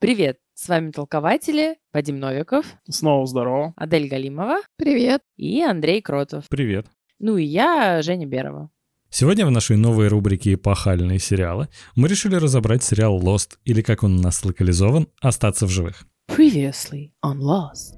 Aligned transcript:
Привет! 0.00 0.38
С 0.54 0.68
вами 0.68 0.92
толкователи 0.92 1.76
Вадим 1.92 2.20
Новиков, 2.20 2.64
Снова 2.88 3.26
здорово. 3.26 3.74
Адель 3.76 4.08
Галимова 4.08 4.58
Привет. 4.76 5.22
и 5.36 5.60
Андрей 5.60 6.00
Кротов. 6.00 6.44
Привет. 6.48 6.86
Ну 7.18 7.36
и 7.36 7.44
я, 7.44 8.00
Женя 8.02 8.24
Берова. 8.24 8.70
Сегодня 9.10 9.44
в 9.44 9.50
нашей 9.50 9.76
новой 9.76 10.06
рубрике 10.06 10.54
«Эпохальные 10.54 11.18
сериалы» 11.18 11.68
мы 11.96 12.06
решили 12.06 12.36
разобрать 12.36 12.84
сериал 12.84 13.20
Lost, 13.20 13.56
или 13.64 13.82
как 13.82 14.04
он 14.04 14.20
у 14.20 14.22
нас 14.22 14.44
локализован, 14.44 15.08
«Остаться 15.20 15.66
в 15.66 15.70
живых». 15.70 16.04
Previously 16.30 17.10
on 17.24 17.38
Lost. 17.40 17.97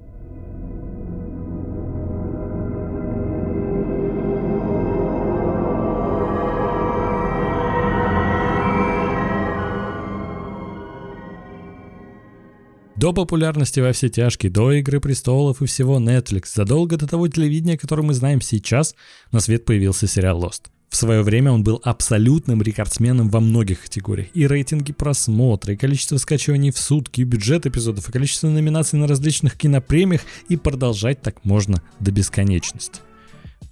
До 13.01 13.13
популярности 13.13 13.79
во 13.79 13.93
все 13.93 14.09
тяжкие, 14.09 14.51
до 14.51 14.73
«Игры 14.73 14.99
престолов» 14.99 15.63
и 15.63 15.65
всего 15.65 15.99
Netflix, 15.99 16.51
задолго 16.53 16.97
до 16.97 17.07
того 17.07 17.27
телевидения, 17.27 17.75
которое 17.75 18.03
мы 18.03 18.13
знаем 18.13 18.41
сейчас, 18.41 18.93
на 19.31 19.39
свет 19.39 19.65
появился 19.65 20.05
сериал 20.05 20.39
Lost. 20.39 20.65
В 20.87 20.95
свое 20.95 21.23
время 21.23 21.51
он 21.51 21.63
был 21.63 21.81
абсолютным 21.83 22.61
рекордсменом 22.61 23.29
во 23.29 23.39
многих 23.39 23.81
категориях. 23.81 24.27
И 24.35 24.45
рейтинги 24.45 24.93
просмотра, 24.93 25.73
и 25.73 25.77
количество 25.77 26.17
скачиваний 26.17 26.69
в 26.69 26.77
сутки, 26.77 27.21
и 27.21 27.23
бюджет 27.23 27.65
эпизодов, 27.65 28.07
и 28.07 28.11
количество 28.11 28.49
номинаций 28.49 28.99
на 28.99 29.07
различных 29.07 29.57
кинопремиях, 29.57 30.21
и 30.47 30.55
продолжать 30.55 31.23
так 31.23 31.43
можно 31.43 31.81
до 31.99 32.11
бесконечности. 32.11 32.99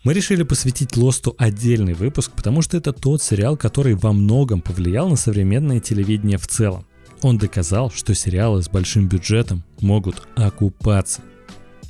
Мы 0.03 0.15
решили 0.15 0.41
посвятить 0.41 0.97
Лосту 0.97 1.35
отдельный 1.37 1.93
выпуск, 1.93 2.31
потому 2.35 2.63
что 2.63 2.77
это 2.77 2.93
тот 2.93 3.21
сериал, 3.21 3.57
который 3.57 3.93
во 3.93 4.11
многом 4.11 4.61
повлиял 4.61 5.07
на 5.07 5.17
современное 5.17 5.79
телевидение 5.79 6.39
в 6.39 6.47
целом. 6.47 6.87
Он 7.21 7.37
доказал, 7.37 7.91
что 7.91 8.13
сериалы 8.13 8.63
с 8.63 8.69
большим 8.69 9.07
бюджетом 9.07 9.63
могут 9.81 10.27
окупаться. 10.35 11.21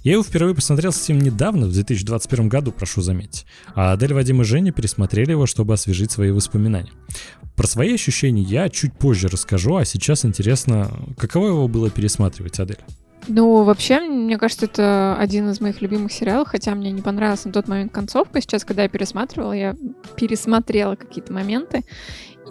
Я 0.03 0.13
его 0.13 0.23
впервые 0.23 0.55
посмотрел 0.55 0.91
совсем 0.91 1.19
недавно, 1.19 1.67
в 1.67 1.73
2021 1.73 2.47
году, 2.47 2.71
прошу 2.71 3.01
заметить. 3.01 3.45
А 3.75 3.91
Адель, 3.91 4.13
Вадим 4.13 4.41
и 4.41 4.45
Женя 4.45 4.71
пересмотрели 4.71 5.31
его, 5.31 5.45
чтобы 5.45 5.73
освежить 5.73 6.11
свои 6.11 6.31
воспоминания. 6.31 6.91
Про 7.55 7.67
свои 7.67 7.93
ощущения 7.93 8.41
я 8.41 8.69
чуть 8.69 8.93
позже 8.93 9.27
расскажу, 9.27 9.75
а 9.75 9.85
сейчас 9.85 10.23
интересно, 10.23 10.89
каково 11.17 11.47
его 11.47 11.67
было 11.67 11.89
пересматривать, 11.89 12.59
Адель? 12.59 12.79
Ну, 13.27 13.63
вообще, 13.63 13.99
мне 13.99 14.37
кажется, 14.37 14.65
это 14.65 15.17
один 15.19 15.49
из 15.49 15.59
моих 15.59 15.81
любимых 15.81 16.11
сериалов, 16.11 16.47
хотя 16.47 16.73
мне 16.73 16.91
не 16.91 17.01
понравилась 17.01 17.43
на 17.43 17.51
тот 17.51 17.67
момент 17.67 17.91
концовка. 17.91 18.41
Сейчас, 18.41 18.63
когда 18.63 18.83
я 18.83 18.89
пересматривала, 18.89 19.51
я 19.51 19.75
пересмотрела 20.15 20.95
какие-то 20.95 21.33
моменты. 21.33 21.83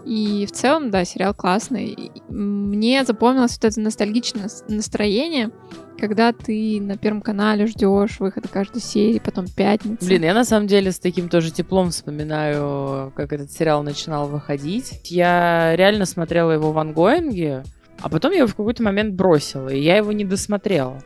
И 0.05 0.47
в 0.47 0.53
целом, 0.53 0.91
да, 0.91 1.05
сериал 1.05 1.35
классный. 1.35 2.13
Мне 2.29 3.05
запомнилось 3.05 3.53
вот 3.53 3.65
это 3.65 3.81
ностальгичное 3.81 4.45
нас- 4.45 4.65
настроение, 4.69 5.51
когда 5.99 6.33
ты 6.33 6.81
на 6.81 6.97
Первом 6.97 7.21
канале 7.21 7.67
ждешь 7.67 8.21
выхода 8.21 8.49
каждой 8.49 8.81
серии, 8.81 9.19
потом 9.19 9.47
пятница. 9.49 10.07
Блин, 10.07 10.23
я 10.23 10.35
на 10.35 10.45
самом 10.45 10.67
деле 10.67 10.93
с 10.93 10.99
таким 10.99 11.29
тоже 11.29 11.51
теплом 11.51 11.91
вспоминаю, 11.91 13.13
как 13.17 13.33
этот 13.33 13.51
сериал 13.53 13.83
начинал 13.83 14.29
выходить. 14.29 15.01
Я 15.05 15.75
реально 15.77 16.07
смотрела 16.07 16.53
его 16.53 16.73
в 16.73 16.79
ангоинге, 16.79 17.65
а 18.01 18.09
потом 18.09 18.33
я 18.33 18.39
его 18.39 18.47
в 18.47 18.55
какой-то 18.55 18.83
момент 18.83 19.15
бросила, 19.15 19.69
и 19.69 19.81
я 19.81 19.97
его 19.97 20.13
не 20.13 20.25
досмотрела. 20.25 21.03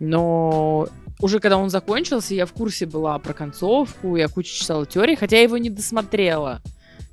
Но 0.00 0.88
уже 1.20 1.38
когда 1.38 1.56
он 1.56 1.70
закончился, 1.70 2.34
я 2.34 2.46
в 2.46 2.52
курсе 2.52 2.84
была 2.86 3.16
про 3.20 3.32
концовку, 3.32 4.16
я 4.16 4.26
кучу 4.26 4.52
читала 4.52 4.84
теории, 4.84 5.14
хотя 5.14 5.36
я 5.36 5.42
его 5.44 5.56
не 5.56 5.70
досмотрела. 5.70 6.60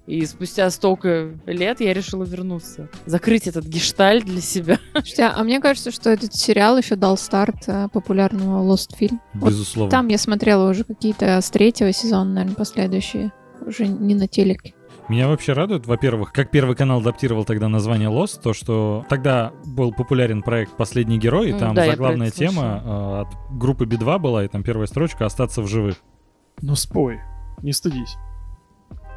И 0.09 0.25
спустя 0.25 0.67
столько 0.71 1.37
лет 1.45 1.81
я 1.81 1.93
решила 1.93 2.23
вернуться. 2.23 2.89
Закрыть 3.05 3.45
этот 3.45 3.65
гештальт 3.65 4.25
для 4.25 4.41
себя. 4.41 4.79
Слушайте, 4.93 5.25
а 5.25 5.43
мне 5.43 5.59
кажется, 5.59 5.91
что 5.91 6.09
этот 6.09 6.33
сериал 6.33 6.79
еще 6.79 6.95
дал 6.95 7.15
старт 7.15 7.57
э, 7.67 7.89
популярному 7.93 8.67
Lost 8.67 8.95
фильм. 8.97 9.21
Вот 9.35 9.49
Безусловно. 9.49 9.91
Там 9.91 10.07
я 10.07 10.17
смотрела 10.17 10.67
уже 10.67 10.83
какие-то 10.83 11.39
с 11.39 11.51
третьего 11.51 11.91
сезона, 11.91 12.31
наверное, 12.31 12.55
последующие. 12.55 13.31
Уже 13.61 13.85
не 13.85 14.15
на 14.15 14.27
телеке. 14.27 14.73
Меня 15.09 15.27
вообще 15.27 15.53
радует, 15.53 15.85
во-первых, 15.85 16.33
как 16.33 16.49
Первый 16.49 16.75
канал 16.75 17.01
адаптировал 17.01 17.45
тогда 17.45 17.67
название 17.67 18.09
Lost, 18.09 18.41
то, 18.41 18.53
что 18.53 19.05
тогда 19.09 19.53
был 19.63 19.93
популярен 19.93 20.41
проект 20.41 20.75
«Последний 20.75 21.19
герой», 21.19 21.51
и 21.51 21.53
там 21.53 21.75
да, 21.75 21.85
заглавная 21.85 22.31
тема 22.31 22.81
э, 22.83 23.21
от 23.21 23.57
группы 23.59 23.85
Би-2 23.85 24.17
была, 24.17 24.43
и 24.43 24.47
там 24.47 24.63
первая 24.63 24.87
строчка 24.87 25.27
«Остаться 25.27 25.61
в 25.61 25.67
живых». 25.67 25.97
Ну 26.63 26.73
спой, 26.73 27.19
не 27.61 27.73
стыдись. 27.73 28.17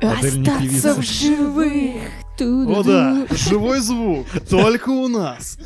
Адель 0.03 0.39
не 0.41 0.45
певица. 0.45 0.95
в 0.95 1.03
живых. 1.03 2.03
О 2.41 2.83
да, 2.83 3.27
живой 3.31 3.81
звук, 3.81 4.27
только 4.49 4.89
у 4.89 5.09
нас. 5.09 5.59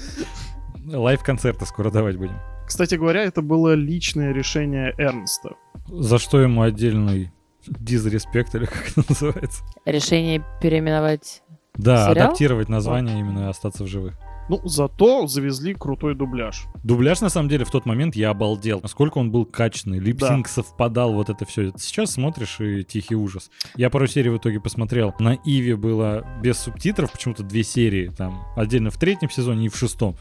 Лайв-концерты 0.84 1.64
скоро 1.66 1.91
давать 1.91 2.16
будем. 2.16 2.38
Кстати 2.66 2.96
говоря, 2.96 3.22
это 3.22 3.42
было 3.42 3.75
личное 3.75 4.32
решение 4.32 4.92
Эрнста. 4.98 5.54
За 5.88 6.19
что 6.19 6.41
ему 6.41 6.62
отдельный 6.62 7.32
дизреспект, 7.66 8.54
или 8.54 8.66
как 8.66 8.88
это 8.91 9.04
называется? 9.08 9.62
Решение 9.84 10.44
переименовать 10.60 11.42
Да, 11.76 12.10
Сериал? 12.10 12.26
адаптировать 12.26 12.69
название 12.69 13.19
именно 13.19 13.41
и 13.41 13.50
«Остаться 13.50 13.84
в 13.84 13.87
живых». 13.87 14.14
Ну, 14.48 14.60
зато 14.64 15.26
завезли 15.26 15.75
крутой 15.75 16.14
дубляж. 16.14 16.66
Дубляж, 16.84 17.20
на 17.20 17.28
самом 17.28 17.48
деле, 17.48 17.64
в 17.64 17.70
тот 17.70 17.84
момент 17.84 18.14
я 18.14 18.31
обалдел. 18.31 18.81
Насколько 18.81 19.19
он 19.19 19.32
был 19.32 19.44
качественный. 19.44 19.98
Lip 19.98 20.19
sync 20.19 20.47
совпадал, 20.47 21.14
вот 21.14 21.31
это 21.31 21.44
все. 21.44 21.72
Сейчас 21.76 22.12
смотришь 22.12 22.60
и 22.60 22.84
тихий 22.84 23.16
ужас. 23.16 23.50
Я 23.75 23.91
пару 23.91 24.06
серий 24.06 24.31
в 24.31 24.37
итоге 24.37 24.60
посмотрел. 24.60 25.12
На 25.19 25.34
Иви 25.34 25.76
было 25.76 26.25
без 26.42 26.59
субтитров, 26.59 27.10
почему-то 27.10 27.42
две 27.42 27.64
серии. 27.64 28.08
Там 28.16 28.44
отдельно 28.54 28.91
в 28.91 28.98
третьем 28.98 29.31
сезоне 29.31 29.66
и 29.66 29.69
в 29.69 29.76
шестом. 29.76 30.16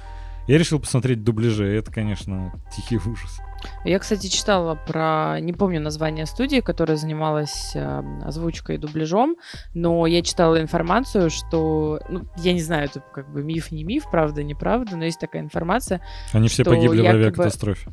Я 0.47 0.57
решил 0.57 0.79
посмотреть 0.79 1.23
дубляже. 1.23 1.67
Это, 1.67 1.91
конечно, 1.91 2.51
тихий 2.75 2.97
ужас. 2.97 3.39
Я, 3.83 3.99
кстати, 3.99 4.27
читала 4.27 4.75
про, 4.75 5.39
не 5.39 5.53
помню 5.53 5.79
название 5.81 6.25
студии, 6.25 6.59
которая 6.59 6.97
занималась 6.97 7.71
э, 7.75 8.03
озвучкой 8.25 8.75
и 8.75 8.77
дубляжом, 8.77 9.35
но 9.73 10.05
я 10.07 10.21
читала 10.21 10.61
информацию, 10.61 11.29
что, 11.29 11.99
ну, 12.09 12.21
я 12.37 12.53
не 12.53 12.61
знаю, 12.61 12.85
это 12.85 13.01
как 13.13 13.31
бы 13.31 13.43
миф, 13.43 13.71
не 13.71 13.83
миф, 13.83 14.05
правда, 14.09 14.43
неправда, 14.43 14.97
но 14.97 15.05
есть 15.05 15.19
такая 15.19 15.41
информация. 15.41 16.01
Они 16.33 16.47
все 16.47 16.63
погибли 16.63 17.01
в 17.01 17.03
якобы- 17.03 17.09
авиакатастрофе. 17.09 17.89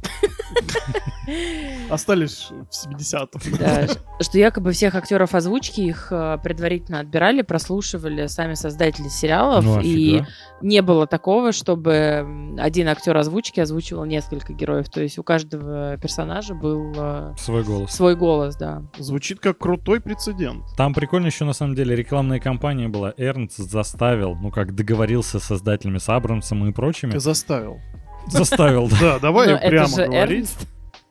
Остались 1.90 2.48
в 2.50 2.88
70-м. 2.88 3.56
Да, 3.58 3.86
что 4.20 4.38
якобы 4.38 4.72
всех 4.72 4.94
актеров 4.94 5.34
озвучки 5.34 5.80
их 5.80 6.08
э, 6.10 6.38
предварительно 6.42 7.00
отбирали, 7.00 7.42
прослушивали 7.42 8.26
сами 8.26 8.54
создатели 8.54 9.08
сериалов, 9.08 9.64
Ну, 9.64 9.80
и 9.80 10.22
не 10.60 10.80
было 10.82 11.06
такого, 11.06 11.52
чтобы 11.52 12.26
один 12.58 12.88
актер 12.88 13.16
озвучки 13.16 13.60
озвучивал 13.60 14.04
несколько 14.04 14.52
героев. 14.52 14.88
То 14.88 15.00
есть 15.02 15.18
у 15.18 15.22
каждого 15.22 15.61
персонажа 16.00 16.54
был 16.54 16.92
э, 16.96 17.34
Свой 17.38 17.62
голос. 17.64 17.90
свой 17.92 18.16
голос, 18.16 18.56
да. 18.56 18.82
Звучит 18.98 19.40
как 19.40 19.58
крутой 19.58 20.00
прецедент. 20.00 20.64
Там 20.76 20.94
прикольно 20.94 21.26
еще 21.26 21.44
на 21.44 21.52
самом 21.52 21.74
деле 21.74 21.94
рекламная 21.96 22.40
кампания 22.40 22.88
была. 22.88 23.12
Эрнст 23.16 23.56
заставил, 23.56 24.34
ну 24.34 24.50
как 24.50 24.74
договорился 24.74 25.38
с 25.40 25.44
создателями, 25.44 25.98
с 25.98 26.08
Абрамсом 26.08 26.66
и 26.68 26.72
прочими. 26.72 27.12
Ты 27.12 27.20
заставил. 27.20 27.78
Заставил, 28.28 28.88
да. 28.90 28.96
Да, 29.00 29.18
давай 29.18 29.58
прямо 29.58 29.88
же 29.88 30.06
говорить. 30.06 30.50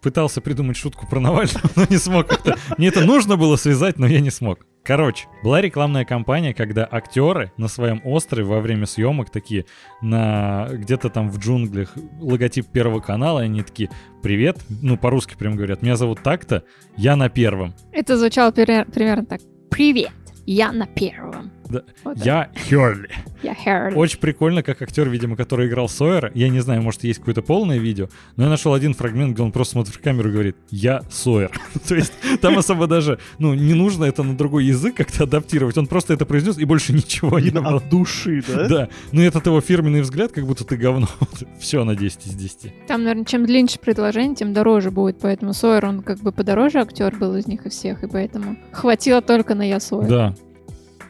Пытался 0.01 0.41
придумать 0.41 0.77
шутку 0.77 1.05
про 1.05 1.19
Навального, 1.19 1.61
но 1.75 1.85
не 1.89 1.97
смог 1.97 2.27
как-то. 2.27 2.57
Мне 2.77 2.87
это 2.87 3.01
нужно 3.01 3.37
было 3.37 3.55
связать, 3.55 3.99
но 3.99 4.07
я 4.07 4.19
не 4.19 4.31
смог. 4.31 4.65
Короче, 4.83 5.27
была 5.43 5.61
рекламная 5.61 6.05
кампания, 6.05 6.55
когда 6.55 6.87
актеры 6.89 7.51
на 7.57 7.67
своем 7.67 8.01
острове 8.03 8.43
во 8.43 8.61
время 8.61 8.87
съемок 8.87 9.29
такие 9.29 9.65
на 10.01 10.67
где-то 10.71 11.09
там 11.09 11.29
в 11.29 11.37
джунглях 11.37 11.93
логотип 12.19 12.67
Первого 12.71 12.99
канала, 12.99 13.41
и 13.41 13.45
они 13.45 13.61
такие, 13.61 13.91
привет, 14.23 14.57
ну 14.81 14.97
по-русски 14.97 15.35
прям 15.37 15.55
говорят, 15.55 15.83
меня 15.83 15.95
зовут 15.95 16.23
так-то, 16.23 16.63
я 16.97 17.15
на 17.15 17.29
первом. 17.29 17.75
Это 17.91 18.17
звучало 18.17 18.51
примерно 18.51 19.25
так. 19.25 19.41
Привет, 19.69 20.13
я 20.47 20.71
на 20.71 20.87
первом. 20.87 21.51
Да. 21.71 21.83
Вот. 22.03 22.17
Я 22.17 22.49
Херли. 22.55 23.09
Я 23.43 23.55
Хэрли. 23.55 23.95
Очень 23.95 24.19
прикольно, 24.19 24.63
как 24.63 24.81
актер, 24.81 25.09
видимо, 25.09 25.35
который 25.35 25.67
играл 25.67 25.89
Сойера. 25.89 26.31
Я 26.35 26.49
не 26.49 26.59
знаю, 26.59 26.81
может, 26.81 27.03
есть 27.03 27.19
какое-то 27.19 27.41
полное 27.41 27.77
видео, 27.77 28.09
но 28.35 28.43
я 28.43 28.49
нашел 28.49 28.73
один 28.73 28.93
фрагмент, 28.93 29.33
где 29.33 29.43
он 29.43 29.51
просто 29.51 29.73
смотрит 29.73 29.95
в 29.95 30.01
камеру 30.01 30.29
и 30.29 30.31
говорит 30.31 30.57
«Я 30.69 31.01
Сойер». 31.09 31.51
То 31.87 31.95
есть 31.95 32.13
там 32.41 32.57
особо 32.57 32.87
даже, 32.87 33.19
ну, 33.39 33.53
не 33.53 33.73
нужно 33.73 34.05
это 34.05 34.23
на 34.23 34.35
другой 34.35 34.65
язык 34.65 34.95
как-то 34.95 35.23
адаптировать. 35.23 35.77
Он 35.77 35.87
просто 35.87 36.13
это 36.13 36.25
произнес 36.25 36.57
и 36.57 36.65
больше 36.65 36.93
ничего 36.93 37.39
не 37.39 37.51
было. 37.51 37.77
от 37.77 37.89
души, 37.89 38.43
да? 38.47 38.67
Да, 38.67 38.89
ну 39.11 39.21
этот 39.21 39.45
его 39.45 39.61
фирменный 39.61 40.01
взгляд, 40.01 40.31
как 40.31 40.45
будто 40.45 40.65
ты 40.65 40.75
говно. 40.77 41.07
Все 41.59 41.83
на 41.83 41.95
10 41.95 42.27
из 42.27 42.35
10. 42.35 42.87
Там, 42.87 43.03
наверное, 43.03 43.25
чем 43.25 43.45
длиннее 43.45 43.61
предложение, 43.79 44.35
тем 44.35 44.53
дороже 44.53 44.91
будет. 44.91 45.19
Поэтому 45.19 45.53
Сойер, 45.53 45.85
он 45.85 46.01
как 46.01 46.19
бы 46.19 46.31
подороже 46.31 46.79
актер 46.79 47.15
был 47.15 47.35
из 47.35 47.47
них 47.47 47.65
и 47.65 47.69
всех, 47.69 48.03
и 48.03 48.07
поэтому 48.07 48.57
хватило 48.71 49.21
только 49.21 49.55
на 49.55 49.67
я 49.67 49.79
Сойер. 49.79 50.09
Да. 50.09 50.35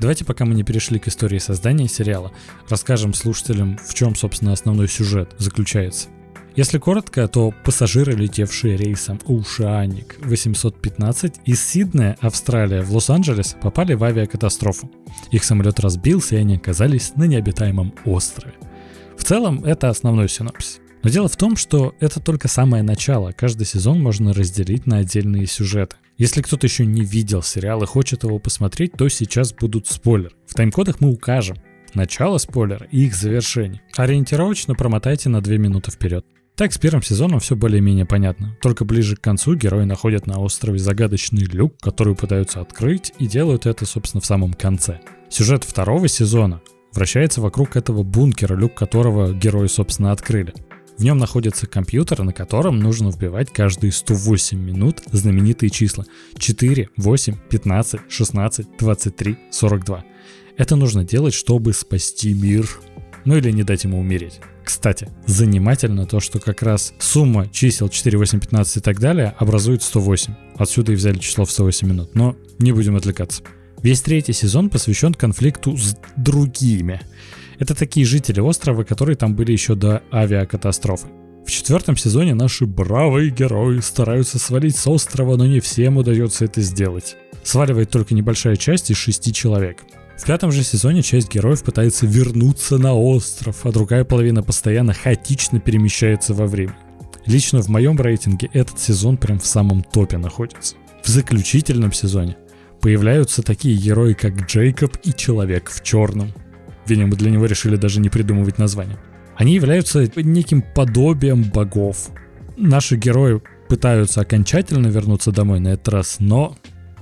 Давайте, 0.01 0.25
пока 0.25 0.45
мы 0.45 0.55
не 0.55 0.63
перешли 0.63 0.97
к 0.97 1.07
истории 1.07 1.37
создания 1.37 1.87
сериала, 1.87 2.31
расскажем 2.67 3.13
слушателям, 3.13 3.77
в 3.77 3.93
чем, 3.93 4.15
собственно, 4.15 4.51
основной 4.51 4.87
сюжет 4.87 5.35
заключается. 5.37 6.09
Если 6.55 6.79
коротко, 6.79 7.27
то 7.27 7.53
пассажиры, 7.63 8.13
летевшие 8.13 8.77
рейсом 8.77 9.19
Ушаник 9.25 10.17
815 10.21 11.41
из 11.45 11.63
Сиднея, 11.63 12.17
Австралия, 12.19 12.81
в 12.81 12.91
Лос-Анджелес, 12.91 13.55
попали 13.61 13.93
в 13.93 14.03
авиакатастрофу. 14.03 14.89
Их 15.29 15.43
самолет 15.43 15.79
разбился, 15.79 16.35
и 16.35 16.39
они 16.39 16.55
оказались 16.55 17.15
на 17.15 17.25
необитаемом 17.25 17.93
острове. 18.03 18.55
В 19.15 19.23
целом, 19.23 19.63
это 19.63 19.89
основной 19.89 20.29
синопсис. 20.29 20.81
Но 21.03 21.09
дело 21.09 21.27
в 21.27 21.35
том, 21.35 21.55
что 21.55 21.95
это 21.99 22.19
только 22.19 22.47
самое 22.47 22.83
начало. 22.83 23.31
Каждый 23.31 23.65
сезон 23.65 24.01
можно 24.01 24.33
разделить 24.33 24.85
на 24.85 24.97
отдельные 24.97 25.47
сюжеты. 25.47 25.95
Если 26.17 26.41
кто-то 26.41 26.67
еще 26.67 26.85
не 26.85 27.03
видел 27.03 27.41
сериал 27.41 27.81
и 27.81 27.87
хочет 27.87 28.23
его 28.23 28.37
посмотреть, 28.37 28.93
то 28.93 29.09
сейчас 29.09 29.53
будут 29.53 29.87
спойлеры. 29.87 30.35
В 30.45 30.53
тайм-кодах 30.53 30.99
мы 30.99 31.11
укажем 31.11 31.57
начало 31.93 32.37
спойлера 32.37 32.87
и 32.91 33.05
их 33.05 33.15
завершение. 33.15 33.81
Ориентировочно 33.97 34.75
промотайте 34.75 35.29
на 35.29 35.41
2 35.41 35.57
минуты 35.57 35.91
вперед. 35.91 36.25
Так, 36.55 36.73
с 36.73 36.77
первым 36.77 37.01
сезоном 37.01 37.39
все 37.39 37.55
более-менее 37.55 38.05
понятно. 38.05 38.55
Только 38.61 38.85
ближе 38.85 39.15
к 39.15 39.21
концу 39.21 39.55
герои 39.55 39.85
находят 39.85 40.27
на 40.27 40.39
острове 40.39 40.77
загадочный 40.77 41.43
люк, 41.43 41.77
который 41.81 42.15
пытаются 42.15 42.61
открыть, 42.61 43.13
и 43.17 43.27
делают 43.27 43.65
это, 43.65 43.85
собственно, 43.85 44.21
в 44.21 44.25
самом 44.25 44.53
конце. 44.53 44.99
Сюжет 45.29 45.63
второго 45.63 46.07
сезона 46.07 46.61
вращается 46.93 47.41
вокруг 47.41 47.77
этого 47.77 48.03
бункера, 48.03 48.55
люк 48.55 48.75
которого 48.75 49.33
герои, 49.33 49.67
собственно, 49.67 50.11
открыли. 50.11 50.53
В 50.97 51.03
нем 51.03 51.17
находится 51.17 51.67
компьютер, 51.67 52.23
на 52.23 52.33
котором 52.33 52.79
нужно 52.79 53.09
вбивать 53.09 53.51
каждые 53.51 53.91
108 53.91 54.57
минут 54.59 55.01
знаменитые 55.11 55.69
числа 55.69 56.05
4, 56.37 56.89
8, 56.97 57.35
15, 57.49 58.01
16, 58.09 58.67
23, 58.77 59.37
42. 59.51 60.03
Это 60.57 60.75
нужно 60.75 61.03
делать, 61.03 61.33
чтобы 61.33 61.73
спасти 61.73 62.33
мир. 62.33 62.69
Ну 63.25 63.35
или 63.35 63.51
не 63.51 63.63
дать 63.63 63.83
ему 63.83 63.99
умереть. 63.99 64.39
Кстати, 64.63 65.09
занимательно 65.25 66.05
то, 66.05 66.19
что 66.19 66.39
как 66.39 66.61
раз 66.61 66.93
сумма 66.99 67.47
чисел 67.49 67.89
4, 67.89 68.17
8, 68.17 68.39
15 68.39 68.77
и 68.77 68.79
так 68.79 68.99
далее 68.99 69.35
образует 69.37 69.83
108. 69.83 70.33
Отсюда 70.57 70.91
и 70.91 70.95
взяли 70.95 71.17
число 71.17 71.45
в 71.45 71.51
108 71.51 71.87
минут. 71.87 72.15
Но 72.15 72.35
не 72.59 72.71
будем 72.71 72.95
отвлекаться. 72.95 73.43
Весь 73.81 74.01
третий 74.01 74.33
сезон 74.33 74.69
посвящен 74.69 75.13
конфликту 75.13 75.75
с 75.75 75.95
другими. 76.15 77.01
Это 77.61 77.75
такие 77.75 78.07
жители 78.07 78.39
острова, 78.39 78.83
которые 78.83 79.15
там 79.15 79.35
были 79.35 79.51
еще 79.51 79.75
до 79.75 80.01
авиакатастрофы. 80.11 81.09
В 81.45 81.51
четвертом 81.51 81.95
сезоне 81.95 82.33
наши 82.33 82.65
бравые 82.65 83.29
герои 83.29 83.81
стараются 83.81 84.39
свалить 84.39 84.75
с 84.75 84.87
острова, 84.87 85.37
но 85.37 85.45
не 85.45 85.59
всем 85.59 85.97
удается 85.97 86.45
это 86.45 86.59
сделать. 86.61 87.17
Сваливает 87.43 87.91
только 87.91 88.15
небольшая 88.15 88.55
часть 88.55 88.89
из 88.89 88.97
шести 88.97 89.31
человек. 89.31 89.83
В 90.17 90.25
пятом 90.25 90.51
же 90.51 90.63
сезоне 90.63 91.03
часть 91.03 91.31
героев 91.31 91.61
пытается 91.61 92.07
вернуться 92.07 92.79
на 92.79 92.95
остров, 92.95 93.63
а 93.63 93.71
другая 93.71 94.05
половина 94.05 94.41
постоянно 94.41 94.93
хаотично 94.93 95.59
перемещается 95.59 96.33
во 96.33 96.47
время. 96.47 96.75
Лично 97.27 97.61
в 97.61 97.67
моем 97.67 98.01
рейтинге 98.01 98.49
этот 98.53 98.79
сезон 98.79 99.17
прям 99.17 99.37
в 99.37 99.45
самом 99.45 99.83
топе 99.83 100.17
находится. 100.17 100.77
В 101.03 101.09
заключительном 101.09 101.93
сезоне 101.93 102.37
появляются 102.81 103.43
такие 103.43 103.77
герои, 103.77 104.13
как 104.13 104.47
Джейкоб 104.47 104.97
и 105.03 105.13
Человек 105.13 105.69
в 105.69 105.83
черном. 105.83 106.33
Видимо, 106.87 107.15
для 107.15 107.31
него 107.31 107.45
решили 107.45 107.75
даже 107.75 107.99
не 107.99 108.09
придумывать 108.09 108.57
название. 108.57 108.97
Они 109.35 109.53
являются 109.53 110.09
неким 110.15 110.61
подобием 110.61 111.43
богов. 111.43 112.09
Наши 112.57 112.95
герои 112.95 113.41
пытаются 113.69 114.21
окончательно 114.21 114.87
вернуться 114.87 115.31
домой 115.31 115.59
на 115.59 115.69
этот 115.69 115.89
раз, 115.89 116.17
но 116.19 116.57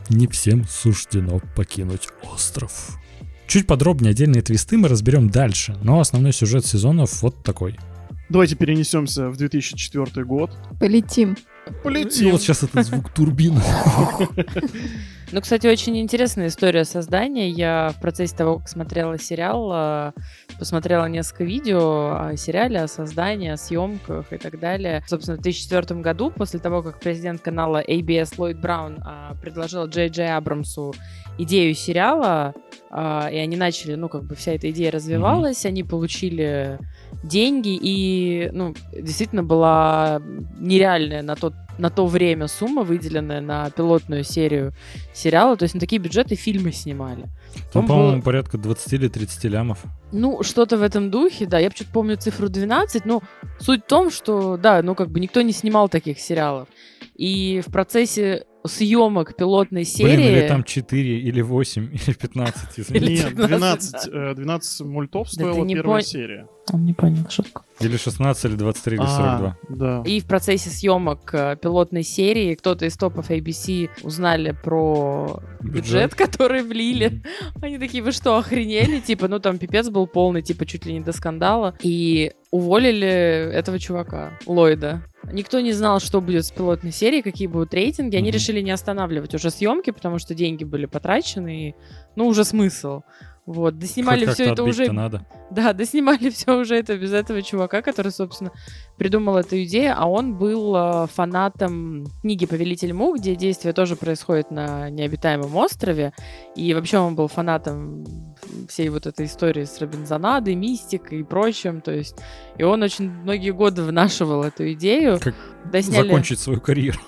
не 0.09 0.27
всем 0.27 0.65
суждено 0.67 1.41
покинуть 1.55 2.07
остров. 2.31 2.97
Чуть 3.47 3.65
подробнее 3.65 4.11
отдельные 4.11 4.43
твисты 4.43 4.77
мы 4.77 4.87
разберем 4.87 5.29
дальше, 5.29 5.75
но 5.81 5.99
основной 5.99 6.33
сюжет 6.33 6.65
сезонов 6.65 7.21
вот 7.23 7.43
такой. 7.43 7.77
Давайте 8.29 8.55
перенесемся 8.55 9.29
в 9.29 9.37
2004 9.37 10.23
год. 10.23 10.51
Полетим. 10.79 11.35
Полетим. 11.83 12.27
И 12.27 12.31
вот 12.31 12.41
сейчас 12.41 12.61
этот 12.61 12.85
звук 12.85 13.11
турбины. 13.11 13.61
Ну, 15.31 15.41
кстати, 15.41 15.67
очень 15.67 15.95
интересная 15.99 16.47
история 16.47 16.83
создания. 16.85 17.49
Я 17.49 17.93
в 17.95 18.01
процессе 18.01 18.35
того, 18.35 18.57
как 18.57 18.67
смотрела 18.67 19.19
сериал, 19.19 19.69
э, 19.71 20.11
посмотрела 20.57 21.05
несколько 21.05 21.43
видео 21.43 22.15
о 22.15 22.35
сериале, 22.35 22.81
о 22.81 22.87
создании, 22.87 23.49
о 23.49 23.57
съемках 23.57 24.33
и 24.33 24.37
так 24.37 24.59
далее. 24.59 25.03
Собственно, 25.07 25.37
в 25.37 25.41
2004 25.41 26.01
году, 26.01 26.31
после 26.31 26.59
того, 26.59 26.81
как 26.81 26.99
президент 26.99 27.41
канала 27.41 27.83
ABS 27.87 28.33
Ллойд 28.39 28.59
Браун 28.59 29.03
предложил 29.39 29.85
Джей 29.85 30.09
Джей 30.09 30.35
Абрамсу 30.35 30.95
идею 31.37 31.75
сериала, 31.75 32.55
э, 32.89 33.29
и 33.31 33.37
они 33.37 33.55
начали, 33.55 33.93
ну, 33.93 34.09
как 34.09 34.23
бы 34.23 34.33
вся 34.33 34.53
эта 34.53 34.71
идея 34.71 34.89
развивалась, 34.91 35.63
они 35.63 35.83
получили 35.83 36.79
деньги, 37.23 37.77
и, 37.79 38.49
ну, 38.51 38.73
действительно 38.91 39.43
была 39.43 40.21
нереальная 40.57 41.21
на 41.21 41.35
тот 41.35 41.53
на 41.79 41.89
то 41.89 42.05
время 42.05 42.47
сумма, 42.47 42.83
выделенная 42.83 43.41
на 43.41 43.69
пилотную 43.71 44.23
серию 44.23 44.73
сериала. 45.13 45.55
То 45.57 45.63
есть 45.63 45.73
на 45.75 45.79
такие 45.79 45.99
бюджеты 46.01 46.35
фильмы 46.35 46.71
снимали. 46.71 47.23
Там, 47.73 47.83
Он 47.83 47.87
по-моему, 47.87 48.15
был- 48.17 48.21
порядка 48.23 48.57
20 48.57 48.93
или 48.93 49.07
30 49.07 49.45
лямов. 49.45 49.79
Ну, 50.11 50.43
что-то 50.43 50.77
в 50.77 50.81
этом 50.83 51.09
духе, 51.09 51.45
да. 51.45 51.59
Я 51.59 51.69
почему-то 51.69 51.93
помню 51.93 52.17
цифру 52.17 52.49
12, 52.49 53.05
но 53.05 53.21
суть 53.59 53.83
в 53.83 53.87
том, 53.87 54.11
что, 54.11 54.57
да, 54.57 54.81
ну, 54.81 54.93
как 54.95 55.09
бы 55.09 55.19
никто 55.19 55.41
не 55.41 55.51
снимал 55.53 55.89
таких 55.89 56.19
сериалов. 56.19 56.67
И 57.15 57.61
в 57.65 57.71
процессе 57.71 58.45
съемок 58.65 59.35
пилотной 59.35 59.85
серии... 59.85 60.15
Блин, 60.15 60.27
или 60.27 60.47
там 60.47 60.63
4, 60.63 61.19
или 61.19 61.41
8, 61.41 61.89
или 61.93 62.13
15, 62.13 62.79
извините. 62.79 63.23
Нет, 63.25 63.35
12, 63.35 63.95
э, 64.11 64.33
12 64.35 64.81
мультов 64.81 65.31
стоила 65.31 65.67
первая 65.67 66.01
серия. 66.01 66.47
Он 66.71 66.85
не 66.85 66.93
понял 66.93 67.27
шутку. 67.29 67.63
Или 67.79 67.97
16, 67.97 68.45
или 68.45 68.55
23, 68.55 68.97
или 68.97 69.03
А, 69.03 69.07
42. 69.07 69.57
да. 69.69 70.03
И 70.05 70.19
в 70.19 70.25
процессе 70.25 70.69
съемок 70.69 71.33
э, 71.33 71.55
пилотной 71.59 72.03
серии 72.03 72.53
кто-то 72.53 72.85
из 72.85 72.95
топов 72.95 73.31
ABC 73.31 73.89
узнали 74.03 74.51
про 74.63 75.41
бюджет, 75.61 76.11
Бюджет. 76.11 76.15
который 76.15 76.61
влили. 76.61 77.23
Они 77.61 77.79
такие, 77.79 78.03
вы 78.03 78.11
что, 78.11 78.37
охренели? 78.37 78.99
Типа, 78.99 79.27
ну 79.27 79.39
там 79.39 79.57
пипец 79.57 79.89
был 79.89 80.05
полный, 80.05 80.41
типа, 80.43 80.65
чуть 80.67 80.85
ли 80.85 80.93
не 80.93 80.99
до 80.99 81.11
скандала. 81.11 81.75
И 81.81 82.33
уволили 82.51 83.07
этого 83.07 83.79
чувака, 83.79 84.37
Ллойда. 84.45 85.03
Никто 85.31 85.59
не 85.59 85.71
знал, 85.73 85.99
что 85.99 86.21
будет 86.21 86.45
с 86.45 86.51
пилотной 86.51 86.91
серией, 86.91 87.21
какие 87.21 87.47
будут 87.47 87.73
рейтинги. 87.73 88.15
Они 88.15 88.29
Мгм. 88.29 88.33
решили 88.35 88.61
не 88.61 88.71
останавливать 88.71 89.33
уже 89.35 89.49
съемки, 89.51 89.91
потому 89.91 90.19
что 90.19 90.33
деньги 90.35 90.63
были 90.63 90.85
потрачены, 90.85 91.69
и, 91.69 91.75
ну, 92.15 92.27
уже 92.27 92.43
смысл. 92.43 93.01
Вот, 93.49 93.79
доснимали 93.79 94.25
Хоть 94.25 94.35
все 94.35 94.51
это 94.51 94.63
уже 94.63 94.91
надо. 94.91 95.25
да, 95.49 95.73
доснимали 95.73 96.29
все 96.35 96.55
уже 96.55 96.75
это 96.75 96.95
без 96.95 97.11
этого 97.11 97.41
чувака, 97.41 97.81
который, 97.81 98.11
собственно, 98.11 98.51
придумал 98.95 99.37
эту 99.37 99.63
идею, 99.63 99.95
а 99.97 100.05
он 100.05 100.35
был 100.35 100.75
э, 100.75 101.07
фанатом 101.11 102.05
книги 102.21 102.45
«Повелитель 102.45 102.93
мух», 102.93 103.17
где 103.17 103.35
действие 103.35 103.73
тоже 103.73 103.95
происходит 103.95 104.51
на 104.51 104.91
необитаемом 104.91 105.55
острове, 105.55 106.13
и 106.55 106.75
вообще 106.75 106.99
он 106.99 107.15
был 107.15 107.27
фанатом 107.27 108.05
всей 108.67 108.89
вот 108.89 109.07
этой 109.07 109.25
истории 109.25 109.63
с 109.63 109.81
Робинзонадой, 109.81 110.53
мистикой 110.53 111.21
и 111.21 111.23
прочим, 111.23 111.81
то 111.81 111.91
есть, 111.91 112.17
и 112.55 112.61
он 112.61 112.83
очень 112.83 113.09
многие 113.09 113.49
годы 113.49 113.81
внашивал 113.81 114.43
эту 114.43 114.71
идею. 114.73 115.17
Как 115.19 115.33
Досняли- 115.65 116.03
Закончить 116.03 116.39
свою 116.39 116.61
карьеру. 116.61 116.99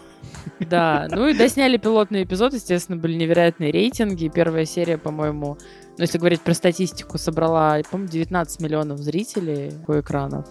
Да, 0.59 1.07
ну 1.09 1.27
и 1.27 1.33
досняли 1.33 1.77
пилотный 1.77 2.23
эпизод, 2.23 2.53
естественно, 2.53 2.97
были 2.97 3.13
невероятные 3.15 3.71
рейтинги. 3.71 4.31
Первая 4.33 4.65
серия, 4.65 4.97
по-моему, 4.97 5.57
ну 5.97 6.01
если 6.03 6.17
говорить 6.17 6.41
про 6.41 6.53
статистику, 6.53 7.17
собрала, 7.17 7.79
по-моему, 7.89 8.11
19 8.11 8.61
миллионов 8.61 8.99
зрителей 8.99 9.71
по 9.85 9.99
экранов. 9.99 10.47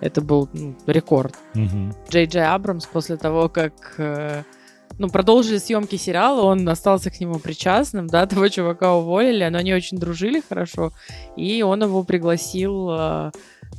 Это 0.00 0.20
был 0.20 0.48
ну, 0.52 0.76
рекорд. 0.86 1.34
Джей 2.10 2.26
Джей 2.26 2.46
Абрамс 2.46 2.86
после 2.86 3.16
того, 3.16 3.48
как 3.48 3.94
э, 3.98 4.42
ну, 4.98 5.08
продолжили 5.08 5.58
съемки 5.58 5.96
сериала, 5.96 6.42
он 6.42 6.68
остался 6.68 7.10
к 7.10 7.20
нему 7.20 7.38
причастным, 7.38 8.06
да, 8.06 8.26
того 8.26 8.48
чувака 8.48 8.94
уволили, 8.94 9.48
но 9.48 9.58
они 9.58 9.74
очень 9.74 9.98
дружили 9.98 10.42
хорошо, 10.46 10.92
и 11.36 11.62
он 11.62 11.82
его 11.82 12.02
пригласил, 12.04 12.90
э, 12.90 13.30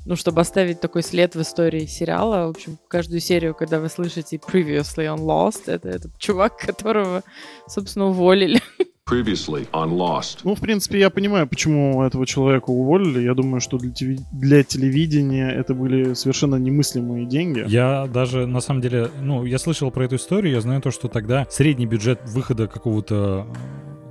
ну, 0.05 0.15
чтобы 0.15 0.41
оставить 0.41 0.79
такой 0.79 1.03
след 1.03 1.35
в 1.35 1.41
истории 1.41 1.85
сериала. 1.85 2.47
В 2.47 2.51
общем, 2.51 2.77
каждую 2.87 3.19
серию, 3.19 3.53
когда 3.53 3.79
вы 3.79 3.89
слышите 3.89 4.37
Previously 4.37 5.05
on 5.05 5.19
Lost, 5.19 5.63
это 5.67 5.89
этот 5.89 6.17
чувак, 6.17 6.57
которого, 6.57 7.23
собственно, 7.67 8.07
уволили. 8.07 8.61
Previously 9.09 9.67
on 9.71 9.91
Lost. 9.91 10.39
Ну, 10.43 10.55
в 10.55 10.61
принципе, 10.61 10.99
я 10.99 11.09
понимаю, 11.09 11.47
почему 11.47 12.01
этого 12.03 12.25
человека 12.25 12.69
уволили. 12.69 13.21
Я 13.21 13.33
думаю, 13.33 13.59
что 13.59 13.77
для, 13.77 13.91
телеви- 13.91 14.23
для 14.31 14.63
телевидения 14.63 15.51
это 15.51 15.73
были 15.73 16.13
совершенно 16.13 16.55
немыслимые 16.55 17.25
деньги. 17.25 17.65
Я 17.67 18.07
даже, 18.07 18.45
на 18.45 18.61
самом 18.61 18.81
деле, 18.81 19.09
ну, 19.19 19.43
я 19.43 19.59
слышал 19.59 19.91
про 19.91 20.05
эту 20.05 20.15
историю, 20.15 20.53
я 20.53 20.61
знаю 20.61 20.81
то, 20.81 20.91
что 20.91 21.07
тогда 21.07 21.45
средний 21.49 21.87
бюджет 21.87 22.21
выхода 22.25 22.67
какого-то 22.67 23.47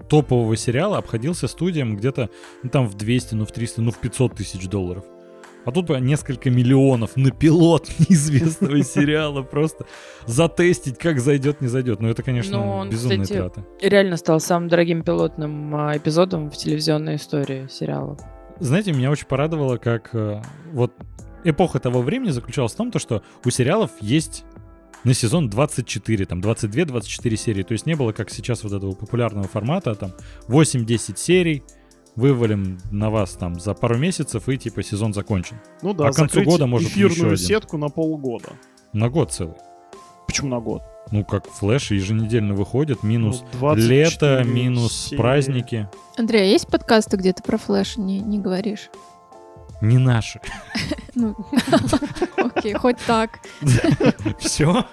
топового 0.09 0.57
сериала 0.57 0.99
обходился 0.99 1.47
студиям 1.47 1.97
где-то, 1.97 2.29
ну, 2.63 2.69
там 2.69 2.87
в 2.87 2.95
200, 2.97 3.37
ну, 3.37 3.47
в 3.47 3.53
300, 3.53 3.81
ну, 3.81 3.93
в 3.93 3.99
500 3.99 4.35
тысяч 4.35 4.69
долларов. 4.69 5.05
А 5.65 5.73
тут 5.73 5.89
несколько 6.01 6.51
миллионов 6.51 7.17
на 7.17 7.31
пилот 7.31 7.89
неизвестного 7.99 8.83
сериала 8.83 9.43
просто 9.43 9.87
затестить, 10.27 10.99
как 10.99 11.21
зайдет, 11.21 11.61
не 11.61 11.69
зайдет. 11.69 12.01
Ну, 12.01 12.09
это, 12.09 12.23
конечно, 12.23 12.59
Ну, 12.59 12.71
он, 12.71 12.91
безумные 12.91 13.23
кстати, 13.23 13.39
траты. 13.39 13.65
Реально 13.81 14.17
стал 14.17 14.41
самым 14.41 14.69
дорогим 14.69 15.03
пилотным 15.03 15.75
а, 15.75 15.97
эпизодом 15.97 16.51
в 16.51 16.57
телевизионной 16.57 17.17
истории 17.17 17.67
сериала. 17.71 18.19
Знаете, 18.59 18.93
меня 18.93 19.11
очень 19.11 19.27
порадовало, 19.27 19.79
как 19.79 20.11
э, 20.15 20.43
вот 20.73 20.93
эпоха 21.45 21.79
того 21.79 22.03
времени 22.03 22.31
заключалась 22.31 22.73
в 22.73 22.77
том, 22.77 22.91
то, 22.91 22.99
что 22.99 23.23
у 23.45 23.51
сериалов 23.51 23.91
есть 24.01 24.45
на 25.05 25.15
сезон 25.15 25.49
24, 25.49 26.27
там 26.27 26.41
22-24 26.41 27.37
серии. 27.37 27.63
То 27.63 27.73
есть 27.73 27.87
не 27.87 27.95
было, 27.95 28.13
как 28.13 28.31
сейчас, 28.31 28.63
вот 28.65 28.73
этого 28.73 28.93
популярного 28.93 29.49
формата, 29.49 29.95
там 29.95 30.13
8-10 30.49 31.17
серий, 31.17 31.63
вывалим 32.17 32.79
на 32.91 33.11
вас 33.11 33.33
там 33.33 33.59
за 33.61 33.75
пару 33.75 33.97
месяцев 33.99 34.49
и 34.49 34.57
типа 34.59 34.83
сезон 34.83 35.13
закончен. 35.15 35.57
Ну 35.83 35.95
да, 35.95 36.09
А 36.09 36.13
к 36.13 36.17
концу 36.17 36.43
года, 36.43 36.67
может, 36.67 36.91
еще 36.91 37.09
эфирную 37.09 37.35
один. 37.35 37.47
сетку 37.47 37.77
на 37.79 37.89
полгода. 37.89 38.51
На 38.93 39.09
год 39.09 39.33
целый. 39.33 39.55
Почему 40.27 40.49
на 40.49 40.61
год? 40.61 40.83
Ну, 41.11 41.25
как 41.25 41.49
флэш 41.49 41.91
еженедельно 41.91 42.55
выходит, 42.55 43.03
минус 43.03 43.43
Ну, 43.55 43.59
24 43.61 44.01
лето, 44.01 44.45
минус 44.49 44.93
серии. 45.09 45.17
праздники. 45.21 45.89
Андрей, 46.17 46.43
а 46.43 46.45
есть 46.45 46.69
подкасты, 46.69 47.17
где 47.17 47.33
ты 47.33 47.43
про 47.43 47.57
флэш 47.59 47.97
не, 47.97 48.21
не 48.21 48.39
говоришь? 48.39 48.91
Не 49.81 49.99
наши. 49.99 50.41
Ну, 51.17 51.35
окей, 52.37 52.73
хоть 52.75 52.99
так. 53.05 53.41
Все. 54.39 54.85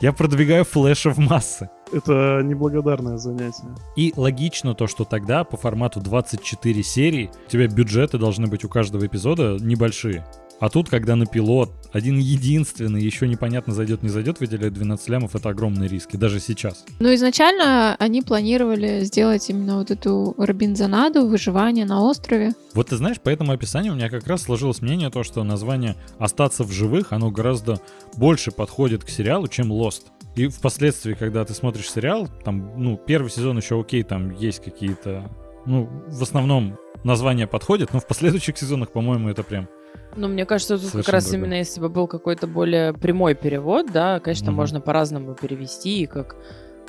Я 0.00 0.14
продвигаю 0.14 0.64
флэша 0.64 1.10
в 1.10 1.18
массы. 1.18 1.68
Это 1.94 2.40
неблагодарное 2.42 3.18
занятие. 3.18 3.68
И 3.94 4.12
логично 4.16 4.74
то, 4.74 4.88
что 4.88 5.04
тогда 5.04 5.44
по 5.44 5.56
формату 5.56 6.00
24 6.00 6.82
серии 6.82 7.30
у 7.46 7.50
тебя 7.50 7.68
бюджеты 7.68 8.18
должны 8.18 8.48
быть 8.48 8.64
у 8.64 8.68
каждого 8.68 9.06
эпизода 9.06 9.58
небольшие. 9.60 10.24
А 10.60 10.68
тут, 10.70 10.88
когда 10.88 11.14
на 11.14 11.26
пилот 11.26 11.70
один 11.92 12.18
единственный, 12.18 13.02
еще 13.02 13.28
непонятно 13.28 13.74
зайдет, 13.74 14.02
не 14.02 14.08
зайдет, 14.08 14.40
выделяют 14.40 14.74
12 14.74 15.08
лямов, 15.08 15.36
это 15.36 15.50
огромные 15.50 15.88
риски, 15.88 16.16
даже 16.16 16.40
сейчас. 16.40 16.84
Ну, 17.00 17.14
изначально 17.14 17.94
они 17.98 18.22
планировали 18.22 19.04
сделать 19.04 19.48
именно 19.50 19.78
вот 19.78 19.90
эту 19.90 20.34
Робинзонаду, 20.38 21.26
выживание 21.26 21.84
на 21.84 22.02
острове. 22.02 22.54
Вот 22.72 22.88
ты 22.88 22.96
знаешь, 22.96 23.20
по 23.20 23.28
этому 23.28 23.52
описанию 23.52 23.92
у 23.92 23.96
меня 23.96 24.08
как 24.08 24.26
раз 24.26 24.42
сложилось 24.42 24.80
мнение 24.80 25.10
то, 25.10 25.22
что 25.22 25.44
название 25.44 25.96
«Остаться 26.18 26.64
в 26.64 26.72
живых», 26.72 27.12
оно 27.12 27.30
гораздо 27.30 27.80
больше 28.16 28.50
подходит 28.50 29.04
к 29.04 29.10
сериалу, 29.10 29.48
чем 29.48 29.72
«Lost». 29.72 30.13
И 30.36 30.48
впоследствии, 30.48 31.14
когда 31.14 31.44
ты 31.44 31.54
смотришь 31.54 31.90
сериал, 31.90 32.28
там, 32.44 32.72
ну, 32.76 32.96
первый 32.96 33.30
сезон 33.30 33.56
еще 33.58 33.80
окей, 33.80 34.02
там 34.02 34.30
есть 34.30 34.62
какие-то, 34.64 35.30
ну, 35.64 35.88
в 36.08 36.22
основном 36.22 36.76
название 37.04 37.46
подходит, 37.46 37.92
но 37.92 38.00
в 38.00 38.06
последующих 38.06 38.58
сезонах, 38.58 38.90
по-моему, 38.90 39.28
это 39.28 39.42
прям 39.44 39.68
Ну, 40.16 40.26
мне 40.28 40.44
кажется, 40.44 40.76
тут 40.78 40.90
как 40.92 41.08
раз 41.08 41.24
другое. 41.24 41.40
именно 41.40 41.54
если 41.58 41.80
бы 41.80 41.88
был 41.88 42.08
какой-то 42.08 42.46
более 42.48 42.92
прямой 42.94 43.34
перевод, 43.34 43.92
да, 43.92 44.18
конечно, 44.20 44.50
Мгм. 44.50 44.56
можно 44.56 44.80
по-разному 44.80 45.34
перевести, 45.34 46.02
и 46.02 46.06
как 46.06 46.34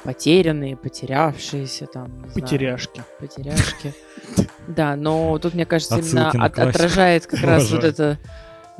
потерянные, 0.03 0.75
потерявшиеся, 0.77 1.87
там, 1.87 2.05
не 2.23 2.29
знаю, 2.29 2.33
Потеряшки. 2.33 3.03
потеряшки. 3.19 3.93
Да, 4.67 4.95
но 4.95 5.37
тут, 5.37 5.53
мне 5.53 5.65
кажется, 5.67 5.99
именно 5.99 6.29
Отсылки 6.29 6.43
от- 6.45 6.59
отражает 6.59 7.27
как 7.27 7.41
раз 7.43 7.71
вот 7.71 7.83
это 7.83 8.17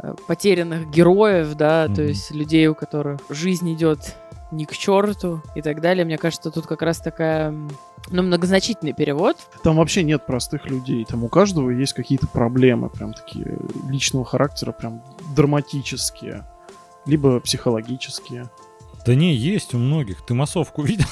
э, 0.02 0.14
потерянных 0.28 0.90
героев, 0.90 1.54
да, 1.56 1.88
то 1.88 2.02
есть 2.02 2.32
людей, 2.32 2.66
у 2.68 2.74
которых 2.74 3.20
жизнь 3.30 3.72
идет 3.74 4.16
не 4.56 4.66
к 4.66 4.74
черту 4.74 5.42
и 5.56 5.62
так 5.62 5.82
далее. 5.82 6.06
Мне 6.06 6.18
кажется, 6.18 6.52
тут 6.52 6.66
как 6.66 6.82
раз 6.82 7.00
такая, 7.00 7.52
ну, 8.10 8.24
многозначительный 8.24 8.94
перевод. 8.94 9.38
Там 9.64 9.78
вообще 9.78 10.04
нет 10.04 10.26
простых 10.26 10.66
людей. 10.66 11.06
Там 11.06 11.24
у 11.24 11.28
каждого 11.28 11.70
есть 11.70 11.94
какие-то 11.94 12.28
проблемы, 12.28 12.90
прям 12.90 13.14
такие 13.14 13.58
личного 13.88 14.26
характера, 14.26 14.72
прям 14.72 15.04
драматические. 15.36 16.46
Либо 17.06 17.40
психологические. 17.40 18.50
Да 19.06 19.14
не, 19.14 19.36
есть 19.36 19.74
у 19.76 19.78
многих. 19.78 20.26
Ты 20.26 20.34
массовку 20.34 20.82
видел? 20.82 21.06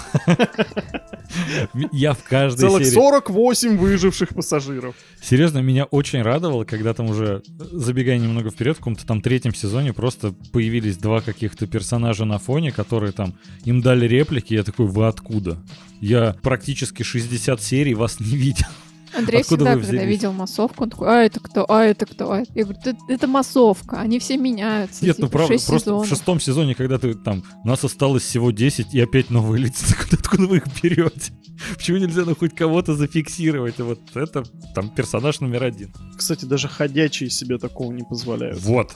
Я 1.92 2.14
в 2.14 2.24
каждой 2.24 2.60
Целых 2.60 2.84
серии... 2.86 2.96
48 2.96 3.78
выживших 3.78 4.30
пассажиров. 4.30 4.96
Серьезно, 5.22 5.60
меня 5.60 5.86
очень 5.86 6.22
радовало, 6.22 6.64
когда 6.64 6.94
там 6.94 7.10
уже, 7.10 7.44
забегая 7.48 8.18
немного 8.18 8.50
вперед, 8.50 8.76
в 8.76 8.80
каком-то 8.80 9.06
там 9.06 9.22
третьем 9.22 9.54
сезоне 9.54 9.94
просто 9.94 10.34
появились 10.52 10.98
два 10.98 11.22
каких-то 11.22 11.68
персонажа 11.68 12.26
на 12.26 12.40
фоне, 12.40 12.72
которые 12.72 13.12
там, 13.12 13.36
им 13.64 13.82
дали 13.82 14.08
реплики, 14.08 14.54
я 14.54 14.64
такой, 14.64 14.88
вы 14.88 15.08
откуда? 15.08 15.58
Я 16.02 16.36
практически 16.42 17.04
60 17.04 17.62
серий 17.62 17.94
вас 17.94 18.20
не 18.20 18.36
видел. 18.36 18.68
Андрей 19.16 19.42
Откуда 19.42 19.66
всегда, 19.66 19.86
когда 19.88 20.04
видел 20.06 20.32
массовку, 20.34 20.84
он 20.84 20.90
такой, 20.90 21.08
а 21.10 21.24
это 21.24 21.40
кто, 21.40 21.66
а 21.70 21.84
это 21.84 22.06
кто, 22.06 22.32
а 22.32 22.42
это-» 22.42 22.52
Я 22.56 22.64
говорю, 22.64 22.80
«Это- 22.84 22.98
это 23.08 23.28
массовка, 23.28 24.00
они 24.00 24.20
все 24.20 24.38
меняются. 24.38 25.06
Нет, 25.06 25.18
ну 25.20 25.28
типа, 25.28 25.38
правда, 25.38 25.54
шесть 25.54 25.68
просто 25.68 25.90
в 25.90 25.94
сезонов». 25.94 26.08
шестом 26.10 26.40
сезоне, 26.40 26.76
когда 26.76 26.98
ты 26.98 27.14
там, 27.14 27.44
нас 27.64 27.84
осталось 27.84 28.24
всего 28.24 28.52
10 28.52 28.94
и 28.94 29.00
опять 29.00 29.30
новые 29.30 29.64
лица, 29.64 29.86
откуда, 30.00 30.18
откуда 30.20 30.48
вы 30.48 30.58
их 30.58 30.64
берете? 30.82 31.32
Почему 31.76 31.98
нельзя 31.98 32.24
ну 32.26 32.36
хоть 32.36 32.56
кого-то 32.56 32.96
зафиксировать? 32.96 33.80
И 33.80 33.84
Вот 33.84 34.00
это 34.16 34.44
там 34.74 34.90
персонаж 34.90 35.40
номер 35.40 35.64
один. 35.64 35.94
Кстати, 36.18 36.46
даже 36.46 36.68
ходячие 36.68 37.30
себе 37.30 37.58
такого 37.58 37.92
не 37.92 38.04
позволяют. 38.04 38.60
Вот. 38.62 38.94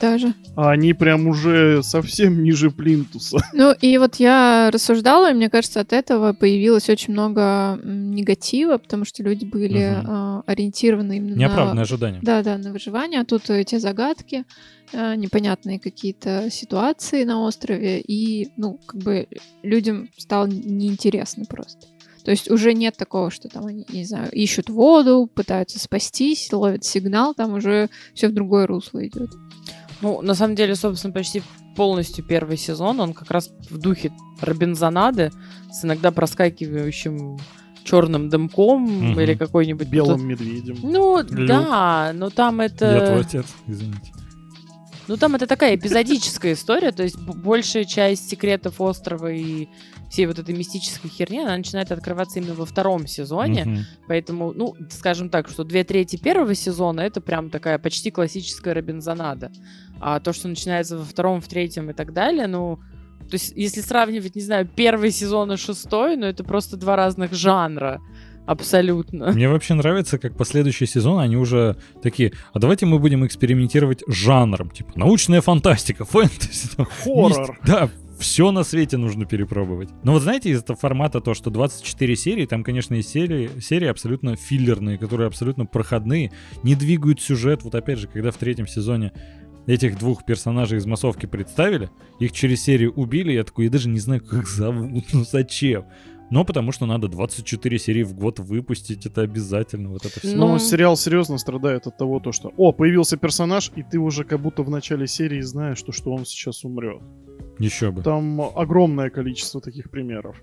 Даже. 0.00 0.34
А 0.56 0.70
они 0.70 0.92
прям 0.94 1.26
уже 1.26 1.82
совсем 1.82 2.42
ниже 2.42 2.70
плинтуса. 2.70 3.38
Ну, 3.52 3.72
и 3.80 3.98
вот 3.98 4.16
я 4.16 4.70
рассуждала, 4.72 5.30
и 5.30 5.34
мне 5.34 5.48
кажется, 5.50 5.80
от 5.80 5.92
этого 5.92 6.32
появилось 6.32 6.88
очень 6.88 7.12
много 7.12 7.78
негатива, 7.84 8.78
потому 8.78 9.04
что 9.04 9.22
люди 9.22 9.44
были 9.44 9.90
Мгм. 10.00 10.06
а, 10.10 10.42
ориентированы 10.46 11.18
именно 11.18 11.36
Неоправданное 11.36 11.74
на... 11.74 11.82
ожидание. 11.82 12.20
Да, 12.22 12.42
да, 12.42 12.58
на 12.58 12.72
выживание, 12.72 13.20
а 13.20 13.24
тут 13.24 13.48
эти 13.50 13.76
загадки, 13.78 14.44
а, 14.92 15.14
непонятные 15.16 15.78
какие-то 15.78 16.50
ситуации 16.50 17.24
на 17.24 17.42
острове, 17.42 18.00
и, 18.00 18.48
ну, 18.56 18.78
как 18.86 19.02
бы 19.02 19.26
людям 19.62 20.08
стало 20.16 20.46
неинтересно 20.46 21.44
просто. 21.44 21.86
То 22.24 22.30
есть 22.30 22.48
уже 22.50 22.72
нет 22.72 22.96
такого, 22.96 23.32
что 23.32 23.48
там 23.48 23.66
они, 23.66 23.84
не 23.88 24.04
знаю, 24.04 24.30
ищут 24.30 24.70
воду, 24.70 25.28
пытаются 25.34 25.80
спастись, 25.80 26.52
ловят 26.52 26.84
сигнал, 26.84 27.34
там 27.34 27.54
уже 27.54 27.88
все 28.14 28.28
в 28.28 28.32
другое 28.32 28.68
русло 28.68 29.04
идет. 29.04 29.30
Ну, 30.02 30.20
на 30.20 30.34
самом 30.34 30.56
деле, 30.56 30.74
собственно, 30.74 31.12
почти 31.12 31.42
полностью 31.76 32.24
первый 32.24 32.56
сезон, 32.56 33.00
он 33.00 33.14
как 33.14 33.30
раз 33.30 33.50
в 33.70 33.78
духе 33.78 34.12
Робинзонады 34.40 35.30
с 35.70 35.84
иногда 35.84 36.10
проскакивающим 36.10 37.38
черным 37.84 38.28
дымком 38.28 38.82
Мгм. 38.82 39.20
или 39.20 39.34
какой-нибудь... 39.34 39.88
Белым 39.88 40.26
медведем. 40.26 40.76
Ну, 40.82 41.20
Люк. 41.22 41.46
да, 41.46 42.12
но 42.14 42.30
там 42.30 42.60
это... 42.60 42.84
Я 42.92 43.06
твой 43.06 43.20
отец, 43.20 43.46
извините. 43.66 44.12
Ну, 45.08 45.16
там 45.16 45.34
это 45.34 45.46
такая 45.46 45.74
эпизодическая 45.74 46.52
история, 46.52 46.92
то 46.92 47.02
есть 47.02 47.18
большая 47.18 47.84
часть 47.84 48.30
секретов 48.30 48.80
острова 48.80 49.30
и 49.32 49.68
всей 50.10 50.26
вот 50.26 50.38
этой 50.38 50.54
мистической 50.54 51.10
херни, 51.10 51.40
она 51.40 51.56
начинает 51.56 51.90
открываться 51.90 52.38
именно 52.38 52.54
во 52.54 52.66
втором 52.66 53.06
сезоне, 53.06 53.64
Мгм. 53.64 53.78
поэтому, 54.06 54.52
ну, 54.52 54.76
скажем 54.90 55.30
так, 55.30 55.48
что 55.48 55.64
две 55.64 55.84
трети 55.84 56.16
первого 56.16 56.54
сезона 56.54 57.00
это 57.00 57.20
прям 57.20 57.50
такая 57.50 57.78
почти 57.78 58.10
классическая 58.10 58.74
Робинзонада, 58.74 59.50
а 60.00 60.20
то, 60.20 60.32
что 60.32 60.48
начинается 60.48 60.98
во 60.98 61.04
втором, 61.04 61.40
в 61.40 61.48
третьем 61.48 61.90
и 61.90 61.94
так 61.94 62.12
далее, 62.12 62.46
ну, 62.46 62.78
то 63.20 63.34
есть 63.34 63.52
если 63.56 63.80
сравнивать, 63.80 64.36
не 64.36 64.42
знаю, 64.42 64.68
первый 64.68 65.10
сезон 65.10 65.52
и 65.52 65.56
шестой, 65.56 66.16
ну, 66.16 66.26
это 66.26 66.44
просто 66.44 66.76
два 66.76 66.96
разных 66.96 67.32
жанра, 67.32 68.00
абсолютно. 68.46 69.32
Мне 69.32 69.48
вообще 69.48 69.74
нравится, 69.74 70.18
как 70.18 70.36
последующие 70.36 70.86
сезоны, 70.86 71.20
они 71.22 71.36
уже 71.36 71.76
такие, 72.02 72.32
а 72.52 72.58
давайте 72.58 72.86
мы 72.86 72.98
будем 72.98 73.24
экспериментировать 73.26 74.02
с 74.06 74.12
жанром, 74.12 74.70
типа 74.70 74.92
научная 74.96 75.40
фантастика, 75.40 76.04
фэнтези, 76.06 76.68
там, 76.76 76.86
Хоррор. 77.04 77.28
мист- 77.30 77.52
Да, 77.64 77.90
все 78.18 78.52
на 78.52 78.62
свете 78.62 78.96
нужно 78.98 79.24
перепробовать. 79.24 79.88
Но 80.04 80.12
вот 80.12 80.22
знаете, 80.22 80.50
из 80.50 80.60
этого 80.62 80.78
формата 80.78 81.20
то, 81.20 81.34
что 81.34 81.50
24 81.50 82.14
серии, 82.16 82.46
там, 82.46 82.62
конечно, 82.62 82.94
есть 82.94 83.08
серии, 83.10 83.50
серии 83.60 83.88
абсолютно 83.88 84.36
филлерные, 84.36 84.96
которые 84.98 85.26
абсолютно 85.26 85.66
проходные, 85.66 86.30
не 86.62 86.74
двигают 86.76 87.20
сюжет. 87.20 87.62
Вот 87.64 87.74
опять 87.74 87.98
же, 87.98 88.06
когда 88.06 88.30
в 88.30 88.36
третьем 88.36 88.66
сезоне 88.68 89.12
этих 89.66 89.98
двух 89.98 90.24
персонажей 90.24 90.78
из 90.78 90.86
массовки 90.86 91.26
представили, 91.26 91.90
их 92.20 92.32
через 92.32 92.62
серию 92.62 92.92
убили, 92.94 93.32
я 93.32 93.44
такой, 93.44 93.64
я 93.66 93.70
даже 93.70 93.88
не 93.88 94.00
знаю, 94.00 94.20
как 94.20 94.40
их 94.40 94.48
зовут, 94.48 95.04
ну 95.12 95.24
зачем? 95.24 95.84
Но 96.32 96.44
потому 96.46 96.72
что 96.72 96.86
надо 96.86 97.08
24 97.08 97.78
серии 97.78 98.02
в 98.04 98.14
год 98.14 98.38
выпустить, 98.38 99.04
это 99.04 99.20
обязательно, 99.20 99.90
вот 99.90 100.06
это 100.06 100.18
все. 100.18 100.34
Но 100.34 100.48
Ну. 100.52 100.58
сериал 100.58 100.96
серьезно 100.96 101.36
страдает 101.36 101.86
от 101.86 101.98
того, 101.98 102.20
то, 102.20 102.32
что, 102.32 102.50
о, 102.56 102.72
появился 102.72 103.18
персонаж, 103.18 103.70
и 103.76 103.82
ты 103.82 103.98
уже 103.98 104.24
как 104.24 104.40
будто 104.40 104.62
в 104.62 104.70
начале 104.70 105.06
серии 105.06 105.42
знаешь, 105.42 105.76
что, 105.76 105.92
что 105.92 106.10
он 106.10 106.24
сейчас 106.24 106.64
умрет. 106.64 107.02
Еще 107.58 107.90
бы. 107.90 108.02
Там 108.02 108.40
огромное 108.40 109.10
количество 109.10 109.60
таких 109.60 109.90
примеров. 109.90 110.42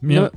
Меня- 0.00 0.30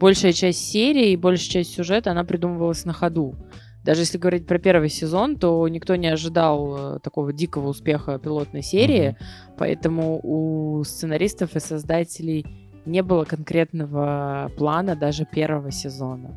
большая 0.00 0.32
часть 0.32 0.68
серии 0.68 1.12
и 1.12 1.16
большая 1.16 1.48
часть 1.62 1.74
сюжета, 1.74 2.10
она 2.10 2.24
придумывалась 2.24 2.84
на 2.84 2.92
ходу. 2.92 3.36
Даже 3.84 4.00
если 4.00 4.18
говорить 4.18 4.46
про 4.46 4.58
первый 4.58 4.88
сезон, 4.88 5.36
то 5.36 5.68
никто 5.68 5.94
не 5.94 6.08
ожидал 6.08 6.96
э, 6.96 6.98
такого 7.00 7.32
дикого 7.32 7.68
успеха 7.68 8.18
пилотной 8.18 8.62
серии, 8.62 9.16
поэтому 9.56 10.18
у 10.22 10.82
сценаристов 10.84 11.54
и 11.54 11.60
создателей 11.60 12.44
не 12.86 13.02
было 13.02 13.24
конкретного 13.24 14.50
плана 14.56 14.96
даже 14.96 15.24
первого 15.24 15.70
сезона. 15.70 16.36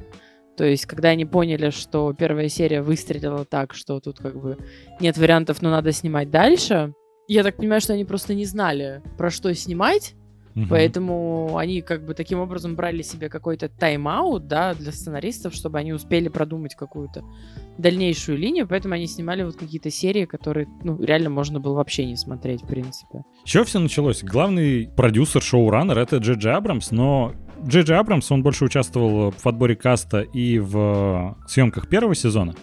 То 0.58 0.66
есть, 0.66 0.88
когда 0.88 1.10
они 1.10 1.25
поняли, 1.25 1.70
что 1.70 2.13
первая 2.13 2.50
серия 2.50 2.82
выстрелила 2.82 3.46
так, 3.46 3.74
что 3.74 4.00
тут 4.00 4.18
как 4.18 4.42
бы 4.42 4.58
нет 5.00 5.18
вариантов, 5.18 5.62
но 5.62 5.70
надо 5.70 5.92
снимать 5.92 6.32
дальше, 6.32 6.94
я 7.27 7.44
так 7.44 7.58
понимаю, 7.58 7.82
что 7.82 7.94
они 7.94 8.06
просто 8.06 8.34
не 8.34 8.46
знали, 8.46 9.04
про 9.18 9.30
что 9.30 9.54
снимать, 9.54 10.16
Мгм. 10.58 10.70
Поэтому 10.70 11.56
они 11.58 11.84
как 11.84 12.04
бы 12.04 12.16
таким 12.16 12.40
образом 12.40 12.76
брали 12.76 13.04
себе 13.04 13.30
какой-то 13.30 13.70
тайм-аут, 13.70 14.48
да, 14.48 14.74
для 14.74 14.92
сценаристов, 14.92 15.54
чтобы 15.54 15.78
они 15.78 15.94
успели 15.94 16.30
продумать 16.30 16.74
какую-то 16.74 17.24
дальнейшую 17.78 18.40
линию, 18.40 18.68
поэтому 18.68 18.96
они 18.96 19.06
снимали 19.06 19.44
вот 19.44 19.56
какие-то 19.56 19.92
серии, 19.92 20.26
которые, 20.26 20.68
ну, 20.84 21.00
реально 21.00 21.30
можно 21.30 21.60
было 21.60 21.76
вообще 21.76 22.06
не 22.06 22.18
смотреть, 22.18 22.64
в 22.64 22.68
принципе. 22.68 23.24
С 23.46 23.50
чего 23.50 23.66
все 23.66 23.78
началось? 23.78 24.24
Главный 24.24 24.90
продюсер, 24.98 25.44
шоураннер— 25.44 26.00
это 26.00 26.18
Джей 26.18 26.38
Джей 26.38 26.54
Абрамс, 26.54 26.90
но 26.90 27.36
Джей 27.64 27.84
Джей 27.84 27.98
Абрамс, 27.98 28.32
он 28.32 28.42
больше 28.42 28.66
участвовал 28.66 29.30
в 29.30 29.46
отборе 29.46 29.76
каста 29.76 30.22
и 30.22 30.58
в 30.58 31.38
съемках 31.48 31.88
первого 31.88 32.16
сезона. 32.16 32.56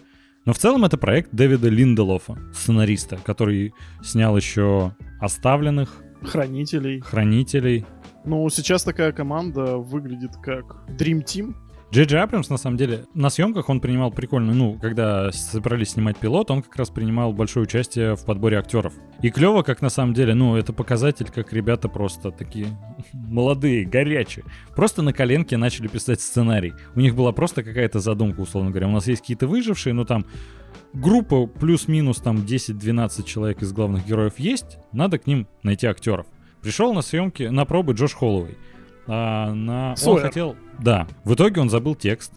Но 0.47 0.53
в 0.53 0.59
целом 0.59 0.85
это 0.85 0.99
проект 0.99 1.31
Дэвида 1.33 1.69
Линделофа, 1.69 2.37
сценариста, 2.53 3.19
который 3.25 3.73
снял 4.03 4.37
еще 4.37 4.97
«Оставленных», 5.21 6.04
Хранителей. 6.25 7.01
«Хранителей». 7.01 7.85
Ну, 8.25 8.49
сейчас 8.49 8.85
такая 8.85 9.13
команда 9.13 9.77
выглядит 9.77 10.37
как 10.43 10.85
Dream 10.89 11.23
Team. 11.25 11.55
Джей 11.95 12.07
Джей 12.07 12.21
Абрамс, 12.21 12.49
на 12.49 12.57
самом 12.57 12.77
деле, 12.77 13.05
на 13.15 13.31
съемках 13.31 13.69
он 13.69 13.81
принимал 13.81 14.11
прикольную, 14.11 14.57
ну, 14.57 14.77
когда 14.81 15.31
собрались 15.31 15.91
снимать 15.91 16.17
пилот, 16.17 16.51
он 16.51 16.63
как 16.63 16.75
раз 16.75 16.91
принимал 16.91 17.33
большое 17.33 17.65
участие 17.65 18.17
в 18.17 18.25
подборе 18.25 18.59
актеров. 18.59 18.95
И 19.23 19.31
клево, 19.31 19.63
как 19.63 19.81
на 19.81 19.91
самом 19.91 20.13
деле, 20.13 20.35
ну, 20.35 20.57
это 20.57 20.73
показатель, 20.73 21.31
как 21.33 21.53
ребята 21.53 21.89
просто 21.89 22.33
такие 22.33 22.67
молодые, 23.13 23.85
горячие. 23.85 24.45
Просто 24.75 25.03
на 25.03 25.13
коленке 25.13 25.57
начали 25.57 25.87
писать 25.87 26.21
сценарий. 26.21 26.73
У 26.97 27.01
них 27.01 27.15
была 27.15 27.31
просто 27.31 27.63
какая-то 27.63 28.01
задумка, 28.01 28.41
условно 28.41 28.71
говоря. 28.71 28.89
У 28.89 28.93
нас 28.93 29.07
есть 29.07 29.21
какие-то 29.21 29.47
выжившие, 29.47 29.93
но 29.93 30.05
там 30.05 30.27
группа 30.93 31.47
плюс-минус 31.47 32.19
там 32.19 32.39
10-12 32.39 33.25
человек 33.25 33.63
из 33.63 33.73
главных 33.73 34.07
героев 34.07 34.35
есть, 34.39 34.79
надо 34.93 35.19
к 35.19 35.27
ним 35.27 35.47
найти 35.63 35.87
актеров. 35.87 36.27
Пришел 36.63 36.95
на 36.95 37.03
съемки, 37.03 37.45
на 37.45 37.65
пробы 37.65 37.93
Джош 37.93 38.15
Холлоуэй. 38.15 38.57
А, 39.07 39.53
на... 39.53 39.95
Он 40.07 40.21
хотел... 40.21 40.57
Да. 40.79 41.07
В 41.25 41.35
итоге 41.35 41.61
он 41.61 41.71
забыл 41.71 41.95
текст. 41.95 42.33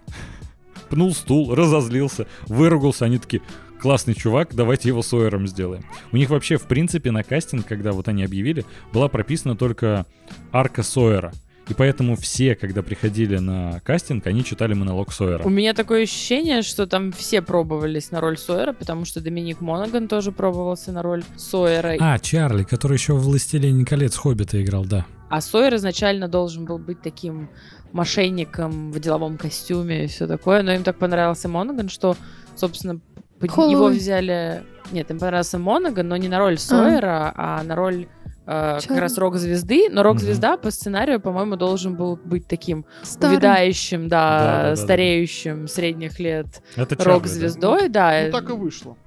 Пнул 0.89 1.13
стул, 1.13 1.55
разозлился, 1.55 2.27
выругался. 2.47 3.05
Они 3.05 3.17
такие, 3.17 3.41
классный 3.79 4.13
чувак, 4.13 4.53
давайте 4.53 4.89
его 4.89 5.01
Сойером 5.01 5.47
сделаем. 5.47 5.85
У 6.11 6.17
них 6.17 6.29
вообще, 6.29 6.57
в 6.57 6.63
принципе, 6.63 7.11
на 7.11 7.23
кастинг, 7.23 7.65
когда 7.65 7.91
вот 7.91 8.07
они 8.07 8.23
объявили, 8.23 8.65
была 8.93 9.07
прописана 9.07 9.55
только 9.55 10.05
арка 10.51 10.83
Сойера. 10.83 11.31
И 11.69 11.73
поэтому 11.73 12.15
все, 12.15 12.55
когда 12.55 12.81
приходили 12.81 13.37
на 13.37 13.81
кастинг, 13.83 14.25
они 14.27 14.43
читали 14.43 14.73
монолог 14.73 15.11
Сойера. 15.11 15.43
У 15.43 15.49
меня 15.49 15.73
такое 15.73 16.03
ощущение, 16.03 16.61
что 16.61 16.87
там 16.87 17.11
все 17.11 17.41
пробовались 17.41 18.11
на 18.11 18.21
роль 18.21 18.37
Сойера, 18.37 18.73
потому 18.73 19.05
что 19.05 19.19
Доминик 19.21 19.59
Монаган 19.59 20.07
тоже 20.07 20.31
пробовался 20.31 20.91
на 20.91 21.01
роль 21.01 21.23
Сойера. 21.35 21.95
А, 21.99 22.19
Чарли, 22.19 22.63
который 22.63 22.93
еще 22.93 23.13
в 23.13 23.21
«Властелине 23.23 23.85
колец» 23.85 24.15
Хоббита 24.15 24.61
играл, 24.63 24.85
да. 24.85 25.05
А 25.29 25.41
Сойер 25.41 25.75
изначально 25.75 26.29
должен 26.29 26.65
был 26.65 26.77
быть 26.77 27.01
таким 27.01 27.49
мошенником 27.91 28.91
в 28.91 28.99
деловом 28.99 29.37
костюме 29.37 30.05
и 30.05 30.07
все 30.07 30.27
такое, 30.27 30.63
но 30.63 30.71
им 30.73 30.83
так 30.83 30.97
понравился 30.97 31.49
Монаган, 31.49 31.89
что, 31.89 32.15
собственно, 32.55 32.99
Холлоуэй. 33.45 33.71
его 33.71 33.87
взяли... 33.87 34.63
Нет, 34.91 35.11
им 35.11 35.19
понравился 35.19 35.59
Монаган, 35.59 36.07
но 36.07 36.15
не 36.15 36.29
на 36.29 36.39
роль 36.39 36.57
Сойера, 36.57 37.33
а, 37.35 37.61
на 37.63 37.75
роль 37.75 38.07
э, 38.47 38.79
как 38.87 38.97
раз 38.97 39.17
рок-звезды. 39.17 39.89
Но 39.91 40.01
рок-звезда 40.03 40.57
по 40.57 40.71
сценарию, 40.71 41.19
по-моему, 41.19 41.55
должен 41.57 41.95
был 41.95 42.15
быть 42.15 42.47
таким 42.47 42.85
Старый. 43.03 43.35
увядающим, 43.37 44.07
да, 44.07 44.39
Да-да-да-да. 44.39 44.75
стареющим 44.77 45.67
средних 45.67 46.19
лет 46.19 46.61
Это 46.75 47.03
рок-звездой, 47.03 47.89
да. 47.89 48.23
Ну, 48.25 48.31
так 48.31 48.49
и 48.49 48.53
вышло. 48.53 48.97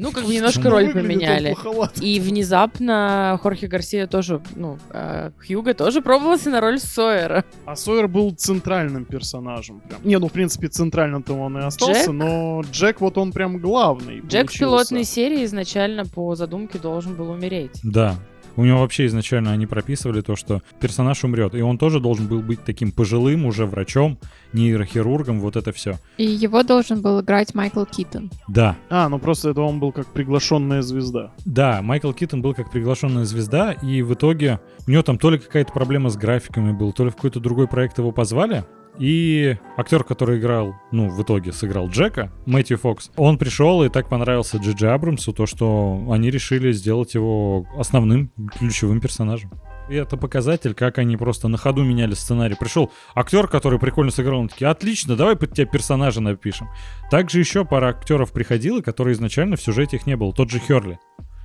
Ну, 0.00 0.12
как 0.12 0.26
бы 0.26 0.32
немножко 0.32 0.70
роль 0.70 0.92
поменяли. 0.92 1.56
И 2.00 2.20
внезапно 2.20 3.36
Хорхе 3.42 3.66
Гарсия 3.66 4.06
тоже, 4.06 4.40
ну, 4.54 4.78
э, 4.90 5.32
Хьюго 5.44 5.74
тоже 5.74 6.02
пробовался 6.02 6.50
на 6.50 6.60
роль 6.60 6.78
Сойера. 6.78 7.44
А 7.66 7.74
Сойер 7.74 8.06
был 8.06 8.30
центральным 8.30 9.04
персонажем. 9.06 9.80
Прям. 9.80 10.00
Не, 10.04 10.18
ну, 10.20 10.28
в 10.28 10.32
принципе, 10.32 10.68
центральным-то 10.68 11.34
он 11.34 11.58
и 11.58 11.62
остался, 11.62 12.04
Джек? 12.04 12.10
но 12.12 12.62
Джек 12.70 13.00
вот 13.00 13.18
он 13.18 13.32
прям 13.32 13.58
главный 13.58 14.20
Джек 14.20 14.24
в 14.24 14.30
получился. 14.30 14.58
пилотной 14.60 15.02
серии 15.02 15.44
изначально 15.44 16.04
по 16.06 16.36
задумке 16.36 16.78
должен 16.78 17.16
был 17.16 17.30
умереть. 17.30 17.80
Да. 17.82 18.14
У 18.58 18.64
него 18.64 18.80
вообще 18.80 19.06
изначально 19.06 19.52
они 19.52 19.66
прописывали 19.66 20.20
то, 20.20 20.34
что 20.34 20.62
персонаж 20.80 21.22
умрет. 21.22 21.54
И 21.54 21.62
он 21.62 21.78
тоже 21.78 22.00
должен 22.00 22.26
был 22.26 22.40
быть 22.40 22.64
таким 22.64 22.90
пожилым 22.90 23.46
уже 23.46 23.66
врачом, 23.66 24.18
нейрохирургом, 24.52 25.38
вот 25.38 25.54
это 25.54 25.70
все. 25.72 26.00
И 26.16 26.24
его 26.24 26.64
должен 26.64 27.00
был 27.00 27.20
играть 27.20 27.54
Майкл 27.54 27.84
Китон. 27.84 28.32
Да, 28.48 28.76
А, 28.90 29.08
ну 29.08 29.20
просто 29.20 29.50
это 29.50 29.60
он 29.60 29.78
был 29.78 29.92
как 29.92 30.08
приглашенная 30.08 30.82
звезда. 30.82 31.32
да, 31.44 31.82
Майкл 31.82 32.10
Киттон 32.12 32.42
был 32.42 32.52
как 32.52 32.72
приглашенная 32.72 33.24
звезда, 33.24 33.70
и 33.72 34.02
в 34.02 34.14
итоге 34.14 34.58
у 34.88 34.90
него 34.90 35.04
там 35.04 35.18
то 35.18 35.30
ли 35.30 35.38
какая-то 35.38 35.72
проблема 35.72 36.10
с 36.10 36.16
графиками 36.16 36.72
была, 36.72 36.90
то 36.90 37.04
ли 37.04 37.10
в 37.10 37.14
какой-то 37.14 37.38
другой 37.38 37.68
проект 37.68 37.98
его 37.98 38.10
позвали, 38.10 38.64
и 38.98 39.56
актер, 39.76 40.04
который 40.04 40.38
играл, 40.38 40.74
ну, 40.90 41.08
в 41.08 41.22
итоге 41.22 41.52
сыграл 41.52 41.88
Джека, 41.88 42.32
Мэтью 42.46 42.78
Фокс, 42.78 43.10
он 43.16 43.38
пришел 43.38 43.82
и 43.82 43.88
так 43.88 44.08
понравился 44.08 44.58
Джиджи 44.58 44.88
Абрамсу, 44.88 45.32
то, 45.32 45.46
что 45.46 46.06
они 46.10 46.30
решили 46.30 46.72
сделать 46.72 47.14
его 47.14 47.66
основным 47.76 48.32
ключевым 48.58 49.00
персонажем. 49.00 49.50
И 49.88 49.94
это 49.94 50.16
показатель, 50.16 50.74
как 50.74 50.98
они 50.98 51.16
просто 51.16 51.48
на 51.48 51.56
ходу 51.56 51.82
меняли 51.82 52.12
сценарий. 52.12 52.56
Пришел 52.56 52.92
актер, 53.14 53.48
который 53.48 53.78
прикольно 53.78 54.10
сыграл, 54.10 54.40
он 54.40 54.48
такие, 54.48 54.68
отлично, 54.68 55.16
давай 55.16 55.34
под 55.34 55.54
тебя 55.54 55.66
персонажа 55.66 56.20
напишем. 56.20 56.68
Также 57.10 57.38
еще 57.38 57.64
пара 57.64 57.88
актеров 57.88 58.32
приходила, 58.32 58.82
которые 58.82 59.14
изначально 59.14 59.56
в 59.56 59.62
сюжете 59.62 59.96
их 59.96 60.06
не 60.06 60.16
было. 60.16 60.32
Тот 60.34 60.50
же 60.50 60.58
Херли. 60.58 60.98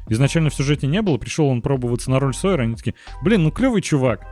Изначально 0.09 0.49
в 0.49 0.53
сюжете 0.53 0.87
не 0.87 1.01
было, 1.01 1.17
пришел 1.17 1.47
он 1.47 1.61
пробоваться 1.61 2.11
на 2.11 2.19
роль 2.19 2.33
Сойера, 2.33 2.63
они 2.63 2.75
такие, 2.75 2.95
блин, 3.21 3.43
ну 3.43 3.51
клевый 3.51 3.81
чувак, 3.81 4.27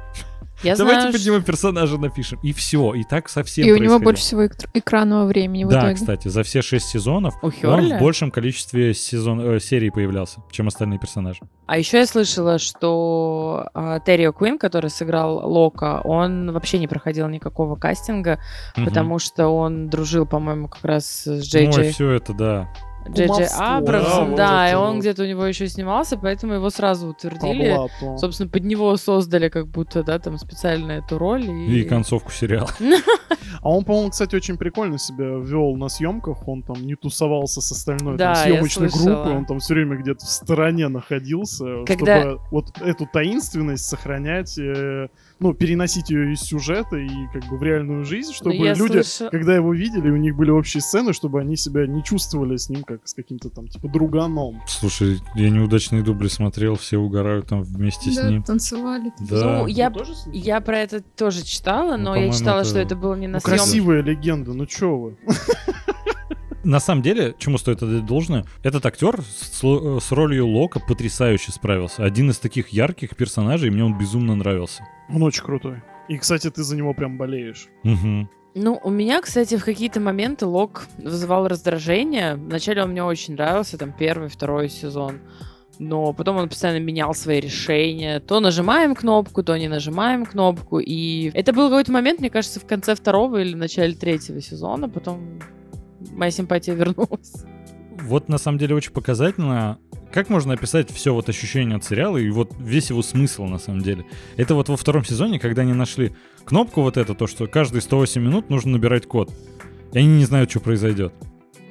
Я 0.64 0.76
давайте 0.76 1.02
знаю, 1.02 1.14
под 1.14 1.26
него 1.26 1.40
персонажа 1.40 1.98
напишем. 1.98 2.40
И 2.44 2.54
все, 2.54 2.94
и 2.94 3.04
так 3.04 3.30
совсем 3.30 3.66
И 3.68 3.72
у 3.72 3.78
него 3.78 4.00
больше 4.00 4.22
всего 4.24 4.44
эк- 4.46 4.68
экранного 4.74 5.26
времени 5.26 5.64
в 5.64 5.70
Да, 5.70 5.80
итоге. 5.82 5.96
кстати, 5.96 6.28
за 6.28 6.44
все 6.44 6.62
шесть 6.62 6.88
сезонов 6.90 7.36
У 7.42 7.48
он 7.48 7.52
Хёрли? 7.52 7.96
в 7.96 8.00
большем 8.00 8.32
количестве 8.32 8.94
сезон, 8.94 9.40
э, 9.42 9.60
серий 9.60 9.90
появлялся, 9.90 10.42
чем 10.52 10.68
остальные 10.68 11.00
персонажи. 11.00 11.40
А 11.68 11.78
еще 11.78 11.98
я 12.00 12.06
слышала, 12.06 12.60
что 12.60 13.68
а, 13.74 14.00
Террио 14.00 14.34
Куин, 14.34 14.58
который 14.58 14.90
сыграл 14.90 15.48
Лока, 15.50 16.02
он 16.04 16.52
вообще 16.52 16.80
не 16.80 16.88
проходил 16.88 17.28
никакого 17.28 17.76
кастинга, 17.76 18.40
Мгм. 18.76 18.86
потому 18.88 19.20
что 19.20 19.48
он 19.48 19.90
дружил, 19.90 20.26
по-моему, 20.26 20.68
как 20.68 20.84
раз 20.84 21.06
с 21.26 21.42
Джей 21.44 21.68
Ой, 21.68 21.74
Джей. 21.74 21.92
все 21.92 22.10
это, 22.12 22.34
да. 22.34 22.70
Джей 23.10 23.26
Джей 23.26 23.28
Кумовство, 23.28 23.78
Абрамсом, 23.78 24.36
да, 24.36 24.48
да, 24.48 24.64
вот 24.66 24.72
и 24.72 24.76
он 24.76 24.94
вот. 24.94 25.00
где-то 25.02 25.24
у 25.24 25.26
него 25.26 25.46
еще 25.46 25.68
снимался, 25.68 26.18
поэтому 26.18 26.54
его 26.54 26.70
сразу 26.70 27.08
утвердили. 27.10 27.78
Собственно, 28.18 28.50
под 28.50 28.64
него 28.64 28.96
создали 28.98 29.50
как 29.50 29.68
будто, 29.68 30.04
да, 30.04 30.20
там 30.20 30.38
специально 30.38 30.94
эту 30.94 31.18
роль. 31.18 31.44
И, 31.44 31.82
И 31.82 31.84
концовку 31.84 32.32
сериала. 32.32 32.70
А 33.62 33.70
он, 33.70 33.84
по-моему, 33.84 34.10
кстати, 34.10 34.36
очень 34.36 34.58
прикольно 34.58 34.98
себя 34.98 35.26
вел 35.26 35.76
на 35.76 35.88
съемках. 35.88 36.48
Он 36.48 36.64
там 36.64 36.84
не 36.84 36.96
тусовался 36.96 37.62
с 37.62 37.72
остальной 37.72 38.18
Да, 38.18 38.34
там, 38.34 38.44
съемочной 38.44 38.90
группой. 38.90 39.36
Он 39.36 39.46
там 39.46 39.60
все 39.60 39.76
время 39.76 39.98
где-то 39.98 40.26
в 40.26 40.30
стороне 40.30 40.88
находился, 40.88 41.84
Когда- 41.86 42.22
чтобы 42.22 42.42
вот 42.50 42.82
эту 42.82 43.06
таинственность 43.06 43.86
сохранять, 43.86 44.58
э, 44.58 45.10
ну, 45.42 45.54
переносить 45.54 46.10
ее 46.12 46.34
из 46.34 46.40
сюжета 46.42 46.96
и 46.98 47.10
как 47.34 47.44
бы 47.50 47.58
в 47.58 47.64
реальную 47.64 48.06
жизнь, 48.06 48.32
чтобы 48.32 48.56
Ну, 48.56 48.64
я 48.64 48.74
люди, 48.76 49.02
слыша- 49.02 49.30
когда 49.32 49.56
его 49.56 49.74
видели, 49.74 50.10
у 50.10 50.16
них 50.18 50.36
были 50.36 50.52
общие 50.52 50.82
сцены, 50.82 51.14
чтобы 51.14 51.42
они 51.42 51.56
себя 51.58 51.86
не 51.88 52.04
чувствовали 52.04 52.56
с 52.58 52.70
ним 52.70 52.84
как 52.84 53.08
с 53.08 53.14
каким-то 53.14 53.50
там 53.50 53.68
типа 53.68 53.88
друганом. 53.90 54.62
Слушай, 54.68 55.20
я 55.36 55.50
неудачные 55.50 56.04
дубли 56.04 56.28
смотрел, 56.28 56.76
все 56.76 56.98
угорают 56.98 57.48
там 57.48 57.64
вместе 57.64 58.12
с 58.12 58.16
Да, 58.16 58.30
ним. 58.30 58.44
танцевали. 58.44 59.12
Да. 59.20 59.60
Ну, 59.62 59.68
я, 59.68 59.90
тоже 59.90 60.16
с 60.16 60.28
я 60.32 60.62
про 60.62 60.78
это 60.80 61.02
тоже 61.02 61.44
читала, 61.44 61.98
Ну, 61.98 62.04
но 62.04 62.10
я 62.16 62.22
по-моему, 62.28 62.34
читала, 62.34 62.60
это- 62.62 62.70
что 62.70 62.80
это 62.80 62.96
было 62.96 63.16
не 63.16 63.28
на 63.28 63.34
Ну, 63.34 63.40
съемках. 63.40 63.66
красивая 63.66 64.02
легенда, 64.04 64.54
ну 64.54 64.66
чё 64.68 64.96
вы? 64.96 65.18
На 66.64 66.80
самом 66.80 67.02
деле, 67.02 67.34
чему 67.40 67.58
стоит 67.58 67.82
отдать 67.82 68.06
должное, 68.06 68.46
этот 68.64 68.86
актер 68.86 69.22
с, 69.22 69.64
л- 69.64 70.00
с 70.00 70.12
ролью 70.12 70.48
Лока 70.48 70.80
потрясающе 70.80 71.52
справился. 71.52 72.04
Один 72.04 72.30
из 72.30 72.38
таких 72.38 72.70
ярких 72.70 73.16
персонажей, 73.16 73.72
мне 73.72 73.84
он 73.84 73.98
безумно 73.98 74.36
нравился. 74.36 74.84
Он 75.10 75.24
очень 75.24 75.44
крутой. 75.44 75.82
И, 76.08 76.18
кстати, 76.18 76.50
ты 76.52 76.64
за 76.64 76.76
него 76.76 76.94
прям 76.94 77.18
болеешь. 77.18 77.68
Мгм. 77.84 78.30
Ну, 78.54 78.80
у 78.84 78.90
меня, 78.90 79.22
кстати, 79.22 79.58
в 79.58 79.64
какие-то 79.64 80.00
моменты 80.00 80.46
Лок 80.46 80.88
вызывал 80.98 81.48
раздражение. 81.48 82.36
Вначале 82.36 82.84
он 82.84 82.92
мне 82.92 83.04
очень 83.04 83.34
нравился, 83.36 83.78
там, 83.78 83.94
первый, 83.98 84.28
второй 84.30 84.70
сезон. 84.70 85.20
Но 85.80 86.14
потом 86.14 86.38
он 86.38 86.50
постоянно 86.50 86.84
менял 86.84 87.16
свои 87.16 87.40
решения. 87.40 88.20
То 88.20 88.40
нажимаем 88.40 88.94
кнопку, 88.94 89.42
то 89.42 89.58
не 89.58 89.68
нажимаем 89.68 90.26
кнопку. 90.26 90.80
И 90.80 91.32
это 91.34 91.54
был 91.54 91.70
какой-то 91.70 91.92
момент, 91.92 92.20
мне 92.20 92.30
кажется, 92.30 92.60
в 92.60 92.68
конце 92.68 92.94
второго 92.94 93.38
или 93.38 93.54
в 93.54 93.58
начале 93.58 93.94
третьего 93.94 94.42
сезона. 94.42 94.90
Потом 94.90 95.40
моя 96.12 96.32
симпатия 96.32 96.74
вернулась. 96.74 97.44
Вот 98.02 98.30
на 98.30 98.38
самом 98.38 98.58
деле 98.58 98.76
очень 98.76 98.92
показательно, 98.92 99.78
как 100.12 100.30
можно 100.30 100.54
описать 100.54 100.92
все 100.92 101.14
вот 101.14 101.30
ощущение 101.30 101.78
от 101.78 101.84
сериала 101.84 102.18
и 102.18 102.30
вот 102.30 102.54
весь 102.60 102.90
его 102.90 103.02
смысл 103.02 103.46
на 103.46 103.60
самом 103.60 103.82
деле. 103.82 104.06
Это 104.38 104.56
вот 104.56 104.70
во 104.70 104.78
втором 104.78 105.06
сезоне, 105.06 105.40
когда 105.40 105.62
они 105.62 105.74
нашли 105.74 106.14
кнопку 106.44 106.82
вот 106.82 106.98
это, 106.98 107.14
то, 107.14 107.28
что 107.28 107.48
каждые 107.48 107.82
108 107.82 108.22
минут 108.22 108.50
нужно 108.50 108.72
набирать 108.72 109.06
код. 109.06 109.32
И 109.94 110.00
они 110.00 110.08
не 110.08 110.26
знают, 110.26 110.50
что 110.50 110.60
произойдет. 110.60 111.14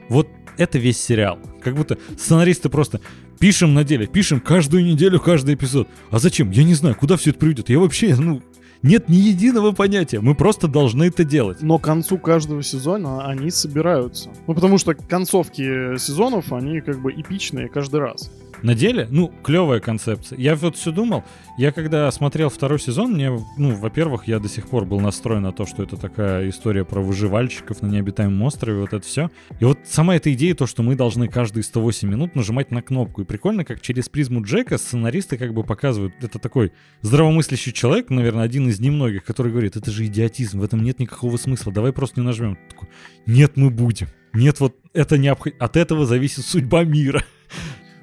Вот 0.08 0.28
это 0.56 0.78
весь 0.78 1.00
сериал. 1.00 1.38
Как 1.62 1.74
будто 1.74 1.98
сценаристы 2.18 2.68
просто 2.68 3.00
пишем 3.38 3.74
на 3.74 3.84
деле, 3.84 4.06
пишем 4.06 4.40
каждую 4.40 4.84
неделю 4.84 5.18
каждый 5.18 5.54
эпизод. 5.54 5.88
А 6.10 6.18
зачем? 6.18 6.50
Я 6.50 6.64
не 6.64 6.74
знаю, 6.74 6.94
куда 6.94 7.16
все 7.16 7.30
это 7.30 7.38
приведет. 7.38 7.70
Я 7.70 7.78
вообще, 7.78 8.14
ну, 8.14 8.42
нет 8.82 9.08
ни 9.08 9.16
единого 9.16 9.72
понятия. 9.72 10.20
Мы 10.20 10.34
просто 10.34 10.68
должны 10.68 11.04
это 11.04 11.24
делать. 11.24 11.58
Но 11.62 11.78
к 11.78 11.82
концу 11.82 12.18
каждого 12.18 12.62
сезона 12.62 13.26
они 13.26 13.50
собираются. 13.50 14.30
Ну, 14.46 14.54
потому 14.54 14.78
что 14.78 14.94
концовки 14.94 15.96
сезонов, 15.98 16.52
они 16.52 16.80
как 16.80 17.00
бы 17.00 17.12
эпичные 17.12 17.68
каждый 17.68 18.00
раз. 18.00 18.30
На 18.62 18.74
деле, 18.74 19.06
ну, 19.10 19.32
клевая 19.42 19.80
концепция. 19.80 20.38
Я 20.38 20.54
вот 20.54 20.76
все 20.76 20.90
думал, 20.92 21.24
я 21.56 21.72
когда 21.72 22.10
смотрел 22.10 22.50
второй 22.50 22.78
сезон, 22.78 23.12
мне, 23.12 23.30
ну, 23.56 23.74
во-первых, 23.74 24.28
я 24.28 24.38
до 24.38 24.48
сих 24.48 24.68
пор 24.68 24.84
был 24.84 25.00
настроен 25.00 25.42
на 25.42 25.52
то, 25.52 25.66
что 25.66 25.82
это 25.82 25.96
такая 25.96 26.48
история 26.48 26.84
про 26.84 27.00
выживальщиков 27.00 27.82
на 27.82 27.86
необитаемом 27.86 28.42
острове, 28.42 28.80
вот 28.80 28.92
это 28.92 29.06
все. 29.06 29.30
И 29.60 29.64
вот 29.64 29.78
сама 29.84 30.16
эта 30.16 30.32
идея, 30.32 30.54
то, 30.54 30.66
что 30.66 30.82
мы 30.82 30.94
должны 30.94 31.28
каждые 31.28 31.62
108 31.62 32.08
минут 32.08 32.34
нажимать 32.34 32.70
на 32.70 32.82
кнопку. 32.82 33.22
И 33.22 33.24
прикольно, 33.24 33.64
как 33.64 33.80
через 33.80 34.08
призму 34.08 34.42
Джека 34.42 34.78
сценаристы 34.78 35.38
как 35.38 35.54
бы 35.54 35.64
показывают, 35.64 36.14
это 36.20 36.38
такой 36.38 36.72
здравомыслящий 37.02 37.72
человек, 37.72 38.10
наверное, 38.10 38.44
один 38.44 38.68
из 38.68 38.80
немногих, 38.80 39.24
который 39.24 39.52
говорит, 39.52 39.76
это 39.76 39.90
же 39.90 40.06
идиотизм, 40.06 40.60
в 40.60 40.64
этом 40.64 40.82
нет 40.82 40.98
никакого 40.98 41.36
смысла, 41.36 41.72
давай 41.72 41.92
просто 41.92 42.20
не 42.20 42.26
нажмем. 42.26 42.58
Такой, 42.68 42.88
нет, 43.26 43.56
мы 43.56 43.70
будем. 43.70 44.08
Нет, 44.32 44.60
вот 44.60 44.76
это 44.92 45.18
необходимо. 45.18 45.64
От 45.64 45.76
этого 45.76 46.06
зависит 46.06 46.44
судьба 46.44 46.84
мира. 46.84 47.24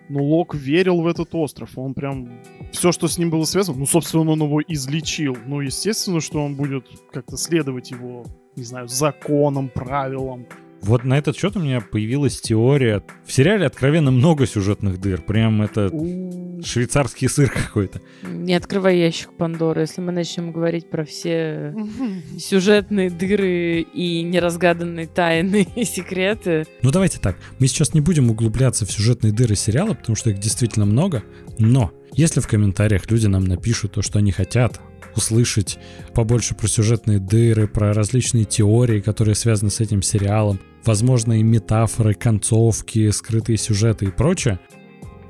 Ну, 0.09 0.23
Лок 0.23 0.55
верил 0.55 1.01
в 1.01 1.07
этот 1.07 1.35
остров. 1.35 1.77
Он 1.77 1.93
прям... 1.93 2.29
Все, 2.71 2.91
что 2.91 3.07
с 3.07 3.17
ним 3.17 3.29
было 3.29 3.43
связано, 3.43 3.79
ну, 3.79 3.85
собственно, 3.85 4.31
он 4.31 4.41
его 4.41 4.61
излечил. 4.61 5.37
Ну, 5.45 5.61
естественно, 5.61 6.21
что 6.21 6.43
он 6.43 6.55
будет 6.55 6.85
как-то 7.11 7.37
следовать 7.37 7.91
его, 7.91 8.25
не 8.55 8.63
знаю, 8.63 8.87
законам, 8.87 9.69
правилам. 9.69 10.45
Вот 10.81 11.03
на 11.03 11.17
этот 11.17 11.37
счет 11.37 11.55
у 11.55 11.59
меня 11.59 11.81
появилась 11.81 12.39
теория. 12.39 13.03
В 13.25 13.31
сериале 13.31 13.65
откровенно 13.65 14.11
много 14.11 14.45
сюжетных 14.45 14.99
дыр. 14.99 15.21
Прям 15.21 15.61
это 15.61 15.89
швейцарский 16.63 17.29
сыр 17.29 17.49
какой-то. 17.51 18.01
Не 18.23 18.53
открывай 18.53 18.97
ящик 18.97 19.31
Пандоры. 19.37 19.81
Если 19.81 20.01
мы 20.01 20.11
начнем 20.11 20.51
говорить 20.51 20.89
про 20.89 21.05
все 21.05 21.75
сюжетные 22.39 23.09
дыры 23.09 23.81
и 23.81 24.23
неразгаданные 24.23 25.07
тайны 25.07 25.67
и 25.75 25.83
секреты. 25.83 26.65
Ну 26.81 26.91
давайте 26.91 27.19
так. 27.19 27.37
Мы 27.59 27.67
сейчас 27.67 27.93
не 27.93 28.01
будем 28.01 28.29
углубляться 28.29 28.85
в 28.85 28.91
сюжетные 28.91 29.33
дыры 29.33 29.55
сериала, 29.55 29.93
потому 29.93 30.15
что 30.15 30.29
их 30.29 30.39
действительно 30.39 30.85
много. 30.85 31.23
Но 31.59 31.91
если 32.17 32.41
в 32.41 32.47
комментариях 32.47 33.10
люди 33.10 33.27
нам 33.27 33.45
напишут 33.45 33.93
то, 33.93 34.01
что 34.01 34.19
они 34.19 34.32
хотят, 34.32 34.82
услышать 35.15 35.80
побольше 36.13 36.56
про 36.56 36.67
сюжетные 36.67 37.19
дыры, 37.19 37.67
про 37.67 37.93
различные 37.93 38.43
теории, 38.43 39.01
которые 39.01 39.36
связаны 39.36 39.71
с 39.71 39.80
этим 39.80 40.01
сериалом, 40.01 40.60
возможно, 40.84 41.39
и 41.39 41.43
метафоры, 41.43 42.15
концовки, 42.15 43.12
скрытые 43.12 43.58
сюжеты 43.58 44.06
и 44.06 44.12
прочее, 44.12 44.60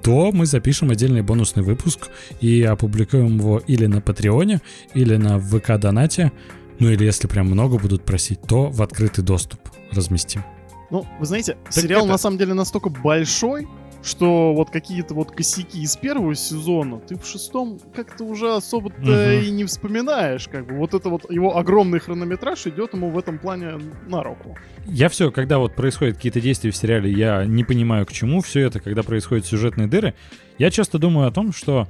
то 0.02 0.32
мы 0.32 0.46
запишем 0.46 0.90
отдельный 0.90 1.22
бонусный 1.22 1.64
выпуск 1.64 2.08
и 2.40 2.64
опубликуем 2.64 3.38
его 3.38 3.60
или 3.68 3.86
на 3.86 4.00
Патреоне, 4.00 4.62
или 4.94 5.18
на 5.18 5.40
ВК-донате, 5.40 6.32
ну 6.80 6.90
или 6.90 7.04
если 7.04 7.28
прям 7.28 7.48
много 7.48 7.78
будут 7.78 8.06
просить, 8.06 8.42
то 8.42 8.70
в 8.70 8.82
открытый 8.82 9.24
доступ 9.24 9.60
разместим. 9.92 10.44
Ну, 10.90 11.06
вы 11.20 11.26
знаете, 11.26 11.58
так 11.66 11.74
сериал 11.74 12.04
это... 12.04 12.12
на 12.12 12.18
самом 12.18 12.38
деле 12.38 12.54
настолько 12.54 12.90
большой, 12.90 13.68
что 14.08 14.54
вот 14.54 14.70
какие-то 14.72 15.14
вот 15.14 15.32
косяки 15.32 15.82
из 15.82 15.98
первого 15.98 16.34
сезона 16.34 17.00
ты 17.00 17.18
в 17.18 17.26
шестом 17.26 17.80
как-то 17.94 18.24
уже 18.24 18.56
особо-то 18.56 19.02
угу. 19.02 19.12
и 19.12 19.52
не 19.52 19.66
вспоминаешь, 19.66 20.48
как 20.48 20.66
бы 20.66 20.76
вот 20.76 20.94
это 20.94 21.10
вот 21.10 21.30
его 21.30 21.58
огромный 21.58 22.00
хронометраж 22.00 22.66
идет 22.68 22.94
ему 22.94 23.10
в 23.10 23.18
этом 23.18 23.38
плане 23.38 23.80
на 24.08 24.24
руку. 24.24 24.58
Я 24.86 25.10
все, 25.10 25.30
когда 25.30 25.60
вот 25.60 25.76
происходят 25.76 26.16
какие-то 26.16 26.40
действия 26.40 26.72
в 26.72 26.76
сериале, 26.76 27.12
я 27.12 27.46
не 27.46 27.64
понимаю 27.64 28.06
к 28.06 28.14
чему 28.14 28.42
все 28.42 28.62
это, 28.62 28.80
когда 28.80 29.04
происходят 29.04 29.46
сюжетные 29.46 29.88
дыры, 29.88 30.14
я 30.58 30.72
часто 30.72 30.98
думаю 30.98 31.28
о 31.28 31.32
том, 31.32 31.52
что 31.52 31.88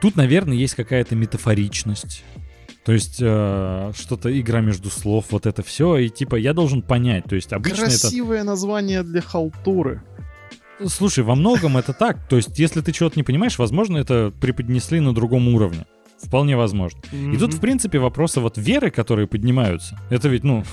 тут, 0.00 0.16
наверное, 0.16 0.56
есть 0.56 0.74
какая-то 0.74 1.14
метафоричность. 1.14 2.24
То 2.84 2.92
есть 2.92 3.18
э, 3.20 3.92
что-то 3.94 4.40
игра 4.40 4.60
между 4.60 4.90
слов, 4.90 5.26
вот 5.30 5.46
это 5.46 5.62
все, 5.62 5.98
и 5.98 6.08
типа 6.08 6.34
я 6.34 6.52
должен 6.52 6.82
понять. 6.82 7.24
То 7.24 7.36
есть 7.36 7.52
обычно 7.52 7.84
Красивое 7.84 8.38
это... 8.38 8.46
название 8.46 9.04
для 9.04 9.20
халтуры. 9.20 10.02
Слушай, 10.86 11.24
во 11.24 11.34
многом 11.34 11.76
это 11.76 11.92
так. 11.92 12.28
То 12.28 12.36
есть, 12.36 12.58
если 12.58 12.80
ты 12.80 12.92
чего-то 12.92 13.18
не 13.18 13.22
понимаешь, 13.22 13.58
возможно, 13.58 13.98
это 13.98 14.32
преподнесли 14.40 15.00
на 15.00 15.14
другом 15.14 15.48
уровне. 15.48 15.86
Вполне 16.20 16.56
возможно. 16.56 17.00
Mm-hmm. 17.12 17.34
И 17.34 17.38
тут, 17.38 17.54
в 17.54 17.60
принципе, 17.60 17.98
вопросы 17.98 18.40
вот 18.40 18.56
веры, 18.56 18.90
которые 18.90 19.26
поднимаются, 19.26 19.98
это 20.08 20.28
ведь, 20.28 20.44
ну, 20.44 20.64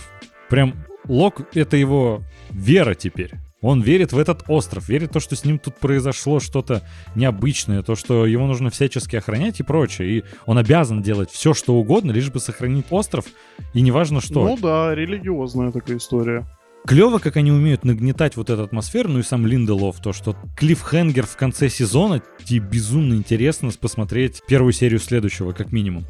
прям 0.48 0.76
Лок— 1.08 1.42
это 1.54 1.76
его 1.76 2.22
вера 2.52 2.94
теперь. 2.94 3.32
Он 3.62 3.82
верит 3.82 4.14
в 4.14 4.18
этот 4.18 4.44
остров, 4.48 4.88
верит 4.88 5.10
в 5.10 5.14
то, 5.14 5.20
что 5.20 5.36
с 5.36 5.44
ним 5.44 5.60
тут 5.60 5.76
произошло 5.76 6.40
что-то 6.40 6.82
необычное, 7.16 7.84
то, 7.84 7.96
что 7.96 8.26
его 8.26 8.48
нужно 8.48 8.70
всячески 8.70 9.18
охранять 9.18 9.60
и 9.60 9.64
прочее. 9.64 10.20
И 10.20 10.24
он 10.46 10.58
обязан 10.58 11.02
делать 11.02 11.30
все, 11.30 11.54
что 11.54 11.76
угодно, 11.76 12.12
лишь 12.12 12.32
бы 12.32 12.40
сохранить 12.40 12.86
остров, 12.90 13.26
и 13.74 13.82
неважно 13.82 14.22
что. 14.22 14.46
Ну 14.46 14.58
да, 14.58 14.96
религиозная 14.96 15.72
такая 15.72 15.98
история. 15.98 16.46
Клево, 16.88 17.20
как 17.20 17.38
они 17.38 17.52
умеют 17.52 17.84
нагнетать 17.84 18.36
вот 18.36 18.50
эту 18.50 18.64
атмосферу, 18.64 19.10
ну 19.10 19.20
и 19.20 19.24
сам 19.24 19.46
Линделов, 19.46 20.00
то, 20.02 20.14
что 20.14 20.36
Клиффхенгер 20.58 21.26
в 21.26 21.36
конце 21.36 21.70
сезона, 21.70 22.22
тебе 22.44 22.60
безумно 22.60 23.14
интересно 23.14 23.70
посмотреть 23.80 24.42
первую 24.48 24.74
серию 24.74 25.00
следующего, 25.00 25.52
как 25.52 25.72
минимум. 25.72 26.06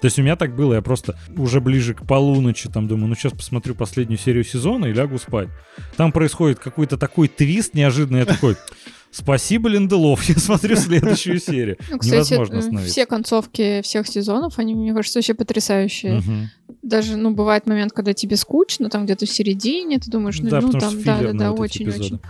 То 0.00 0.06
есть 0.06 0.18
у 0.18 0.22
меня 0.22 0.34
так 0.34 0.56
было, 0.56 0.74
я 0.74 0.82
просто 0.82 1.16
уже 1.36 1.60
ближе 1.60 1.94
к 1.94 2.04
полуночи 2.04 2.68
там 2.68 2.88
думаю, 2.88 3.08
ну 3.08 3.14
сейчас 3.14 3.32
посмотрю 3.32 3.74
последнюю 3.76 4.18
серию 4.18 4.42
сезона 4.42 4.86
и 4.86 4.92
лягу 4.92 5.18
спать. 5.18 5.48
Там 5.96 6.10
происходит 6.10 6.58
какой-то 6.58 6.96
такой 6.96 7.28
твист 7.28 7.74
неожиданный, 7.74 8.20
я 8.20 8.26
такой... 8.26 8.56
Спасибо, 9.12 9.68
Линделов. 9.68 10.22
Я 10.28 10.36
смотрю 10.36 10.74
следующую 10.76 11.38
серию. 11.38 11.76
Ну, 11.90 11.98
кстати, 11.98 12.32
Невозможно 12.32 12.58
остановиться. 12.58 12.92
все 12.92 13.06
концовки 13.06 13.82
всех 13.82 14.08
сезонов, 14.08 14.58
они, 14.58 14.74
мне 14.74 14.94
кажется, 14.94 15.18
вообще 15.18 15.34
потрясающие. 15.34 16.18
Угу. 16.18 16.76
Даже, 16.82 17.16
ну, 17.16 17.30
бывает 17.32 17.66
момент, 17.66 17.92
когда 17.92 18.14
тебе 18.14 18.36
скучно, 18.36 18.88
там 18.88 19.04
где-то 19.04 19.26
в 19.26 19.30
середине, 19.30 19.98
ты 19.98 20.10
думаешь, 20.10 20.40
ну, 20.40 20.48
да, 20.48 20.60
ну 20.60 20.72
там, 20.72 21.02
да, 21.02 21.18
да, 21.20 21.32
да, 21.32 21.52
очень-очень. 21.52 22.20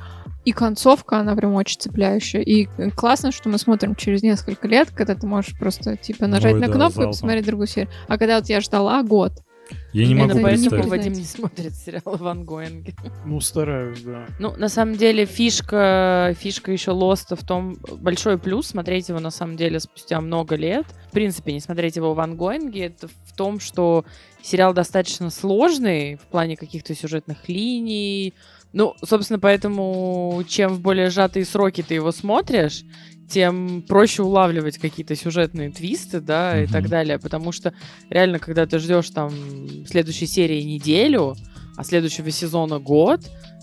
И 0.45 0.51
концовка, 0.51 1.19
она 1.19 1.37
прям 1.37 1.55
очень 1.55 1.79
цепляющая. 1.79 2.41
И 2.41 2.67
классно, 2.97 3.31
что 3.31 3.49
мы 3.49 3.59
смотрим 3.59 3.95
через 3.95 4.25
несколько 4.25 4.67
лет, 4.67 4.91
когда 4.91 5.15
ты 5.15 5.25
можешь 5.25 5.57
просто, 5.57 5.97
типа, 5.97 6.27
нажать 6.27 6.55
Ой, 6.55 6.61
на 6.61 6.67
да, 6.67 6.73
кнопку 6.73 6.95
залпом. 6.95 7.11
и 7.11 7.13
посмотреть 7.13 7.47
другую 7.47 7.69
серию. 7.69 7.91
А 8.09 8.19
когда 8.19 8.39
вот 8.39 8.49
я 8.49 8.61
ждала 8.61 9.03
год, 9.05 9.33
я 9.93 10.07
не 10.07 10.15
могу 10.15 10.41
поэтому 10.41 10.89
Вадим 10.89 11.13
не 11.13 11.25
смотрит 11.25 11.75
сериалы 11.75 12.17
Ван 12.17 12.45
Гоинге. 12.45 12.95
Ну, 13.25 13.41
стараюсь, 13.41 14.01
да. 14.03 14.27
Ну, 14.39 14.55
на 14.57 14.69
самом 14.69 14.97
деле, 14.97 15.25
фишка, 15.27 16.35
фишка 16.39 16.73
еще 16.73 16.93
Лоста 16.93 17.37
в 17.37 17.45
том, 17.45 17.77
большой 17.99 18.39
плюс 18.39 18.69
смотреть 18.69 19.09
его, 19.09 19.21
на 19.21 19.31
самом 19.31 19.57
деле, 19.57 19.81
спустя 19.81 20.21
много 20.21 20.57
лет. 20.57 20.87
В 21.09 21.13
принципе, 21.13 21.53
не 21.53 21.61
смотреть 21.61 21.97
его 21.97 22.13
в 22.13 22.17
Ван 22.17 22.37
Гоинге, 22.37 22.87
это 22.87 23.09
в 23.09 23.37
том, 23.37 23.61
что 23.61 24.05
сериал 24.43 24.73
достаточно 24.75 25.31
сложный 25.31 26.17
в 26.17 26.23
плане 26.23 26.57
каких-то 26.57 26.95
сюжетных 26.95 27.49
линий, 27.49 28.35
ну, 28.73 28.95
собственно, 29.05 29.39
поэтому 29.39 30.43
чем 30.49 30.75
в 30.75 30.81
более 30.81 31.11
сжатые 31.11 31.45
сроки 31.45 31.83
ты 31.83 31.95
его 31.95 32.11
смотришь, 32.11 32.85
тем 33.33 33.83
проще 33.83 34.23
улавливать 34.23 34.77
какие-то 34.77 35.17
сюжетные 35.17 35.71
твисты, 35.71 36.21
да, 36.21 36.59
mm-hmm. 36.59 36.65
и 36.65 36.67
так 36.67 36.89
далее. 36.89 37.19
Потому 37.19 37.51
что 37.51 37.73
реально, 38.11 38.39
когда 38.39 38.67
ты 38.67 38.79
ждешь 38.79 39.09
там 39.11 39.33
следующей 39.87 40.27
серии 40.27 40.63
неделю, 40.63 41.35
а 41.77 41.85
следующего 41.85 42.31
сезона 42.31 42.79
год, 42.79 43.21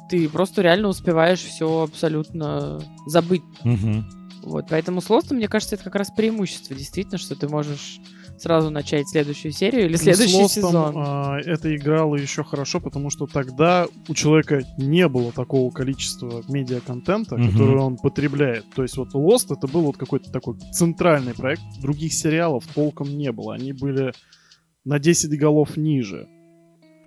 ты 0.09 0.27
просто 0.27 0.63
реально 0.63 0.87
успеваешь 0.87 1.39
все 1.39 1.83
абсолютно 1.83 2.81
забыть. 3.05 3.43
Mm-hmm. 3.63 4.03
Вот, 4.43 4.65
поэтому 4.69 5.01
с 5.01 5.09
Лостом, 5.09 5.37
мне 5.37 5.47
кажется, 5.47 5.75
это 5.75 5.83
как 5.83 5.95
раз 5.95 6.09
преимущество, 6.09 6.75
действительно, 6.75 7.19
что 7.19 7.35
ты 7.35 7.47
можешь 7.47 7.99
сразу 8.41 8.69
начать 8.69 9.09
следующую 9.09 9.51
серию 9.51 9.85
или 9.85 9.95
следующий 9.95 10.41
ну, 10.41 10.47
сезон. 10.47 10.93
А, 10.95 11.39
это 11.39 11.75
играло 11.75 12.15
еще 12.15 12.43
хорошо, 12.43 12.79
потому 12.79 13.09
что 13.09 13.27
тогда 13.27 13.87
у 14.07 14.13
человека 14.13 14.61
не 14.77 15.07
было 15.07 15.31
такого 15.31 15.71
количества 15.71 16.43
медиа-контента, 16.47 17.35
угу. 17.35 17.45
который 17.45 17.77
он 17.77 17.97
потребляет. 17.97 18.65
То 18.75 18.83
есть 18.83 18.97
вот 18.97 19.13
Lost 19.13 19.47
это 19.55 19.67
был 19.67 19.81
вот 19.81 19.97
какой-то 19.97 20.31
такой 20.31 20.57
центральный 20.73 21.33
проект. 21.33 21.61
Других 21.81 22.13
сериалов 22.13 22.65
толком 22.73 23.17
не 23.17 23.31
было. 23.31 23.55
Они 23.55 23.73
были 23.73 24.13
на 24.85 24.99
10 24.99 25.37
голов 25.39 25.77
ниже. 25.77 26.27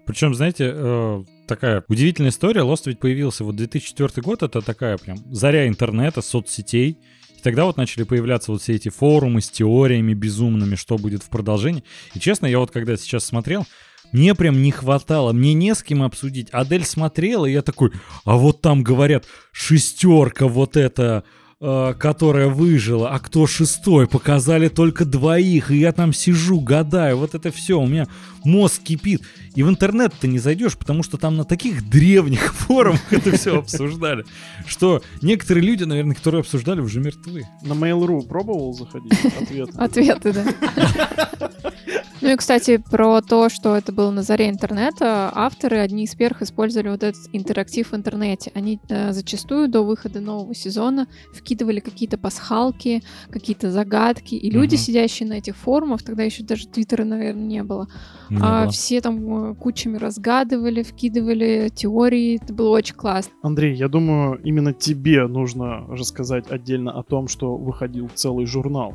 Причем, 0.07 0.35
знаете, 0.35 0.73
э, 0.75 1.25
такая 1.47 1.85
удивительная 1.89 2.31
история. 2.31 2.63
Lost 2.63 2.83
ведь 2.87 2.99
появился 2.99 3.45
вот 3.45 3.57
2004 3.57 4.23
год. 4.23 4.43
Это 4.43 4.61
такая 4.61 4.99
прям 4.99 5.19
заря 5.33 5.69
интернета, 5.69 6.23
соцсетей. 6.23 6.99
Тогда 7.43 7.65
вот 7.65 7.77
начали 7.77 8.05
появляться 8.05 8.53
вот 8.53 8.63
все 8.63 8.75
эти 8.75 8.89
форумы 8.89 9.41
с 9.41 9.51
теориями 9.51 10.15
безумными, 10.15 10.77
что 10.77 10.97
будет 10.97 11.23
в 11.23 11.29
продолжении. 11.29 11.85
И 12.15 12.21
честно, 12.21 12.47
я 12.47 12.59
вот 12.59 12.71
когда 12.71 12.97
сейчас 12.97 13.25
смотрел, 13.25 13.67
мне 14.13 14.35
прям 14.35 14.63
не 14.63 14.71
хватало, 14.71 15.33
мне 15.33 15.55
не 15.55 15.75
с 15.75 15.83
кем 15.83 16.03
обсудить. 16.03 16.49
Адель 16.53 16.85
смотрела, 16.85 17.47
и 17.47 17.53
я 17.53 17.63
такой, 17.63 17.93
а 18.25 18.37
вот 18.37 18.61
там 18.61 18.83
говорят, 18.83 19.27
шестерка 19.53 20.47
вот 20.47 20.77
это 20.77 21.25
которая 21.63 22.49
выжила, 22.49 23.11
а 23.11 23.21
кто 23.21 23.47
шестой, 23.47 24.09
показали 24.09 24.69
только 24.69 25.05
двоих, 25.05 25.71
и 25.71 25.77
я 25.77 25.93
там 25.93 26.13
сижу, 26.13 26.61
гадаю, 26.61 27.19
вот 27.19 27.37
это 27.37 27.53
все, 27.53 27.79
у 27.79 27.87
меня 27.87 28.09
мозг 28.43 28.83
кипит. 28.83 29.23
И 29.55 29.63
в 29.63 29.69
интернет 29.69 30.13
ты 30.19 30.27
не 30.27 30.41
зайдешь, 30.41 30.77
потому 30.77 31.05
что 31.05 31.19
там 31.19 31.37
на 31.37 31.45
таких 31.45 31.89
древних 31.89 32.53
форумах 32.55 33.13
это 33.13 33.37
все 33.37 33.59
обсуждали, 33.61 34.25
что 34.67 35.03
некоторые 35.21 35.65
люди, 35.65 35.85
наверное, 35.85 36.17
которые 36.17 36.41
обсуждали, 36.41 36.81
уже 36.81 36.99
мертвы. 36.99 37.45
На 37.63 37.75
Mail.ru 37.75 38.27
пробовал 38.27 38.73
заходить? 38.75 39.13
Ответы. 39.41 39.73
Ответы, 39.77 40.33
да. 40.33 41.41
Ну 42.23 42.31
и, 42.31 42.37
кстати, 42.37 42.77
про 42.77 43.21
то, 43.21 43.49
что 43.49 43.75
это 43.77 43.91
было 43.91 44.13
на 44.13 44.23
заре 44.23 44.49
интернета, 44.49 45.31
авторы 45.35 45.79
одни 45.79 46.05
из 46.05 46.15
первых 46.15 46.43
использовали 46.43 46.89
вот 46.91 47.03
этот 47.03 47.21
интерактив 47.33 47.91
в 47.91 47.97
интернете. 47.97 48.53
Они 48.55 48.79
э, 48.89 49.13
зачастую 49.13 49.69
до 49.69 49.83
выхода 49.83 50.21
нового 50.21 50.55
сезона 50.55 51.09
вкидывали 51.35 51.81
какие-то 51.81 52.19
пасхалки, 52.19 53.03
какие-то 53.31 53.73
загадки, 53.73 54.37
и 54.37 54.51
люди, 54.51 54.75
Мгм. 54.75 54.81
сидящие 54.83 55.29
на 55.29 55.33
этих 55.35 55.57
форумах, 55.57 56.05
тогда 56.05 56.23
еще 56.23 56.45
даже 56.45 56.69
твиттера, 56.69 57.03
наверное, 57.05 57.43
не 57.45 57.63
было, 57.65 57.89
Не 58.31 58.39
а 58.41 58.63
было. 58.63 58.71
все 58.71 59.01
там 59.01 59.51
э, 59.51 59.55
кучами 59.57 59.97
разгадывали, 59.97 60.85
вкидывали 60.85 61.73
теории, 61.75 62.39
это 62.41 62.55
было 62.55 62.69
очень 62.71 62.95
классно. 62.95 63.33
Андрей, 63.43 63.75
я 63.75 63.89
думаю, 63.89 64.41
именно 64.45 64.73
тебе 64.73 65.27
нужно 65.27 65.85
рассказать 65.89 66.49
отдельно 66.51 66.93
о 66.93 67.03
том, 67.03 67.27
что 67.27 67.57
выходил 67.57 68.09
целый 68.15 68.47
журнал. 68.47 68.95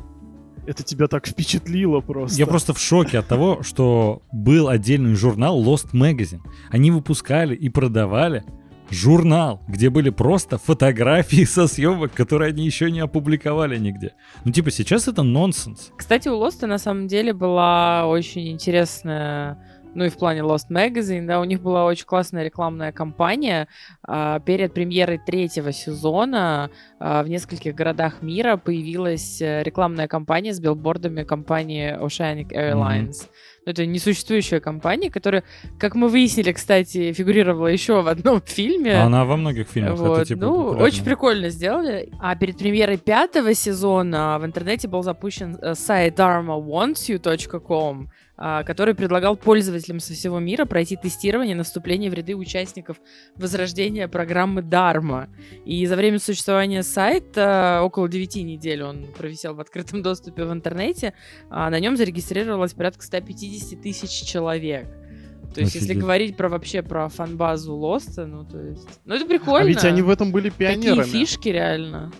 Это 0.68 0.82
тебя 0.82 1.06
так 1.06 1.26
впечатлило 1.26 2.00
просто. 2.00 2.36
Я 2.38 2.46
просто 2.46 2.74
в 2.74 2.78
шоке 2.78 3.20
от 3.20 3.26
того, 3.26 3.62
что 3.62 4.20
был 4.32 4.68
отдельный 4.68 5.14
журнал 5.14 5.64
Lost 5.64 5.92
Magazine. 5.94 6.42
Они 6.70 6.90
выпускали 6.90 7.54
и 7.54 7.70
продавали 7.70 8.44
журнал, 8.90 9.62
где 9.66 9.88
были 9.88 10.10
просто 10.10 10.58
фотографии 10.58 11.44
со 11.44 11.68
съемок, 11.68 12.12
которые 12.12 12.50
они 12.50 12.66
еще 12.66 12.90
не 12.90 13.00
опубликовали 13.00 13.78
нигде. 13.78 14.12
Ну, 14.44 14.52
типа, 14.52 14.70
сейчас 14.70 15.08
это 15.08 15.22
нонсенс. 15.22 15.90
Кстати, 15.96 16.28
у 16.28 16.36
Лоста 16.36 16.66
на 16.66 16.78
самом 16.78 17.06
деле 17.06 17.32
была 17.32 18.06
очень 18.06 18.50
интересная 18.50 19.58
ну 19.98 20.04
и 20.04 20.10
в 20.10 20.16
плане 20.16 20.42
Lost 20.42 20.70
Magazine, 20.70 21.26
да, 21.26 21.40
у 21.40 21.44
них 21.44 21.60
была 21.60 21.84
очень 21.84 22.06
классная 22.06 22.44
рекламная 22.44 22.92
кампания. 22.92 23.66
А, 24.06 24.38
перед 24.38 24.72
премьерой 24.72 25.18
третьего 25.18 25.72
сезона 25.72 26.70
а, 27.00 27.24
в 27.24 27.28
нескольких 27.28 27.74
городах 27.74 28.22
мира 28.22 28.56
появилась 28.56 29.42
э, 29.42 29.64
рекламная 29.64 30.06
кампания 30.06 30.54
с 30.54 30.60
билбордами 30.60 31.24
компании 31.24 31.98
Oceanic 32.00 32.52
Airlines. 32.52 33.24
Ну, 33.66 33.72
это 33.72 33.86
несуществующая 33.86 34.60
компания, 34.60 35.10
которая, 35.10 35.42
как 35.80 35.96
мы 35.96 36.08
выяснили, 36.08 36.52
кстати, 36.52 37.12
фигурировала 37.12 37.66
еще 37.66 38.00
в 38.00 38.08
одном 38.08 38.40
фильме. 38.46 38.94
А 38.94 39.06
она 39.06 39.24
во 39.24 39.36
многих 39.36 39.68
фильмах 39.68 39.94
это 39.94 40.02
Вот, 40.08 40.28
типа 40.28 40.40
ну, 40.40 40.56
популярно. 40.56 40.84
очень 40.84 41.04
прикольно 41.04 41.48
сделали. 41.50 42.12
А 42.20 42.36
перед 42.36 42.56
премьерой 42.56 42.98
пятого 42.98 43.52
сезона 43.52 44.38
в 44.38 44.46
интернете 44.46 44.86
был 44.86 45.02
запущен 45.02 45.58
э, 45.60 45.74
сайт 45.74 46.18
dharmawantsyou.com, 46.18 48.06
а, 48.06 48.27
который 48.38 48.94
предлагал 48.94 49.36
пользователям 49.36 49.98
со 49.98 50.12
всего 50.12 50.38
мира 50.38 50.64
пройти 50.64 50.96
тестирование 50.96 51.56
на 51.56 51.64
вступление 51.64 52.08
в 52.10 52.14
ряды 52.14 52.36
участников 52.36 53.00
возрождения 53.36 54.06
программы 54.06 54.60
Dharma. 54.60 55.28
И 55.64 55.84
за 55.86 55.96
время 55.96 56.20
существования 56.20 56.84
сайта, 56.84 57.80
около 57.82 58.08
9 58.08 58.36
недель 58.36 58.84
он 58.84 59.06
провисел 59.16 59.54
в 59.54 59.60
открытом 59.60 60.02
доступе 60.02 60.44
в 60.44 60.52
интернете, 60.52 61.14
а 61.50 61.68
на 61.68 61.80
нем 61.80 61.96
зарегистрировалось 61.96 62.74
порядка 62.74 63.02
150 63.02 63.82
тысяч 63.82 64.10
человек. 64.26 64.86
То 65.54 65.62
есть, 65.62 65.74
если 65.74 65.88
Офигеть. 65.88 66.02
говорить 66.02 66.36
про 66.36 66.48
вообще 66.48 66.82
про 66.82 67.08
фан-базу 67.08 67.74
Лоста, 67.74 68.26
ну, 68.26 68.44
то 68.44 68.60
есть... 68.60 68.86
Ну, 69.06 69.14
это 69.14 69.26
прикольно. 69.26 69.64
А 69.64 69.68
ведь 69.68 69.84
они 69.84 70.02
в 70.02 70.10
этом 70.10 70.30
были 70.30 70.50
Такие 70.50 70.74
пионерами. 70.74 71.08
фишки, 71.08 71.48
реально. 71.48 72.12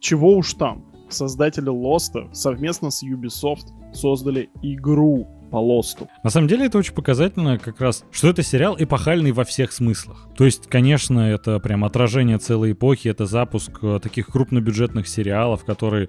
Чего 0.00 0.36
уж 0.36 0.52
там. 0.54 0.84
Создатели 1.08 1.68
Лоста 1.68 2.28
совместно 2.32 2.90
с 2.90 3.02
Ubisoft 3.02 3.68
создали 3.94 4.50
игру 4.62 5.26
по 5.54 5.58
Лосту. 5.58 6.08
На 6.24 6.30
самом 6.30 6.48
деле 6.48 6.66
это 6.66 6.78
очень 6.78 6.94
показательно 6.94 7.60
как 7.60 7.80
раз, 7.80 8.04
что 8.10 8.28
это 8.28 8.42
сериал 8.42 8.74
эпохальный 8.76 9.30
во 9.30 9.44
всех 9.44 9.70
смыслах. 9.70 10.26
То 10.36 10.44
есть, 10.44 10.66
конечно, 10.66 11.20
это 11.20 11.60
прям 11.60 11.84
отражение 11.84 12.38
целой 12.38 12.72
эпохи, 12.72 13.06
это 13.06 13.24
запуск 13.26 13.78
э, 13.82 14.00
таких 14.02 14.26
крупнобюджетных 14.26 15.06
сериалов, 15.06 15.64
которые 15.64 16.08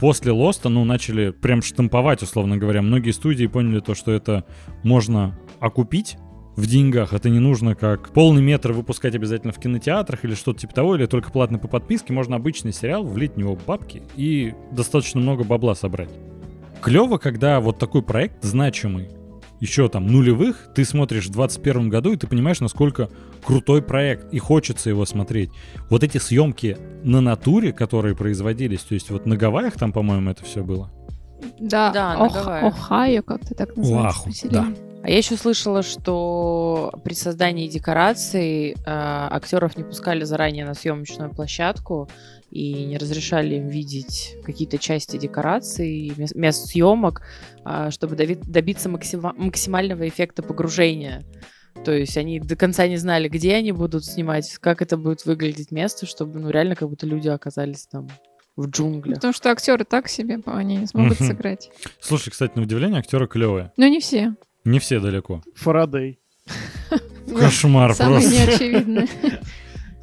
после 0.00 0.32
Лоста, 0.32 0.68
ну, 0.68 0.84
начали 0.84 1.30
прям 1.30 1.62
штамповать, 1.62 2.22
условно 2.22 2.58
говоря. 2.58 2.82
Многие 2.82 3.12
студии 3.12 3.46
поняли 3.46 3.80
то, 3.80 3.94
что 3.94 4.12
это 4.12 4.44
можно 4.82 5.34
окупить 5.60 6.18
в 6.54 6.66
деньгах. 6.66 7.14
Это 7.14 7.30
не 7.30 7.38
нужно 7.38 7.74
как 7.74 8.10
полный 8.10 8.42
метр 8.42 8.72
выпускать 8.72 9.14
обязательно 9.14 9.54
в 9.54 9.58
кинотеатрах 9.58 10.26
или 10.26 10.34
что-то 10.34 10.60
типа 10.60 10.74
того, 10.74 10.96
или 10.96 11.06
только 11.06 11.30
платно 11.30 11.58
по 11.58 11.68
подписке. 11.68 12.12
Можно 12.12 12.36
обычный 12.36 12.74
сериал, 12.74 13.02
влить 13.02 13.32
в 13.32 13.38
него 13.38 13.58
бабки 13.66 14.02
и 14.14 14.52
достаточно 14.72 15.20
много 15.20 15.42
бабла 15.42 15.74
собрать. 15.74 16.10
Клево, 16.84 17.16
когда 17.16 17.60
вот 17.60 17.78
такой 17.78 18.02
проект 18.02 18.44
значимый, 18.44 19.08
еще 19.58 19.88
там 19.88 20.06
нулевых, 20.06 20.68
ты 20.74 20.84
смотришь 20.84 21.28
в 21.28 21.30
21 21.30 21.88
году, 21.88 22.12
и 22.12 22.16
ты 22.16 22.26
понимаешь, 22.26 22.60
насколько 22.60 23.08
крутой 23.42 23.80
проект, 23.80 24.30
и 24.34 24.38
хочется 24.38 24.90
его 24.90 25.06
смотреть. 25.06 25.48
Вот 25.88 26.04
эти 26.04 26.18
съемки 26.18 26.76
на 27.02 27.22
натуре, 27.22 27.72
которые 27.72 28.14
производились, 28.14 28.82
то 28.82 28.92
есть 28.92 29.10
вот 29.10 29.24
на 29.24 29.34
Гавайях 29.38 29.74
там, 29.78 29.92
по-моему, 29.92 30.30
это 30.30 30.44
все 30.44 30.62
было. 30.62 30.90
Да, 31.58 31.90
Да, 31.90 32.14
на 32.18 32.26
Ох- 32.26 32.34
Гавайях. 32.34 32.90
Ohio 32.90 33.22
как-то 33.22 33.54
так 33.54 33.74
называется. 33.76 34.06
Оаху, 34.18 34.28
поселение. 34.28 34.76
А 35.02 35.10
я 35.10 35.18
еще 35.18 35.36
слышала, 35.36 35.82
что 35.82 36.92
при 37.04 37.12
создании 37.14 37.68
декораций 37.68 38.70
э, 38.72 38.74
актеров 38.84 39.76
не 39.76 39.84
пускали 39.84 40.24
заранее 40.24 40.64
на 40.64 40.72
съемочную 40.74 41.30
площадку 41.30 42.08
и 42.54 42.84
не 42.84 42.96
разрешали 42.98 43.56
им 43.56 43.68
видеть 43.68 44.36
какие-то 44.44 44.78
части 44.78 45.16
декораций, 45.18 46.12
мес- 46.16 46.34
мест 46.34 46.66
съемок, 46.68 47.20
а, 47.64 47.90
чтобы 47.90 48.14
добиться 48.16 48.88
максима- 48.88 49.34
максимального 49.36 50.08
эффекта 50.08 50.42
погружения. 50.42 51.24
То 51.84 51.92
есть 51.92 52.16
они 52.16 52.38
до 52.38 52.54
конца 52.56 52.86
не 52.86 52.96
знали, 52.96 53.28
где 53.28 53.56
они 53.56 53.72
будут 53.72 54.04
снимать, 54.04 54.50
как 54.60 54.80
это 54.80 54.96
будет 54.96 55.24
выглядеть 55.26 55.72
место, 55.72 56.06
чтобы 56.06 56.38
ну 56.38 56.48
реально 56.50 56.76
как 56.76 56.88
будто 56.88 57.06
люди 57.06 57.28
оказались 57.28 57.86
там 57.88 58.08
в 58.56 58.68
джунглях. 58.68 59.16
Потому 59.16 59.32
что 59.32 59.50
актеры 59.50 59.84
так 59.84 60.08
себе, 60.08 60.38
они 60.46 60.76
не 60.76 60.86
смогут 60.86 61.18
Мгм. 61.18 61.28
сыграть. 61.28 61.70
Слушай, 62.00 62.30
кстати, 62.30 62.52
на 62.54 62.62
удивление 62.62 63.00
актеры 63.00 63.26
клевые. 63.26 63.72
Но 63.76 63.88
не 63.88 63.98
все. 63.98 64.34
Не 64.64 64.78
все 64.78 65.00
далеко. 65.00 65.42
Фарадей. 65.56 66.20
Кошмар 67.36 67.96
просто. 67.96 68.30
неочевидные. 68.30 69.08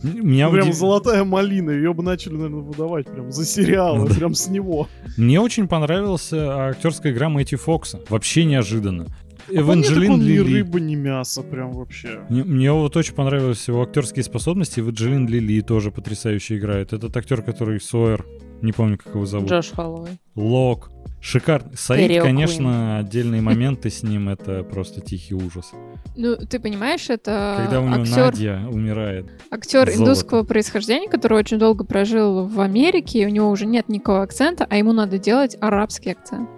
Меня, 0.03 0.49
прям 0.49 0.69
удив- 0.69 0.73
золотая 0.73 1.23
малина. 1.23 1.71
Ее 1.71 1.93
бы 1.93 2.03
начали, 2.03 2.33
наверное, 2.33 2.61
выдавать 2.61 3.07
прям 3.07 3.31
за 3.31 3.45
сериалы, 3.45 3.99
Ну 3.99 4.07
да. 4.07 4.15
прям 4.15 4.33
с 4.33 4.47
него. 4.47 4.87
Мне 5.17 5.39
очень 5.39 5.67
понравился 5.67 6.67
актерская 6.69 7.11
игра 7.11 7.29
Мэтью 7.29 7.57
Фокса. 7.59 7.99
Вообще 8.09 8.45
неожиданно. 8.45 9.07
А 9.49 9.53
Эванжелин 9.53 10.11
он 10.13 10.19
ни 10.21 10.25
Лили. 10.25 10.59
рыба, 10.59 10.79
ни 10.79 10.95
мясо, 10.95 11.41
прям 11.41 11.71
вообще. 11.73 12.21
Мне, 12.29 12.43
мне 12.43 12.71
вот 12.71 12.95
очень 12.95 13.13
понравились 13.15 13.67
его 13.67 13.81
актерские 13.81 14.23
способности. 14.23 14.79
Эванжелин 14.79 15.27
Лили 15.27 15.61
тоже 15.61 15.91
потрясающе 15.91 16.57
играет. 16.57 16.93
Этот 16.93 17.15
актер, 17.17 17.41
который 17.41 17.81
Сойер, 17.81 18.25
не 18.61 18.71
помню, 18.71 18.97
как 18.97 19.13
его 19.15 19.25
зовут. 19.25 19.49
Джош 19.49 19.71
Холлоуэй. 19.71 20.19
Лок. 20.35 20.91
Шикарный. 21.21 21.77
Саид, 21.77 22.21
конечно, 22.23 22.97
отдельные 22.97 23.41
моменты 23.41 23.89
с 23.89 24.01
ним, 24.01 24.29
это 24.29 24.63
просто 24.63 25.01
тихий 25.01 25.36
ужас. 25.36 25.71
Ну, 26.17 26.36
ты 26.36 26.60
понимаешь, 26.60 27.10
это 27.10 27.55
Когда 27.60 27.79
у 27.79 27.88
него 27.88 28.01
актер, 28.01 28.25
Надя 28.25 28.62
умирает. 28.69 29.27
актер 29.51 29.86
золото. 29.86 30.01
индусского 30.01 30.43
происхождения, 30.43 31.07
который 31.07 31.38
очень 31.38 31.60
долго 31.60 31.84
прожил 31.84 32.47
в 32.47 32.60
Америке, 32.60 33.21
и 33.21 33.25
у 33.25 33.29
него 33.29 33.49
уже 33.49 33.65
нет 33.67 33.88
никакого 33.88 34.23
акцента, 34.23 34.65
а 34.69 34.77
ему 34.77 34.93
надо 34.93 35.19
делать 35.19 35.55
арабский 35.62 36.12
акцент. 36.12 36.49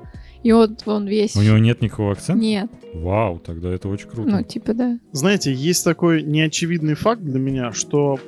И 0.43 0.51
вот 0.51 0.83
он 0.87 1.07
весь... 1.07 1.35
У 1.35 1.41
него 1.41 1.57
нет 1.57 1.81
никакого 1.81 2.11
акцента? 2.13 2.41
Нет, 2.41 2.69
Вау, 2.93 3.39
тогда 3.39 3.69
это 3.69 3.87
очень 3.87 4.09
круто. 4.09 4.29
ну, 4.29 4.43
типа, 4.43 4.73
да. 4.73 4.99
Знаете, 5.11 5.53
есть 5.53 5.83
такой 5.83 6.21
неочевидный 6.23 6.95
факт 6.95 7.21
для 7.21 7.39
меня, 7.39 7.71
что 7.71 8.19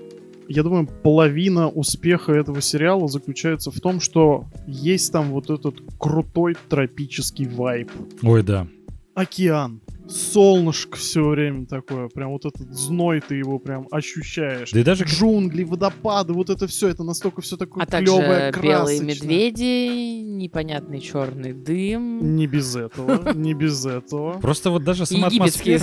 я 0.48 0.64
думаю, 0.64 0.88
половина 0.88 1.70
успеха 1.70 2.34
этого 2.34 2.62
сериала 2.62 3.08
заключается 3.08 3.72
в 3.72 3.80
том, 3.80 4.00
что 4.00 4.46
есть 4.68 5.12
там 5.12 5.32
вот 5.32 5.50
этот 5.50 5.82
крутой 6.00 6.56
тропический 6.70 7.48
вайб. 7.48 7.92
Ой, 8.22 8.44
да. 8.44 8.68
Океан, 9.14 9.82
солнышко 10.10 10.98
все 10.98 11.24
время 11.24 11.66
такое, 11.66 12.10
прям 12.10 12.32
вот 12.32 12.46
этот 12.46 12.74
зной 12.74 13.22
ты 13.22 13.36
его 13.36 13.60
прям 13.60 13.88
ощущаешь. 13.92 14.72
Да 14.72 14.80
и 14.80 14.84
даже 14.84 15.06
Джунгли, 15.06 15.64
водопады, 15.64 16.34
вот 16.34 16.50
это 16.50 16.68
все, 16.68 16.90
это 16.90 17.04
настолько 17.04 17.42
все 17.42 17.58
такое 17.58 17.84
А 17.84 17.86
также 17.86 18.14
клевое, 18.14 18.52
белые 18.52 18.52
красочное. 18.52 19.08
медведи, 19.08 20.22
непонятный 20.22 21.00
черный 21.00 21.54
дым, 21.54 22.36
Не 22.36 22.48
без 22.48 22.76
этого, 22.76 23.34
не 23.34 23.54
без 23.54 23.86
этого. 23.86 24.40
Просто 24.40 24.70
вот 24.70 24.84
даже 24.84 25.06
сама 25.06 25.28
египетские 25.28 25.80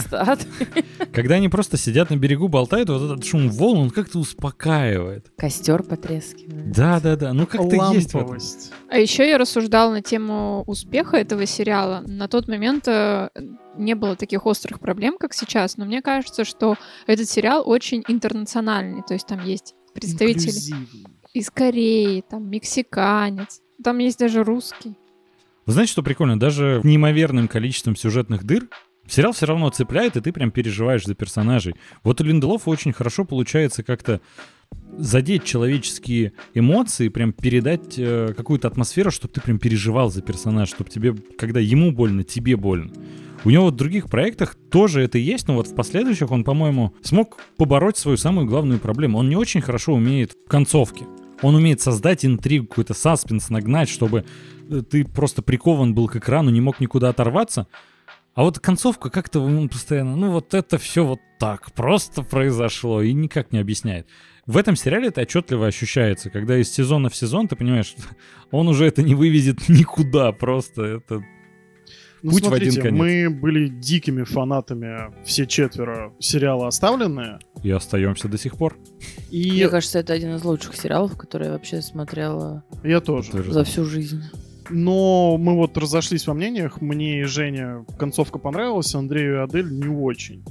когда 1.13 1.37
они 1.37 1.49
просто 1.49 1.77
сидят 1.77 2.11
на 2.11 2.17
берегу, 2.17 2.49
болтают, 2.49 2.89
вот 2.89 3.03
этот 3.03 3.25
шум 3.25 3.51
волн, 3.51 3.79
он 3.79 3.91
как-то 3.91 4.19
успокаивает. 4.19 5.31
Костер 5.37 5.83
потрескивает. 5.83 6.73
Да-да-да, 6.73 7.33
ну 7.33 7.47
как-то 7.47 7.77
есть. 8.35 8.73
А 8.89 8.99
еще 8.99 9.29
я 9.29 9.39
рассуждала 9.39 9.93
на 9.93 10.03
тему 10.03 10.65
успеха 10.67 11.17
этого 11.17 11.47
сериала. 11.47 12.03
На 12.07 12.29
тот 12.29 12.49
момент 12.49 12.87
э, 12.89 13.29
не 13.77 13.95
было 13.95 14.17
таких 14.17 14.47
острых 14.47 14.81
проблем, 14.81 15.17
как 15.19 15.35
сейчас, 15.35 15.77
но 15.77 15.85
мне 15.85 16.03
кажется, 16.03 16.45
что 16.45 16.77
этот 17.07 17.29
сериал 17.29 17.63
очень 17.65 18.05
интернациональный. 18.09 19.03
То 19.03 19.15
есть 19.15 19.27
там 19.27 19.45
есть 19.45 19.75
представители 19.95 20.51
Инклюзивный. 20.51 21.07
из 21.35 21.51
Кореи, 21.51 22.25
там 22.29 22.49
мексиканец, 22.49 23.61
там 23.83 23.99
есть 23.99 24.19
даже 24.19 24.45
русский. 24.45 24.97
Вы 25.67 25.73
знаете, 25.73 25.93
что 25.93 26.03
прикольно? 26.03 26.39
Даже 26.39 26.81
неимоверным 26.83 27.49
количеством 27.49 27.95
сюжетных 27.95 28.45
дыр 28.45 28.69
сериал 29.07 29.33
все 29.33 29.47
равно 29.47 29.71
цепляет, 29.71 30.17
и 30.17 30.21
ты 30.21 30.33
прям 30.33 30.51
переживаешь 30.51 31.05
за 31.05 31.15
персонажей. 31.15 31.75
Вот 32.03 32.21
у 32.21 32.25
Линделофа 32.25 32.71
очень 32.71 32.93
хорошо 32.93 33.25
получается 33.25 33.83
как-то 33.83 34.21
задеть 34.97 35.45
человеческие 35.45 36.33
эмоции, 36.55 37.09
прям 37.09 37.33
передать 37.33 37.99
э, 37.99 38.33
какую-то 38.37 38.69
атмосферу, 38.69 39.11
чтобы 39.11 39.35
ты 39.35 39.41
прям 39.41 39.59
переживал 39.59 40.11
за 40.11 40.23
персонаж, 40.23 40.69
чтобы 40.69 40.91
тебе, 40.91 41.15
когда 41.37 41.61
ему 41.61 41.93
больно, 41.93 42.25
тебе 42.25 42.57
больно. 42.57 42.93
У 43.45 43.51
него 43.51 43.69
в 43.69 43.73
других 43.73 44.09
проектах 44.09 44.55
тоже 44.71 45.03
это 45.03 45.19
есть, 45.19 45.49
но 45.49 45.55
вот 45.55 45.67
в 45.67 45.75
последующих 45.75 46.31
он, 46.31 46.45
по-моему, 46.45 46.95
смог 47.03 47.39
побороть 47.57 47.97
свою 47.97 48.17
самую 48.17 48.47
главную 48.47 48.79
проблему. 48.79 49.19
Он 49.19 49.29
не 49.29 49.37
очень 49.37 49.61
хорошо 49.61 49.95
умеет 49.95 50.33
в 50.33 50.49
концовке. 50.49 51.07
Он 51.43 51.57
умеет 51.57 51.81
создать 51.81 52.25
интригу, 52.25 52.69
какой-то 52.69 52.95
саспенс 52.95 53.51
нагнать, 53.51 53.89
чтобы 53.89 54.25
э, 54.71 54.83
ты 54.89 55.05
просто 55.05 55.43
прикован 55.43 55.93
был 55.93 56.07
к 56.07 56.15
экрану, 56.15 56.51
не 56.51 56.61
мог 56.61 56.79
никуда 56.79 57.09
оторваться. 57.09 57.67
А 58.35 58.45
вот 58.45 58.61
концовка 58.61 59.11
как-то 59.11 59.41
он 59.41 59.69
постоянно, 59.69 60.17
ну 60.17 60.31
вот 60.31 60.55
это 60.55 60.79
все 60.79 61.05
вот 61.05 61.21
так 61.39 61.73
просто 61.73 62.23
произошло 62.23 63.03
и 63.03 63.13
никак 63.13 63.53
не 63.53 63.59
объясняет. 63.59 64.07
В 64.47 64.57
этом 64.57 64.77
сериале 64.77 65.09
это 65.09 65.21
отчетливо 65.21 65.67
ощущается, 65.67 66.31
когда 66.31 66.57
из 66.57 66.73
сезона 66.73 67.11
в 67.11 67.17
сезон 67.17 67.49
ты 67.49 67.57
понимаешь, 67.57 67.95
он 68.53 68.69
уже 68.69 68.87
это 68.87 69.03
не 69.03 69.17
вывезет 69.17 69.69
никуда, 69.69 70.31
просто 70.31 70.83
это 70.85 71.25
ну, 72.23 72.31
путь 72.31 72.45
смотрите, 72.45 72.71
в 72.71 72.85
один 72.85 72.99
конец. 72.99 73.01
мы 73.01 73.31
были 73.31 73.69
дикими 73.69 74.23
фанатами 74.23 75.13
все 75.25 75.47
четверо 75.47 76.13
сериала 76.19 76.69
«Оставленные». 76.69 77.39
И 77.63 77.71
остаемся 77.71 78.29
до 78.29 78.39
сих 78.39 78.57
пор. 78.57 78.77
И 79.31 79.51
Мне 79.53 79.69
кажется, 79.69 79.99
это 79.99 80.13
один 80.13 80.35
из 80.37 80.45
лучших 80.45 80.77
сериалов, 80.77 81.17
которые 81.17 81.49
я 81.49 81.53
вообще 81.53 81.83
смотрела 81.83 82.65
я 82.85 83.01
тоже. 83.01 83.43
За 83.53 83.65
всю 83.65 83.85
жизнь. 83.85 84.23
Но 84.71 85.37
мы 85.37 85.55
вот 85.55 85.77
разошлись 85.77 86.27
во 86.27 86.35
мнениях. 86.35 86.81
Мне 86.81 87.21
и 87.21 87.25
Жене 87.25 87.85
концовка 87.99 88.39
понравилась, 88.39 88.95
Андрею 88.95 89.35
и 89.35 89.39
Адель 89.39 89.71
не 89.71 89.89
очень. 89.89 90.45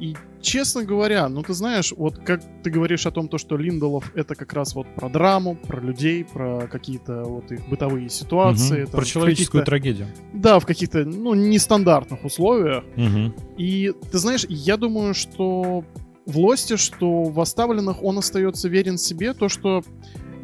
И, 0.00 0.14
честно 0.40 0.84
говоря, 0.84 1.28
ну 1.28 1.42
ты 1.42 1.54
знаешь, 1.54 1.92
вот 1.96 2.18
как 2.18 2.42
ты 2.62 2.70
говоришь 2.70 3.06
о 3.06 3.10
том, 3.10 3.28
то, 3.28 3.38
что 3.38 3.56
Линдолов 3.56 4.12
это 4.14 4.34
как 4.34 4.52
раз 4.52 4.74
вот 4.74 4.86
про 4.94 5.08
драму, 5.08 5.56
про 5.56 5.80
людей, 5.80 6.24
про 6.24 6.68
какие-то 6.70 7.24
вот 7.24 7.50
их 7.50 7.66
бытовые 7.68 8.08
ситуации. 8.08 8.82
Мгм. 8.82 8.90
там, 8.90 9.00
Про 9.00 9.06
человеческую 9.06 9.64
трагедию. 9.64 10.08
Да, 10.32 10.58
в 10.58 10.66
каких-то, 10.66 11.04
ну, 11.04 11.34
нестандартных 11.34 12.24
условиях. 12.24 12.84
Мгм. 12.96 13.34
И 13.56 13.92
ты 14.10 14.18
знаешь, 14.18 14.44
я 14.48 14.76
думаю, 14.76 15.14
что 15.14 15.84
в 16.26 16.38
Лосте, 16.38 16.76
что 16.76 17.24
в 17.24 17.40
оставленных 17.40 18.02
он 18.02 18.18
остается 18.18 18.68
верен 18.68 18.98
себе, 18.98 19.32
то, 19.32 19.48
что 19.48 19.82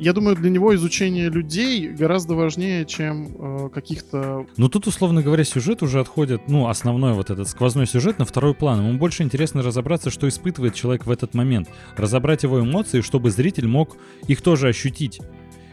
я 0.02 0.12
думаю, 0.12 0.34
для 0.34 0.50
него 0.50 0.74
изучение 0.74 1.30
людей 1.30 1.88
гораздо 1.88 2.34
важнее, 2.34 2.84
чем 2.84 3.28
э, 3.38 3.68
каких-то... 3.72 4.46
Ну 4.56 4.68
тут, 4.68 4.88
условно 4.88 5.22
говоря, 5.22 5.44
сюжет 5.44 5.82
уже 5.82 6.00
отходит, 6.00 6.48
ну, 6.48 6.66
основной 6.66 7.12
вот 7.12 7.30
этот 7.30 7.48
сквозной 7.48 7.86
сюжет 7.86 8.18
на 8.18 8.24
второй 8.24 8.52
план. 8.52 8.80
Ему 8.80 8.98
больше 8.98 9.22
интересно 9.22 9.62
разобраться, 9.62 10.10
что 10.10 10.28
испытывает 10.28 10.74
человек 10.74 11.06
в 11.06 11.10
этот 11.10 11.34
момент. 11.34 11.68
Разобрать 11.96 12.42
его 12.42 12.60
эмоции, 12.60 13.00
чтобы 13.00 13.30
зритель 13.30 13.68
мог 13.68 13.96
их 14.26 14.42
тоже 14.42 14.68
ощутить. 14.68 15.20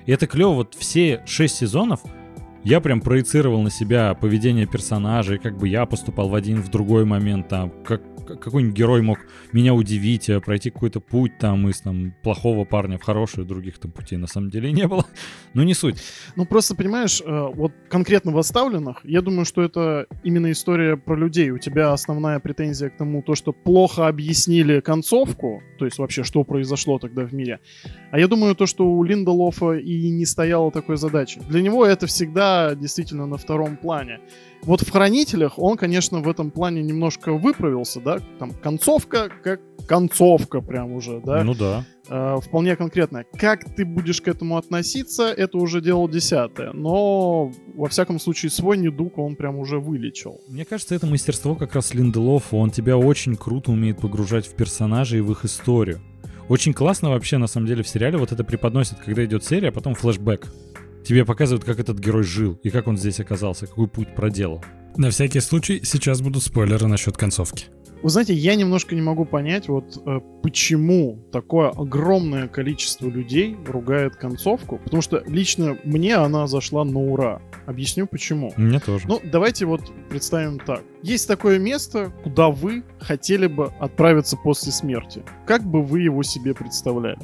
И 0.06 0.12
это 0.12 0.28
клево, 0.28 0.54
вот 0.54 0.76
все 0.76 1.24
шесть 1.26 1.56
сезонов 1.56 2.02
я 2.64 2.82
прям 2.82 3.02
проецировал 3.02 3.62
на 3.64 3.72
себя 3.72 4.14
поведение 4.14 4.68
персонажей, 4.68 5.40
как 5.40 5.58
бы 5.58 5.68
я 5.68 5.86
поступал 5.86 6.30
в 6.30 6.36
один, 6.36 6.62
в 6.62 6.70
другой 6.70 7.06
момент, 7.06 7.48
там, 7.48 7.72
как 7.84 8.02
какой-нибудь 8.36 8.76
герой 8.76 9.02
мог 9.02 9.20
меня 9.52 9.74
удивить, 9.74 10.30
э, 10.30 10.40
пройти 10.40 10.70
какой-то 10.70 11.00
путь 11.00 11.38
там 11.38 11.70
из 11.70 11.82
там 11.82 12.14
плохого 12.24 12.66
парня 12.66 12.98
в 12.98 13.04
хороший, 13.04 13.46
других 13.46 13.80
там 13.80 13.92
путей 13.92 14.18
на 14.18 14.28
самом 14.28 14.50
деле 14.50 14.72
не 14.72 14.88
было. 14.88 15.06
Но 15.54 15.64
не 15.64 15.74
суть. 15.74 16.02
Ну, 16.36 16.46
просто, 16.46 16.76
понимаешь, 16.76 17.22
э, 17.22 17.48
вот 17.54 17.72
конкретно 17.90 18.32
в 18.32 18.38
оставленных, 18.38 19.02
я 19.04 19.22
думаю, 19.22 19.46
что 19.46 19.62
это 19.62 20.08
именно 20.24 20.52
история 20.52 20.98
про 20.98 21.16
людей. 21.16 21.52
У 21.52 21.58
тебя 21.58 21.94
основная 21.94 22.40
претензия 22.40 22.90
к 22.90 22.98
тому, 22.98 23.22
то, 23.22 23.36
что 23.36 23.54
плохо 23.54 24.08
объяснили 24.08 24.80
концовку, 24.80 25.62
то 25.78 25.86
есть 25.86 25.98
вообще, 25.98 26.24
что 26.24 26.44
произошло 26.44 27.00
тогда 27.00 27.24
в 27.24 27.34
мире. 27.34 27.60
А 28.12 28.20
я 28.20 28.28
думаю, 28.28 28.56
то, 28.56 28.66
что 28.66 28.86
у 28.86 29.04
Линдолофа 29.04 29.74
и 29.74 30.10
не 30.10 30.26
стояло 30.26 30.72
такой 30.72 30.98
задачи. 30.98 31.40
Для 31.50 31.62
него 31.62 31.86
это 31.86 32.08
всегда 32.08 32.76
действительно 32.76 33.26
на 33.26 33.38
втором 33.38 33.78
плане. 33.78 34.20
Вот 34.64 34.82
в 34.82 34.92
«Хранителях» 34.92 35.58
он, 35.58 35.78
конечно, 35.78 36.20
в 36.22 36.28
этом 36.28 36.52
плане 36.52 36.82
немножко 36.84 37.34
выправился, 37.34 38.02
да, 38.02 38.20
там 38.40 38.52
концовка 38.52 39.30
как 39.44 39.62
концовка 39.88 40.62
прям 40.62 40.92
уже, 40.92 41.20
да, 41.26 41.44
Ну 41.44 41.56
да. 41.56 41.84
э, 42.10 42.36
вполне 42.46 42.76
конкретная. 42.76 43.26
Как 43.40 43.64
ты 43.76 43.86
будешь 43.86 44.22
к 44.22 44.28
этому 44.28 44.58
относиться, 44.58 45.24
это 45.30 45.58
уже 45.58 45.82
дело 45.82 46.08
десятое, 46.08 46.74
но, 46.74 47.52
во 47.74 47.88
всяком 47.88 48.20
случае, 48.20 48.52
свой 48.52 48.78
недуг 48.78 49.18
он 49.18 49.36
прям 49.36 49.58
уже 49.58 49.80
вылечил. 49.80 50.40
Мне 50.48 50.66
кажется, 50.66 50.94
это 50.94 51.08
мастерство 51.08 51.56
как 51.56 51.74
раз 51.74 51.94
Линделофа. 51.96 52.56
Он 52.56 52.70
тебя 52.70 52.98
очень 52.98 53.36
круто 53.36 53.72
умеет 53.72 54.00
погружать 54.00 54.46
в 54.46 54.54
персонажей 54.56 55.20
и 55.20 55.22
в 55.22 55.32
их 55.32 55.46
историю. 55.46 56.00
Очень 56.50 56.74
классно 56.74 57.10
вообще, 57.10 57.38
на 57.38 57.48
самом 57.48 57.68
деле, 57.68 57.82
в 57.84 57.88
сериале 57.88 58.18
вот 58.18 58.32
это 58.32 58.44
преподносит, 58.44 59.00
когда 59.00 59.24
идет 59.24 59.44
серия, 59.44 59.70
а 59.70 59.72
потом 59.72 59.96
флешбэк. 59.96 60.52
Тебе 61.06 61.26
показывают, 61.26 61.64
как 61.64 61.80
этот 61.80 62.00
герой 62.00 62.24
жил 62.24 62.60
и 62.64 62.70
как 62.70 62.88
он 62.88 62.98
здесь 62.98 63.20
оказался, 63.20 63.68
какой 63.68 63.88
путь 63.88 64.16
проделал. 64.16 64.64
На 64.98 65.10
всякий 65.10 65.40
случай, 65.40 65.82
сейчас 65.84 66.22
будут 66.22 66.44
спойлеры 66.44 66.88
насчет 66.88 67.18
концовки. 67.18 67.68
Вы 68.02 68.10
знаете, 68.10 68.34
я 68.34 68.56
немножко 68.56 68.96
не 68.96 69.02
могу 69.02 69.26
понять, 69.26 69.68
вот 69.68 70.02
э, 70.06 70.20
почему 70.42 71.20
такое 71.34 71.70
огромное 71.70 72.48
количество 72.48 73.10
людей 73.10 73.58
ругает 73.68 74.16
концовку, 74.16 74.80
потому 74.82 75.02
что 75.02 75.22
лично 75.28 75.78
мне 75.84 76.16
она 76.16 76.48
зашла 76.48 76.86
на 76.86 77.00
ура. 77.00 77.42
Объясню 77.66 78.08
почему. 78.08 78.54
Мне 78.56 78.80
тоже. 78.80 79.06
Ну, 79.06 79.20
давайте 79.24 79.66
вот 79.66 79.82
представим 80.10 80.60
так. 80.60 80.82
Есть 81.04 81.28
такое 81.28 81.60
место, 81.60 82.14
куда 82.24 82.50
вы 82.50 82.84
хотели 83.02 83.48
бы 83.48 83.74
отправиться 83.80 84.38
после 84.38 84.72
смерти. 84.72 85.24
Как 85.46 85.64
бы 85.64 85.84
вы 85.84 86.02
его 86.02 86.24
себе 86.24 86.54
представляли? 86.54 87.20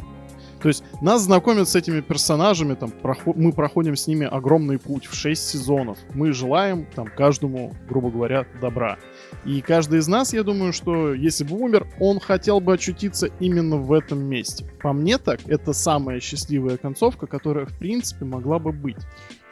То 0.61 0.69
есть 0.69 0.83
нас 1.01 1.21
знакомят 1.21 1.69
с 1.69 1.75
этими 1.75 2.01
персонажами, 2.01 2.73
там, 2.75 2.91
прохо- 3.01 3.33
мы 3.35 3.51
проходим 3.51 3.95
с 3.95 4.07
ними 4.07 4.25
огромный 4.25 4.79
путь 4.79 5.05
в 5.05 5.13
6 5.13 5.47
сезонов. 5.49 5.97
Мы 6.13 6.31
желаем 6.31 6.85
там 6.95 7.07
каждому, 7.07 7.73
грубо 7.89 8.09
говоря, 8.09 8.45
добра. 8.61 8.97
И 9.45 9.61
каждый 9.61 9.99
из 9.99 10.07
нас, 10.07 10.33
я 10.33 10.43
думаю, 10.43 10.73
что 10.73 11.13
если 11.13 11.43
бы 11.43 11.55
умер, 11.57 11.87
он 11.99 12.19
хотел 12.19 12.59
бы 12.59 12.73
очутиться 12.73 13.27
именно 13.39 13.77
в 13.77 13.93
этом 13.93 14.19
месте. 14.19 14.65
По 14.81 14.91
мне 14.91 15.17
так, 15.17 15.39
это 15.45 15.71
самая 15.73 16.19
счастливая 16.19 16.77
концовка, 16.77 17.27
которая, 17.27 17.65
в 17.65 17.77
принципе, 17.77 18.25
могла 18.25 18.57
бы 18.59 18.71
быть. 18.71 18.97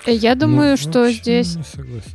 Я 0.06 0.36
думаю, 0.36 0.71
Ну, 0.71 0.77
что 0.77 1.10
здесь... 1.12 1.58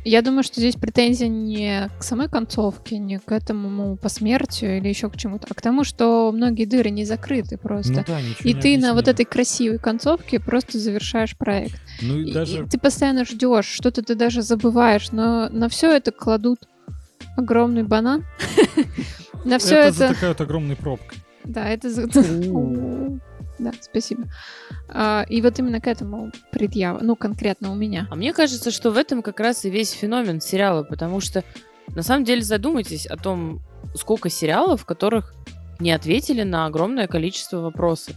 Я 0.05 0.21
думаю, 0.21 0.43
что 0.43 0.59
здесь 0.59 0.75
претензия 0.75 1.27
не 1.27 1.89
к 1.99 2.03
самой 2.03 2.29
концовке, 2.29 2.99
не 2.99 3.17
к 3.17 3.31
этому 3.31 3.95
посмертию 3.97 4.77
или 4.77 4.89
еще 4.89 5.09
к 5.09 5.17
чему-то, 5.17 5.47
а 5.49 5.53
к 5.55 5.61
тому, 5.61 5.83
что 5.83 6.31
многие 6.31 6.65
дыры 6.65 6.91
не 6.91 7.03
закрыты 7.05 7.57
просто. 7.57 7.93
Ну 7.93 8.03
да, 8.05 8.19
и 8.43 8.53
ты 8.53 8.77
на 8.77 8.93
вот 8.93 9.07
этой 9.07 9.25
красивой 9.25 9.79
концовке 9.79 10.39
просто 10.39 10.77
завершаешь 10.77 11.35
проект. 11.35 11.81
Ну 12.01 12.19
и 12.19 12.29
И- 12.29 12.33
даже... 12.33 12.63
и 12.63 12.67
ты 12.69 12.77
постоянно 12.77 13.25
ждешь, 13.25 13.65
что-то 13.65 14.03
ты 14.03 14.13
даже 14.13 14.43
забываешь, 14.43 15.11
но 15.11 15.49
на 15.49 15.67
все 15.67 15.91
это 15.95 16.11
кладут 16.11 16.59
огромный 17.39 17.83
банан. 17.83 18.25
На 19.45 19.57
все 19.57 19.75
это 19.75 19.87
это... 19.87 20.07
затыкают 20.09 20.41
огромной 20.41 20.75
пробкой. 20.75 21.17
Да, 21.43 21.67
это... 21.67 21.89
Да, 23.59 23.73
спасибо. 23.81 24.23
А, 24.87 25.25
И 25.27 25.41
вот 25.41 25.59
именно 25.59 25.81
к 25.81 25.87
этому 25.87 26.31
предъява, 26.49 26.99
ну, 27.01 27.17
конкретно 27.17 27.73
у 27.73 27.75
меня. 27.75 28.07
А 28.09 28.15
мне 28.15 28.31
кажется, 28.31 28.71
что 28.71 28.89
в 28.89 28.97
этом 28.97 29.21
как 29.21 29.41
раз 29.41 29.65
и 29.65 29.69
весь 29.69 29.91
феномен 29.91 30.39
сериала, 30.39 30.83
потому 30.83 31.19
что 31.19 31.43
на 31.89 32.01
самом 32.01 32.23
деле 32.23 32.41
задумайтесь 32.41 33.05
о 33.05 33.17
том, 33.17 33.61
сколько 33.95 34.29
сериалов, 34.29 34.83
в 34.83 34.85
которых 34.85 35.33
не 35.79 35.91
ответили 35.91 36.43
на 36.43 36.67
огромное 36.67 37.07
количество 37.07 37.57
вопросов. 37.57 38.15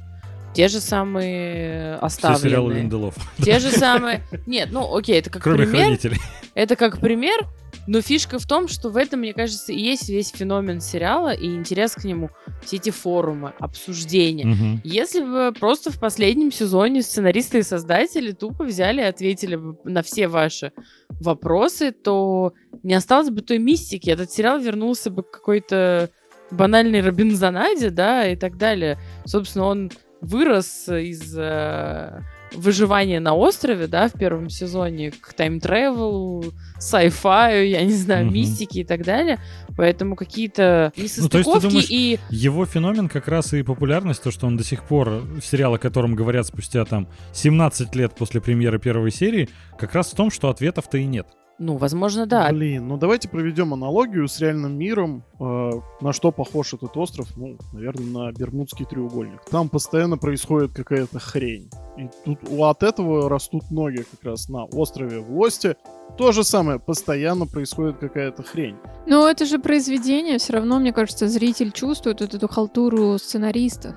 Те 0.55 0.69
же 0.69 0.81
самые 0.81 1.99
Все 1.99 2.09
сериалы 2.19 2.37
оставленные. 2.37 2.83
Линделов. 2.83 3.15
Те 3.43 3.59
же 3.59 3.71
самые... 3.71 4.23
Нет, 4.47 4.69
ну 4.71 4.95
окей, 4.95 5.19
это 5.19 5.31
как 5.31 5.43
Кроме 5.43 5.67
пример. 5.67 5.85
хранителей. 5.85 6.19
Это 6.55 6.77
как 6.77 7.01
пример, 7.01 7.47
но 7.87 8.03
фишка 8.03 8.38
в 8.38 8.47
том, 8.47 8.69
что 8.69 8.91
в 8.91 8.97
этом, 8.97 9.21
мне 9.21 9.33
кажется, 9.33 9.73
и 9.73 9.81
есть 9.81 10.09
весь 10.09 10.31
феномен 10.31 10.81
сериала 10.81 11.33
и 11.33 11.47
интерес 11.47 11.93
к 11.93 12.05
нему. 12.05 12.31
Все 12.65 12.77
эти 12.77 12.91
форумы, 12.91 13.55
обсуждения. 13.59 14.45
Мгм. 14.45 14.81
Если 14.85 15.23
бы 15.25 15.53
просто 15.59 15.91
в 15.91 15.99
последнем 15.99 16.53
сезоне 16.53 17.03
сценаристы 17.03 17.61
и 17.61 17.62
создатели 17.62 18.33
тупо 18.33 18.65
взяли 18.65 19.01
и 19.01 19.05
ответили 19.05 19.57
бы 19.57 19.79
на 19.85 20.03
все 20.03 20.29
ваши 20.29 20.73
вопросы, 21.09 21.93
то 21.93 22.53
не 22.83 22.95
осталось 22.95 23.31
бы 23.31 23.41
той 23.41 23.59
мистики. 23.59 24.11
Этот 24.11 24.31
сериал 24.31 24.61
вернулся 24.61 25.11
бы 25.11 25.23
к 25.23 25.31
какой-то 25.31 26.11
банальной 26.51 27.01
Робинзонаде, 27.01 27.91
да, 27.91 28.29
и 28.29 28.37
так 28.37 28.59
далее. 28.59 28.99
Собственно, 29.25 29.65
он 29.65 29.91
вырос 30.23 30.89
из 30.89 31.37
э, 31.37 32.21
выживания 32.55 33.21
на 33.21 33.35
острове, 33.35 33.87
да, 33.87 34.09
в 34.09 34.13
первом 34.13 34.49
сезоне, 34.51 35.11
к 35.11 35.33
тайм-тревелу, 35.35 36.45
sci-fi, 36.79 37.67
я 37.67 37.85
не 37.85 37.93
знаю, 37.93 38.27
Мгм. 38.27 38.35
мистике 38.35 38.81
и 38.81 38.85
так 38.85 39.03
далее. 39.05 39.39
Поэтому 39.77 40.17
какие-то 40.17 40.93
Ну, 40.95 41.01
то 41.01 41.03
есть 41.03 41.19
несостыковки 41.19 41.63
думаешь, 41.67 41.87
и 41.91 42.18
Его 42.31 42.66
феномен 42.66 43.09
как 43.09 43.27
раз 43.29 43.53
и 43.55 43.62
популярность, 43.62 44.23
то, 44.23 44.31
что 44.31 44.47
он 44.47 44.57
до 44.57 44.64
сих 44.64 44.85
пор, 44.85 45.23
сериал, 45.43 45.75
о 45.75 45.79
котором 45.79 46.14
говорят 46.14 46.47
спустя 46.47 46.85
там 46.85 47.09
17 47.33 47.95
лет 47.97 48.14
после 48.14 48.41
премьеры 48.41 48.79
первой 48.79 49.11
серии, 49.11 49.49
как 49.79 49.95
раз 49.95 50.12
в 50.12 50.14
том, 50.16 50.31
что 50.31 50.49
ответов-то 50.51 50.99
и 50.99 51.05
нет. 51.05 51.27
Ну, 51.65 51.77
возможно, 51.77 52.27
да. 52.27 52.49
Блин, 52.51 52.89
ну 52.89 52.97
давайте 52.97 53.29
проведем 53.29 53.73
аналогию 53.73 54.27
с 54.27 54.41
реальным 54.41 54.77
миром. 54.77 55.23
Э, 55.39 55.71
на 56.01 56.13
что 56.13 56.33
похож 56.33 56.75
этот 56.75 56.97
остров? 56.97 57.29
Ну, 57.37 57.57
наверное, 57.73 58.07
на 58.07 58.33
Бермудский 58.33 58.85
треугольник. 58.85 59.45
Там 59.49 59.69
постоянно 59.69 60.19
происходит 60.19 60.73
какая-то 60.73 61.21
хрень. 61.21 61.71
И 61.97 62.09
тут 62.25 62.41
от 62.59 62.83
этого 62.83 63.29
растут 63.29 63.71
ноги 63.71 64.05
как 64.11 64.25
раз 64.25 64.49
на 64.49 64.65
острове 64.65 65.21
в 65.21 65.39
Лосте. 65.39 65.77
То 66.19 66.33
же 66.33 66.43
самое, 66.43 66.81
постоянно 66.81 67.47
происходит 67.47 67.99
какая-то 67.99 68.43
хрень. 68.43 68.77
Но 69.07 69.29
это 69.29 69.45
же 69.45 69.61
произведение, 69.61 70.39
все 70.39 70.55
равно, 70.55 70.81
мне 70.81 70.93
кажется, 70.93 71.29
зритель 71.29 71.71
чувствует 71.71 72.23
вот 72.23 72.35
эту 72.35 72.49
халтуру 72.49 73.19
сценаристов. 73.19 73.95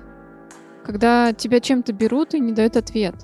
Когда 0.84 1.32
тебя 1.32 1.58
чем-то 1.58 1.92
берут 1.92 2.32
и 2.34 2.38
не 2.38 2.52
дают 2.52 2.76
ответ. 2.76 3.16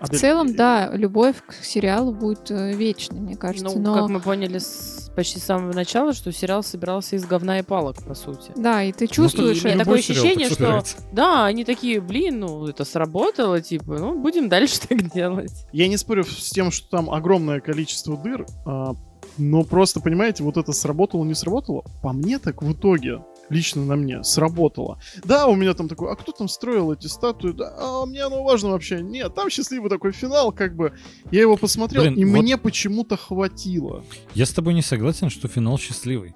В 0.00 0.04
Адель, 0.04 0.20
целом, 0.20 0.46
э, 0.48 0.52
да, 0.54 0.90
любовь 0.92 1.36
к 1.44 1.54
сериалу 1.64 2.12
будет 2.12 2.50
э, 2.50 2.72
вечной, 2.72 3.20
мне 3.20 3.36
кажется. 3.36 3.76
Ну, 3.76 3.82
но... 3.82 3.94
как 3.94 4.08
мы 4.08 4.20
поняли 4.20 4.58
с 4.58 5.10
почти 5.18 5.40
с 5.40 5.44
самого 5.44 5.72
начала, 5.72 6.12
что 6.12 6.30
сериал 6.30 6.62
собирался 6.62 7.16
из 7.16 7.24
говна 7.24 7.58
и 7.58 7.62
палок, 7.62 7.96
по 8.04 8.14
сути. 8.14 8.52
Да, 8.54 8.84
и 8.84 8.92
ты 8.92 9.08
чувствуешь 9.08 9.64
и 9.64 9.68
это. 9.68 9.80
такое 9.80 9.98
ощущение, 9.98 10.46
так 10.46 10.52
что- 10.52 10.54
собирается. 10.54 10.96
Да, 11.10 11.44
они 11.46 11.64
такие, 11.64 12.00
блин, 12.00 12.38
ну 12.38 12.68
это 12.68 12.84
сработало, 12.84 13.60
типа, 13.60 13.98
ну 13.98 14.16
будем 14.16 14.48
дальше 14.48 14.78
так 14.88 15.12
делать. 15.12 15.66
Я 15.72 15.88
не 15.88 15.96
спорю 15.96 16.22
с 16.24 16.50
тем, 16.50 16.70
что 16.70 16.88
там 16.88 17.10
огромное 17.10 17.58
количество 17.58 18.16
дыр, 18.16 18.46
а, 18.64 18.94
но 19.38 19.64
просто, 19.64 19.98
понимаете, 19.98 20.44
вот 20.44 20.56
это 20.56 20.72
сработало, 20.72 21.24
не 21.24 21.34
сработало. 21.34 21.82
По 22.00 22.12
мне 22.12 22.38
так 22.38 22.62
в 22.62 22.72
итоге, 22.72 23.20
лично 23.50 23.84
на 23.84 23.96
мне, 23.96 24.22
сработало. 24.24 25.00
Да, 25.24 25.46
у 25.46 25.54
меня 25.54 25.74
там 25.74 25.88
такой, 25.88 26.12
а 26.12 26.16
кто 26.16 26.32
там 26.32 26.48
строил 26.48 26.92
эти 26.92 27.06
статуи? 27.06 27.52
Да, 27.52 27.74
а 27.78 28.06
мне 28.06 28.22
оно 28.22 28.42
важно 28.44 28.70
вообще. 28.70 29.00
Нет, 29.02 29.34
там 29.34 29.50
счастливый 29.50 29.90
такой 29.90 30.12
финал, 30.12 30.52
как 30.52 30.76
бы. 30.76 30.92
Я 31.30 31.40
его 31.42 31.56
посмотрел, 31.56 32.02
Блин, 32.02 32.14
и 32.14 32.24
вот- 32.24 32.40
мне 32.42 32.56
почему-то 32.58 33.16
хватило. 33.16 34.04
Я 34.34 34.46
с 34.46 34.50
тобой 34.52 34.74
не 34.74 34.82
согласен, 34.82 35.30
что 35.30 35.48
финал 35.48 35.78
счастливый. 35.78 36.34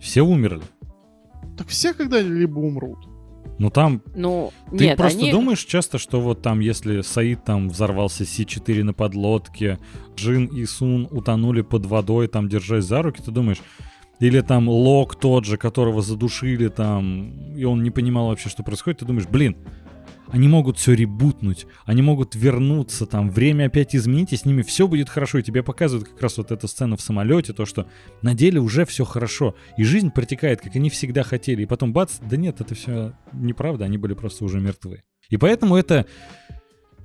Все 0.00 0.22
умерли. 0.22 0.62
Так 1.56 1.68
все 1.68 1.94
когда-либо 1.94 2.58
умрут. 2.58 2.98
Ну 3.58 3.70
там 3.70 4.02
Ну, 4.14 4.52
Ты 4.70 4.84
нет, 4.84 4.98
просто 4.98 5.18
они... 5.18 5.30
думаешь 5.32 5.64
часто, 5.64 5.96
что 5.96 6.20
вот 6.20 6.42
там, 6.42 6.60
если 6.60 7.00
Саид 7.00 7.42
там 7.44 7.70
взорвался 7.70 8.26
Си-4 8.26 8.82
на 8.82 8.92
подлодке, 8.92 9.78
Джин 10.14 10.44
и 10.46 10.66
Сун 10.66 11.08
утонули 11.10 11.62
под 11.62 11.86
водой, 11.86 12.28
там, 12.28 12.48
держась 12.50 12.84
за 12.84 13.00
руки, 13.00 13.22
ты 13.22 13.30
думаешь, 13.30 13.62
или 14.20 14.40
там 14.40 14.68
Лок 14.68 15.16
тот 15.16 15.44
же, 15.44 15.56
которого 15.56 16.02
задушили 16.02 16.68
там, 16.68 17.54
и 17.54 17.64
он 17.64 17.82
не 17.82 17.90
понимал 17.90 18.28
вообще, 18.28 18.48
что 18.48 18.62
происходит, 18.62 19.00
ты 19.00 19.04
думаешь, 19.04 19.28
блин, 19.28 19.56
они 20.28 20.48
могут 20.48 20.78
все 20.78 20.94
ребутнуть, 20.94 21.66
они 21.84 22.02
могут 22.02 22.34
вернуться, 22.34 23.06
там, 23.06 23.30
время 23.30 23.66
опять 23.66 23.94
изменить, 23.94 24.32
и 24.32 24.36
с 24.36 24.44
ними 24.44 24.62
все 24.62 24.88
будет 24.88 25.08
хорошо, 25.08 25.38
и 25.38 25.42
тебе 25.42 25.62
показывают 25.62 26.08
как 26.08 26.20
раз 26.20 26.38
вот 26.38 26.50
эту 26.50 26.66
сцену 26.66 26.96
в 26.96 27.00
самолете, 27.00 27.52
то, 27.52 27.64
что 27.64 27.86
на 28.22 28.34
деле 28.34 28.60
уже 28.60 28.84
все 28.84 29.04
хорошо, 29.04 29.54
и 29.76 29.84
жизнь 29.84 30.10
протекает, 30.10 30.60
как 30.60 30.74
они 30.74 30.90
всегда 30.90 31.22
хотели, 31.22 31.62
и 31.62 31.66
потом 31.66 31.92
бац, 31.92 32.18
да 32.20 32.36
нет, 32.36 32.60
это 32.60 32.74
все 32.74 33.12
неправда, 33.32 33.84
они 33.84 33.98
были 33.98 34.14
просто 34.14 34.44
уже 34.44 34.60
мертвы. 34.60 35.04
И 35.28 35.36
поэтому 35.36 35.76
это 35.76 36.06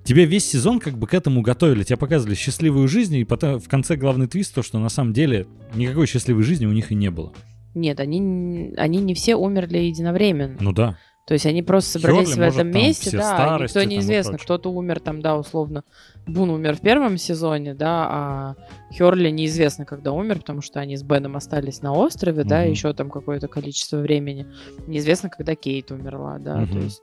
Тебя 0.03 0.25
весь 0.25 0.45
сезон 0.45 0.79
как 0.79 0.97
бы 0.97 1.07
к 1.07 1.13
этому 1.13 1.41
готовили, 1.41 1.83
тебе 1.83 1.97
показывали 1.97 2.35
счастливую 2.35 2.87
жизнь, 2.87 3.17
и 3.17 3.23
потом 3.23 3.59
в 3.59 3.69
конце 3.69 3.95
главный 3.95 4.27
твист 4.27 4.55
то, 4.55 4.63
что 4.63 4.79
на 4.79 4.89
самом 4.89 5.13
деле 5.13 5.45
никакой 5.75 6.07
счастливой 6.07 6.43
жизни 6.43 6.65
у 6.65 6.71
них 6.71 6.91
и 6.91 6.95
не 6.95 7.11
было. 7.11 7.31
Нет, 7.75 7.99
они, 7.99 8.73
они 8.77 8.99
не 8.99 9.13
все 9.13 9.35
умерли 9.35 9.77
единовременно. 9.77 10.57
Ну 10.59 10.73
да. 10.73 10.97
То 11.27 11.33
есть 11.35 11.45
они 11.45 11.61
просто 11.61 11.99
собрались 11.99 12.29
Хёрли, 12.29 12.39
в 12.39 12.43
может, 12.43 12.59
этом 12.59 12.71
там 12.71 12.81
месте, 12.81 13.11
да, 13.17 13.33
старости 13.35 13.77
никто 13.77 13.89
неизвестно. 13.89 14.37
Кто-то 14.37 14.71
умер 14.71 14.99
там, 14.99 15.21
да, 15.21 15.37
условно. 15.37 15.83
Бун 16.25 16.49
умер 16.49 16.77
в 16.77 16.81
первом 16.81 17.17
сезоне, 17.17 17.73
да, 17.75 18.07
а 18.09 18.55
Херли 18.91 19.29
неизвестно, 19.29 19.85
когда 19.85 20.11
умер, 20.11 20.39
потому 20.39 20.61
что 20.61 20.79
они 20.79 20.97
с 20.97 21.03
Беном 21.03 21.37
остались 21.37 21.81
на 21.81 21.93
острове, 21.93 22.43
да, 22.43 22.61
Мгм. 22.63 22.71
еще 22.71 22.93
там 22.93 23.09
какое-то 23.09 23.47
количество 23.47 23.97
времени. 23.97 24.47
Неизвестно, 24.87 25.29
когда 25.29 25.55
Кейт 25.55 25.91
умерла, 25.91 26.37
да, 26.39 26.55
то 26.65 26.73
Мгм. 26.73 26.83
есть 26.83 27.01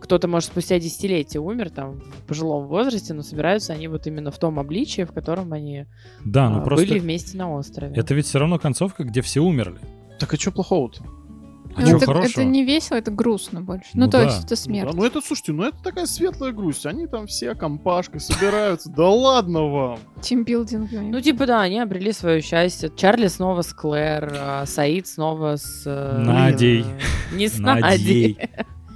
кто-то, 0.00 0.28
может, 0.28 0.50
спустя 0.50 0.78
десятилетия 0.78 1.38
умер 1.38 1.70
там 1.70 2.00
в 2.00 2.26
пожилом 2.26 2.66
возрасте, 2.66 3.14
но 3.14 3.22
собираются 3.22 3.72
они 3.72 3.88
вот 3.88 4.06
именно 4.06 4.30
в 4.30 4.38
том 4.38 4.58
обличии, 4.58 5.02
в 5.02 5.12
котором 5.12 5.52
они 5.52 5.86
Да, 6.24 6.48
ну 6.50 6.58
а, 6.58 6.60
просто 6.62 6.86
были 6.86 6.98
вместе 6.98 7.36
на 7.36 7.52
острове. 7.52 7.94
это 7.96 8.14
ведь 8.14 8.26
все 8.26 8.38
равно 8.38 8.58
концовка, 8.58 9.04
где 9.04 9.20
все 9.22 9.40
умерли. 9.40 9.78
Так 10.18 10.34
а 10.34 10.36
что 10.36 10.50
плохого-то? 10.52 11.04
А 11.76 11.82
Ну, 11.82 11.96
это, 11.98 12.06
хорошего? 12.06 12.30
это 12.40 12.44
не 12.44 12.64
весело, 12.64 12.96
это 12.96 13.10
грустно 13.12 13.60
больше. 13.60 13.90
Ну, 13.94 14.06
Ну 14.06 14.10
то 14.10 14.18
да. 14.18 14.24
есть 14.24 14.44
это 14.46 14.56
смерть. 14.56 14.90
Да, 14.90 14.96
ну 14.96 15.04
это, 15.04 15.20
слушайте, 15.20 15.52
ну 15.52 15.62
это 15.64 15.76
такая 15.84 16.06
светлая 16.06 16.50
грусть. 16.50 16.86
Они 16.86 17.06
там 17.06 17.26
все 17.26 17.54
компашкой 17.54 18.20
собираются. 18.20 18.90
Да 18.90 19.08
ладно 19.08 19.64
вам. 19.68 19.98
Тимбилдинг. 20.20 20.90
Ну, 20.90 21.20
типа, 21.20 21.46
да, 21.46 21.60
они 21.60 21.78
обрели 21.78 22.10
свое 22.12 22.40
счастье. 22.40 22.90
Чарли 22.96 23.28
снова 23.28 23.62
с 23.62 23.72
Клэр, 23.72 24.34
а 24.40 24.66
Саид 24.66 25.06
снова 25.06 25.56
с... 25.56 25.82
э, 25.86 26.18
Надей. 26.18 26.84
Не 27.32 27.46
с 27.48 27.58
Надей. 27.58 28.38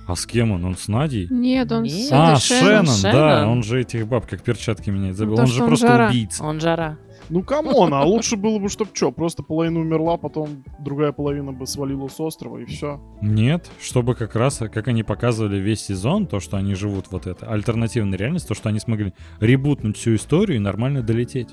А 0.06 0.16
с 0.16 0.26
кем 0.26 0.50
он? 0.52 0.64
Он 0.64 0.76
с 0.76 0.88
Надей? 0.88 1.28
Нет, 1.30 1.70
он 1.70 1.84
Нет. 1.84 1.92
с 1.92 2.12
А, 2.12 2.36
Шеннон, 2.36 2.86
Шеннон. 2.86 3.12
да, 3.12 3.48
он 3.48 3.62
же 3.62 3.80
этих 3.80 4.06
баб 4.08 4.26
как 4.26 4.42
перчатки 4.42 4.90
меняет. 4.90 5.16
Забыл. 5.16 5.36
Ну, 5.36 5.42
он 5.42 5.46
же 5.46 5.62
он 5.62 5.68
просто 5.68 5.86
жара. 5.86 6.08
убийца. 6.08 6.44
Он 6.44 6.60
жара. 6.60 6.98
Ну 7.28 7.42
come 7.42 7.72
on, 7.72 7.94
а 7.94 8.02
лучше 8.04 8.36
было 8.36 8.58
бы, 8.58 8.68
чтоб 8.68 8.88
что, 8.92 9.12
просто 9.12 9.42
половина 9.44 9.78
умерла, 9.80 10.16
потом 10.16 10.64
другая 10.80 11.12
половина 11.12 11.52
бы 11.52 11.66
свалила 11.66 12.08
с 12.08 12.18
острова 12.20 12.58
и 12.58 12.64
все. 12.64 13.00
Нет, 13.22 13.70
чтобы 13.80 14.14
как 14.16 14.34
раз, 14.34 14.58
как 14.58 14.88
они 14.88 15.02
показывали 15.04 15.58
весь 15.58 15.82
сезон, 15.82 16.26
то, 16.26 16.40
что 16.40 16.56
они 16.56 16.74
живут 16.74 17.06
вот 17.10 17.26
это, 17.26 17.46
альтернативная 17.46 18.18
реальность, 18.18 18.48
то, 18.48 18.54
что 18.54 18.68
они 18.68 18.80
смогли 18.80 19.14
ребутнуть 19.40 19.96
всю 19.96 20.16
историю 20.16 20.56
и 20.56 20.60
нормально 20.60 21.00
долететь. 21.02 21.48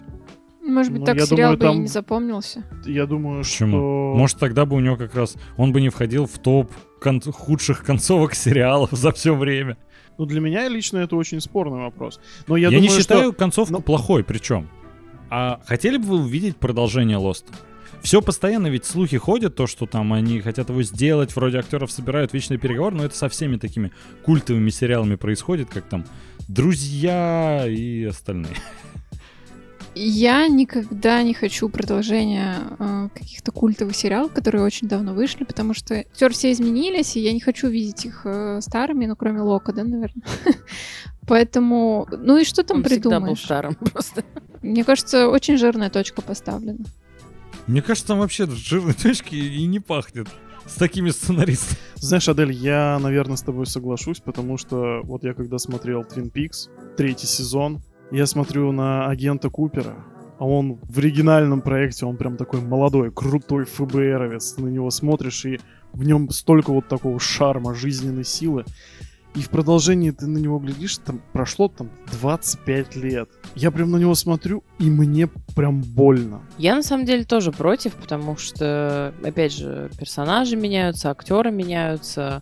Может 0.70 0.92
быть, 0.92 1.00
Ну, 1.02 1.06
так 1.06 1.18
я 1.18 1.26
сериал 1.26 1.54
думаю, 1.54 1.58
бы 1.58 1.64
и 1.66 1.68
там- 1.68 1.82
не 1.82 1.88
запомнился. 1.88 2.64
Я 2.86 3.06
думаю, 3.06 3.44
Почему? 3.44 3.70
что... 3.78 4.14
Может, 4.18 4.38
тогда 4.40 4.66
бы 4.66 4.76
у 4.76 4.80
него 4.80 4.96
как 4.96 5.16
раз, 5.16 5.36
он 5.58 5.72
бы 5.72 5.82
не 5.82 5.90
входил 5.90 6.26
в 6.28 6.38
топ 6.40 6.72
кон- 7.02 7.22
худших 7.22 7.84
концовок 7.84 8.36
сериалов 8.36 8.90
за 8.92 9.12
все 9.12 9.36
время. 9.36 9.78
Ну, 10.18 10.26
для 10.26 10.42
меня 10.42 10.68
лично 10.68 10.98
это 11.00 11.16
очень 11.16 11.40
спорный 11.42 11.80
вопрос. 11.80 12.20
Но 12.48 12.56
я, 12.58 12.64
Я, 12.64 12.70
думаю, 12.70 12.82
не 12.84 12.90
что- 12.90 13.00
считаю 13.00 13.34
концовку 13.34 13.74
ну- 13.76 13.82
плохой, 13.82 14.24
причем. 14.24 14.70
А 15.30 15.60
хотели 15.66 15.98
бы 15.98 16.06
вы 16.06 16.16
увидеть 16.22 16.58
продолжение 16.58 17.18
Лоста? 17.18 17.54
Все 18.02 18.22
постоянно 18.22 18.68
ведь 18.68 18.86
слухи 18.86 19.18
ходят, 19.18 19.56
то, 19.56 19.68
что 19.68 19.86
там 19.86 20.14
они 20.14 20.40
хотят 20.40 20.70
его 20.70 20.82
сделать, 20.84 21.36
вроде 21.36 21.58
актеров 21.60 21.92
собирают 21.92 22.32
вечный 22.34 22.58
переговор, 22.58 22.94
но 22.94 23.04
это 23.04 23.16
со 23.16 23.28
всеми 23.28 23.58
такими 23.58 23.92
культовыми 24.24 24.70
сериалами 24.70 25.16
происходит, 25.16 25.70
как 25.70 25.84
там 25.84 26.06
«Друзья» 26.48 27.66
и 27.68 28.04
остальные. 28.06 28.54
Я 29.96 30.48
никогда 30.48 31.24
не 31.24 31.34
хочу 31.34 31.68
продолжения 31.68 32.58
э, 32.78 33.10
каких-то 33.14 33.52
культовых 33.52 33.96
сериалов, 33.96 34.32
которые 34.34 34.64
очень 34.64 34.88
давно 34.88 35.14
вышли, 35.14 35.44
потому 35.44 35.74
что 35.74 35.96
актеры 35.96 36.34
все 36.34 36.52
изменились, 36.52 37.16
и 37.16 37.20
я 37.20 37.34
не 37.34 37.40
хочу 37.40 37.68
видеть 37.68 38.06
их 38.06 38.22
э, 38.24 38.62
старыми, 38.62 39.08
ну, 39.08 39.16
кроме 39.16 39.42
Лока, 39.42 39.74
да, 39.74 39.84
наверное. 39.84 40.24
Поэтому, 41.28 42.08
ну 42.12 42.38
и 42.38 42.44
что 42.44 42.64
там 42.64 42.78
Он 42.78 42.84
всегда 42.84 43.10
был 43.10 43.10
придумаешь? 43.12 43.44
старым 43.44 43.76
просто. 43.94 44.24
Мне 44.62 44.84
кажется, 44.84 45.28
очень 45.28 45.58
жирная 45.58 45.90
точка 45.90 46.22
поставлена. 46.22 46.86
Мне 47.68 47.82
кажется, 47.82 48.08
там 48.08 48.20
вообще 48.20 48.48
жирной 48.48 48.94
точки 48.94 49.36
и 49.36 49.66
не 49.66 49.80
пахнет 49.80 50.28
с 50.66 50.76
такими 50.76 51.10
сценаристами. 51.10 51.80
Знаешь, 51.96 52.30
Адель, 52.30 52.52
я, 52.52 52.98
наверное, 53.02 53.38
с 53.38 53.42
тобой 53.42 53.66
соглашусь, 53.66 54.20
потому 54.20 54.58
что 54.58 55.02
вот 55.04 55.24
я 55.24 55.34
когда 55.34 55.58
смотрел 55.58 56.02
Twin 56.02 56.32
Peaks, 56.32 56.70
третий 56.96 57.28
сезон, 57.28 57.82
я 58.12 58.26
смотрю 58.26 58.72
на 58.72 59.08
агента 59.08 59.50
Купера, 59.50 59.96
а 60.40 60.46
он 60.46 60.80
в 60.84 60.98
оригинальном 60.98 61.62
проекте, 61.62 62.06
он 62.06 62.18
прям 62.18 62.38
такой 62.38 62.62
молодой, 62.62 63.12
крутой 63.12 63.66
ФБРовец. 63.66 64.58
На 64.58 64.68
него 64.68 64.90
смотришь, 64.90 65.46
и 65.46 65.60
в 65.94 66.04
нем 66.04 66.30
столько 66.30 66.72
вот 66.72 66.88
такого 66.88 67.20
шарма, 67.20 67.76
жизненной 67.76 68.24
силы. 68.24 68.66
И 69.36 69.42
в 69.42 69.50
продолжении 69.50 70.10
ты 70.10 70.26
на 70.26 70.38
него 70.40 70.58
глядишь, 70.58 70.98
там 70.98 71.22
прошло 71.34 71.68
там 71.68 71.92
25 72.14 72.96
лет. 72.96 73.30
Я 73.56 73.70
прям 73.70 73.92
на 73.92 73.98
него 73.98 74.16
смотрю, 74.16 74.64
и 74.80 74.90
мне 74.90 75.28
прям 75.56 75.82
больно. 75.82 76.42
Я 76.58 76.76
на 76.76 76.84
самом 76.84 77.06
деле 77.06 77.26
тоже 77.26 77.52
против, 77.52 77.94
потому 77.94 78.38
что, 78.38 79.14
опять 79.24 79.54
же, 79.54 79.92
персонажи 80.00 80.56
меняются, 80.56 81.12
актеры 81.12 81.52
меняются. 81.52 82.42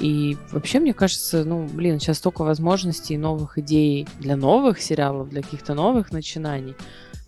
И 0.00 0.36
вообще, 0.52 0.78
мне 0.80 0.94
кажется, 0.94 1.44
ну, 1.44 1.66
блин, 1.66 1.98
сейчас 1.98 2.18
столько 2.18 2.42
возможностей 2.42 3.14
и 3.14 3.18
новых 3.18 3.58
идей 3.58 4.06
для 4.20 4.36
новых 4.36 4.80
сериалов, 4.80 5.28
для 5.28 5.42
каких-то 5.42 5.74
новых 5.74 6.12
начинаний. 6.12 6.74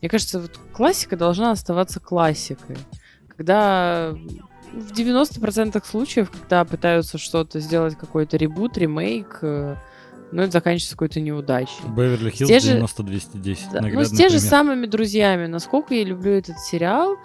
Мне 0.01 0.09
кажется, 0.09 0.41
вот 0.41 0.59
классика 0.73 1.17
должна 1.17 1.51
оставаться 1.51 2.01
классикой. 2.01 2.77
Когда 3.37 4.13
в 4.73 4.93
90% 4.93 5.83
случаев, 5.85 6.31
когда 6.31 6.65
пытаются 6.65 7.19
что-то 7.19 7.59
сделать, 7.61 7.97
какой-то 7.99 8.37
ребут, 8.37 8.79
ремейк, 8.79 9.39
э, 9.43 9.77
ну, 10.33 10.43
это 10.43 10.53
заканчивается 10.53 10.93
какой-то 10.95 11.21
неудачей. 11.21 11.75
Беверли 11.89 12.31
Хиллз 12.31 12.51
же- 12.63 12.77
90-210. 12.79 13.73
Да, 13.73 13.81
Ну, 13.83 14.05
с 14.05 14.11
те 14.11 14.29
же 14.29 14.37
пример. 14.37 14.41
самыми 14.41 14.87
друзьями. 14.87 15.47
Насколько 15.47 15.95
я 15.95 16.05
люблю 16.05 16.33
этот 16.33 16.59
сериал, 16.61 17.17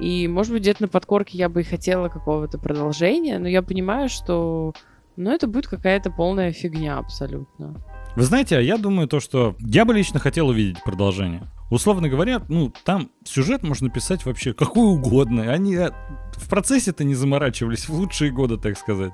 и, 0.00 0.28
может 0.28 0.52
быть, 0.52 0.62
где-то 0.62 0.82
на 0.82 0.88
подкорке 0.88 1.38
я 1.38 1.48
бы 1.48 1.60
и 1.60 1.64
хотела 1.64 2.08
какого-то 2.08 2.58
продолжения, 2.58 3.38
но 3.38 3.48
я 3.48 3.62
понимаю, 3.62 4.08
что, 4.08 4.74
ну, 5.16 5.30
это 5.30 5.46
будет 5.46 5.66
какая-то 5.66 6.10
полная 6.10 6.52
фигня 6.52 6.98
абсолютно. 6.98 7.82
Вы 8.16 8.22
знаете, 8.22 8.56
а 8.56 8.60
я 8.60 8.78
думаю 8.78 9.08
то, 9.08 9.20
что 9.20 9.56
я 9.58 9.84
бы 9.84 9.92
лично 9.92 10.18
хотел 10.18 10.48
увидеть 10.48 10.82
продолжение. 10.82 11.50
условно 11.70 12.08
говоря, 12.08 12.42
ну, 12.48 12.72
там 12.84 13.10
сюжет 13.24 13.62
можно 13.62 13.90
писать 13.90 14.24
вообще 14.24 14.54
какой 14.54 14.84
угодно. 14.84 15.52
Они 15.52 15.74
э, 15.74 15.90
в 16.32 16.48
процессе-то 16.48 17.04
не 17.04 17.14
заморачивались 17.14 17.88
в 17.88 17.94
лучшие 17.94 18.30
годы, 18.30 18.56
так 18.56 18.78
сказать. 18.78 19.12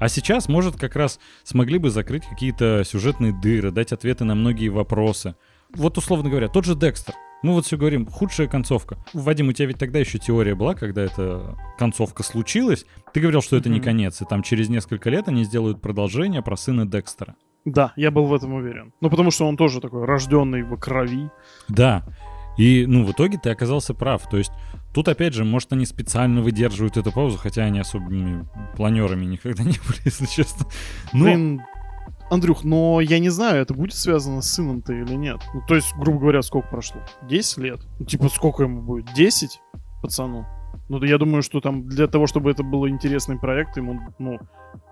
А 0.00 0.08
сейчас, 0.08 0.48
может, 0.48 0.76
как 0.76 0.96
раз 0.96 1.18
смогли 1.44 1.78
бы 1.78 1.90
закрыть 1.90 2.24
какие-то 2.24 2.84
сюжетные 2.84 3.32
дыры, 3.32 3.70
дать 3.70 3.92
ответы 3.92 4.24
на 4.24 4.34
многие 4.34 4.68
вопросы. 4.68 5.34
Вот, 5.74 5.98
условно 5.98 6.30
говоря, 6.30 6.48
тот 6.48 6.64
же 6.64 6.74
Декстер. 6.74 7.14
Мы 7.42 7.52
вот 7.52 7.66
все 7.66 7.76
говорим, 7.76 8.06
худшая 8.06 8.48
концовка. 8.48 8.98
Вадим, 9.12 9.48
у 9.48 9.52
тебя 9.52 9.68
ведь 9.68 9.78
тогда 9.78 10.00
еще 10.00 10.18
теория 10.18 10.54
была, 10.54 10.74
когда 10.74 11.02
эта 11.02 11.56
концовка 11.78 12.22
случилась. 12.22 12.84
Ты 13.12 13.20
говорил, 13.20 13.42
что 13.42 13.56
это 13.56 13.68
не 13.68 13.80
конец, 13.80 14.20
и 14.20 14.24
там 14.24 14.42
через 14.42 14.68
несколько 14.68 15.08
лет 15.08 15.28
они 15.28 15.44
сделают 15.44 15.80
продолжение 15.80 16.42
про 16.42 16.56
сына 16.56 16.84
Декстера. 16.86 17.36
Да, 17.64 17.92
я 17.96 18.10
был 18.10 18.26
в 18.26 18.34
этом 18.34 18.54
уверен. 18.54 18.92
Ну, 19.00 19.10
потому 19.10 19.30
что 19.30 19.46
он 19.46 19.56
тоже 19.56 19.80
такой 19.80 20.04
рожденный 20.04 20.62
в 20.62 20.76
крови. 20.78 21.30
Да. 21.68 22.04
И, 22.56 22.86
ну, 22.86 23.04
в 23.04 23.12
итоге 23.12 23.38
ты 23.40 23.50
оказался 23.50 23.94
прав. 23.94 24.28
То 24.28 24.36
есть 24.36 24.50
тут, 24.92 25.06
опять 25.06 25.32
же, 25.32 25.44
может, 25.44 25.72
они 25.72 25.86
специально 25.86 26.42
выдерживают 26.42 26.96
эту 26.96 27.12
паузу, 27.12 27.38
хотя 27.38 27.62
они 27.62 27.78
особыми 27.78 28.48
планерами 28.76 29.26
никогда 29.26 29.62
не 29.64 29.78
были, 29.86 30.00
если 30.04 30.26
честно. 30.26 30.66
Но... 31.12 31.24
Блин, 31.24 31.62
Андрюх, 32.30 32.64
но 32.64 33.00
я 33.00 33.18
не 33.18 33.30
знаю, 33.30 33.62
это 33.62 33.74
будет 33.74 33.94
связано 33.94 34.42
с 34.42 34.52
сыном-то 34.52 34.92
или 34.92 35.14
нет. 35.14 35.40
Ну, 35.54 35.62
то 35.66 35.74
есть, 35.74 35.94
грубо 35.96 36.20
говоря, 36.20 36.42
сколько 36.42 36.68
прошло? 36.68 37.00
10 37.28 37.58
лет? 37.58 37.80
Ну, 37.98 38.04
типа, 38.04 38.28
сколько 38.28 38.64
ему 38.64 38.82
будет? 38.82 39.12
10 39.14 39.60
пацану? 40.02 40.46
Ну, 40.88 41.02
я 41.04 41.18
думаю, 41.18 41.42
что 41.42 41.60
там 41.60 41.86
для 41.86 42.06
того, 42.06 42.26
чтобы 42.26 42.50
это 42.50 42.62
был 42.62 42.88
интересный 42.88 43.38
проект, 43.38 43.76
ему, 43.76 44.00
ну, 44.18 44.38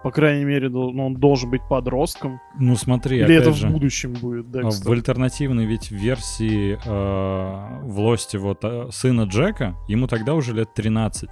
по 0.02 0.10
крайней 0.10 0.44
мере, 0.44 0.68
ну, 0.68 1.06
он 1.06 1.14
должен 1.14 1.50
быть 1.50 1.62
подростком. 1.68 2.40
Ну, 2.58 2.76
смотри, 2.76 3.18
Или 3.18 3.34
это 3.34 3.52
же, 3.52 3.68
в 3.68 3.72
будущем 3.72 4.12
будет, 4.12 4.50
Декстер? 4.50 4.88
В 4.88 4.92
альтернативной 4.92 5.64
ведь 5.64 5.90
версии 5.90 6.74
э, 6.74 7.80
в 7.82 7.98
Лосте 7.98 8.38
вот 8.38 8.58
э, 8.62 8.88
сына 8.92 9.22
Джека, 9.22 9.74
ему 9.88 10.06
тогда 10.06 10.34
уже 10.34 10.52
лет 10.52 10.72
13. 10.74 11.30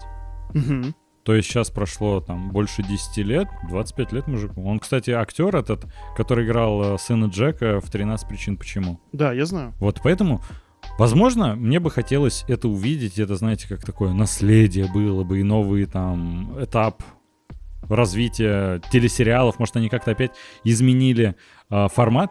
Угу. 0.55 0.95
То 1.25 1.35
есть 1.35 1.49
сейчас 1.49 1.71
прошло 1.71 2.21
там 2.21 2.51
больше 2.51 2.83
10 2.83 3.17
лет, 3.19 3.49
25 3.69 4.13
лет 4.13 4.29
мужику. 4.29 4.63
Он, 4.65 4.79
кстати, 4.79 5.11
актер 5.11 5.57
этот, 5.57 5.87
который 6.17 6.45
играл 6.45 6.95
э, 6.95 6.99
сына 6.99 7.27
Джека 7.27 7.81
в 7.81 7.91
13 7.91 8.29
причин 8.29 8.57
почему. 8.59 9.01
Да, 9.13 9.33
я 9.33 9.47
знаю. 9.47 9.73
Вот 9.81 10.01
поэтому 10.03 10.43
Возможно, 10.99 11.57
мне 11.57 11.81
бы 11.81 11.91
хотелось 11.91 12.45
это 12.47 12.69
увидеть, 12.69 13.19
это, 13.19 13.35
знаете, 13.37 13.67
как 13.67 13.85
такое 13.85 14.13
наследие 14.13 14.87
было 14.93 15.25
бы, 15.25 15.41
и 15.41 15.43
новый 15.43 15.87
там 15.87 16.55
этап 16.63 17.03
развития 17.89 18.81
телесериалов, 18.93 19.59
может, 19.59 19.77
они 19.77 19.89
как-то 19.89 20.13
опять 20.13 20.33
изменили 20.63 21.35
э, 21.71 21.89
формат. 21.89 22.31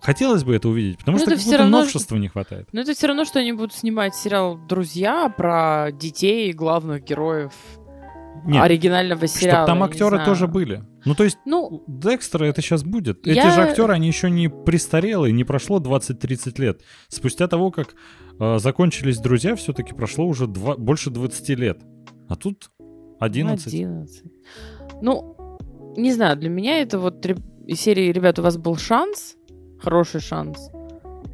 Хотелось 0.00 0.42
бы 0.42 0.54
это 0.54 0.68
увидеть, 0.68 0.98
потому 0.98 1.16
но 1.18 1.24
что 1.24 1.36
как 1.36 1.44
будто 1.44 1.66
новшества 1.68 2.16
не 2.16 2.28
хватает. 2.28 2.68
Но 2.72 2.80
это 2.80 2.92
все 2.92 3.06
равно, 3.06 3.24
что 3.24 3.38
они 3.38 3.52
будут 3.52 3.72
снимать 3.72 4.16
сериал 4.16 4.58
«Друзья» 4.68 5.28
про 5.28 5.90
детей 5.92 6.52
главных 6.52 7.04
героев 7.04 7.52
нет, 8.44 8.62
оригинального 8.62 9.26
сериала. 9.26 9.66
Чтобы 9.66 9.78
там 9.78 9.82
актеры 9.82 10.24
тоже 10.24 10.46
были. 10.46 10.84
Ну, 11.04 11.14
то 11.14 11.24
есть, 11.24 11.38
ну, 11.44 11.84
Декстера 11.86 12.44
это 12.44 12.62
сейчас 12.62 12.82
будет. 12.84 13.26
Я... 13.26 13.32
Эти 13.32 13.54
же 13.54 13.62
актеры, 13.62 13.92
они 13.92 14.06
еще 14.06 14.30
не 14.30 14.48
престарелые, 14.48 15.32
не 15.32 15.44
прошло 15.44 15.78
20-30 15.80 16.60
лет. 16.60 16.82
Спустя 17.08 17.48
того, 17.48 17.70
как 17.70 17.94
э, 18.38 18.58
закончились 18.58 19.18
друзья, 19.18 19.56
все-таки 19.56 19.94
прошло 19.94 20.26
уже 20.26 20.46
два, 20.46 20.76
больше 20.76 21.10
20 21.10 21.48
лет. 21.50 21.80
А 22.28 22.36
тут 22.36 22.70
11. 23.20 23.66
11. 23.66 24.24
Ну, 25.02 25.36
не 25.96 26.12
знаю, 26.12 26.36
для 26.36 26.48
меня 26.48 26.80
это 26.80 26.98
вот 26.98 27.24
из 27.66 27.80
серии, 27.80 28.12
ребят, 28.12 28.38
у 28.38 28.42
вас 28.42 28.56
был 28.56 28.76
шанс, 28.76 29.36
хороший 29.80 30.20
шанс, 30.20 30.70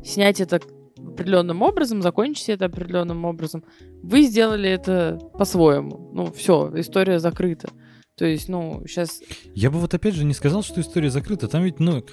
снять 0.05 0.41
это 0.41 0.61
определенным 0.97 1.63
образом, 1.63 2.03
закончите 2.03 2.53
это 2.53 2.67
определенным 2.67 3.25
образом. 3.25 3.65
Вы 4.03 4.23
сделали 4.23 4.71
это 4.71 5.19
по-своему. 5.39 6.11
Ну, 6.15 6.33
все, 6.33 6.73
история 6.77 7.19
закрыта. 7.19 7.69
То 8.17 8.25
есть, 8.25 8.49
ну, 8.49 8.83
сейчас... 8.87 9.21
Я 9.55 9.71
бы 9.71 9.79
вот 9.79 9.95
опять 9.95 10.15
же 10.15 10.25
не 10.25 10.35
сказал, 10.35 10.63
что 10.63 10.81
история 10.81 11.11
закрыта. 11.11 11.49
Там 11.49 11.65
ведь, 11.65 11.81
ну... 11.81 12.05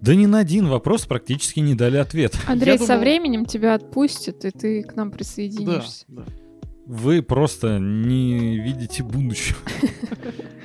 Да 0.00 0.14
ни 0.14 0.26
на 0.26 0.38
один 0.38 0.68
вопрос 0.68 1.06
практически 1.06 1.58
не 1.58 1.74
дали 1.74 1.96
ответ. 1.96 2.36
Андрей, 2.46 2.74
Я 2.74 2.78
со 2.78 2.86
думал... 2.86 3.00
временем 3.00 3.44
тебя 3.46 3.74
отпустят, 3.74 4.44
и 4.44 4.50
ты 4.50 4.84
к 4.84 4.94
нам 4.94 5.10
присоединишься. 5.10 6.04
Да, 6.06 6.22
да 6.24 6.32
вы 6.88 7.22
просто 7.22 7.78
не 7.78 8.58
видите 8.58 9.02
будущего. 9.02 9.58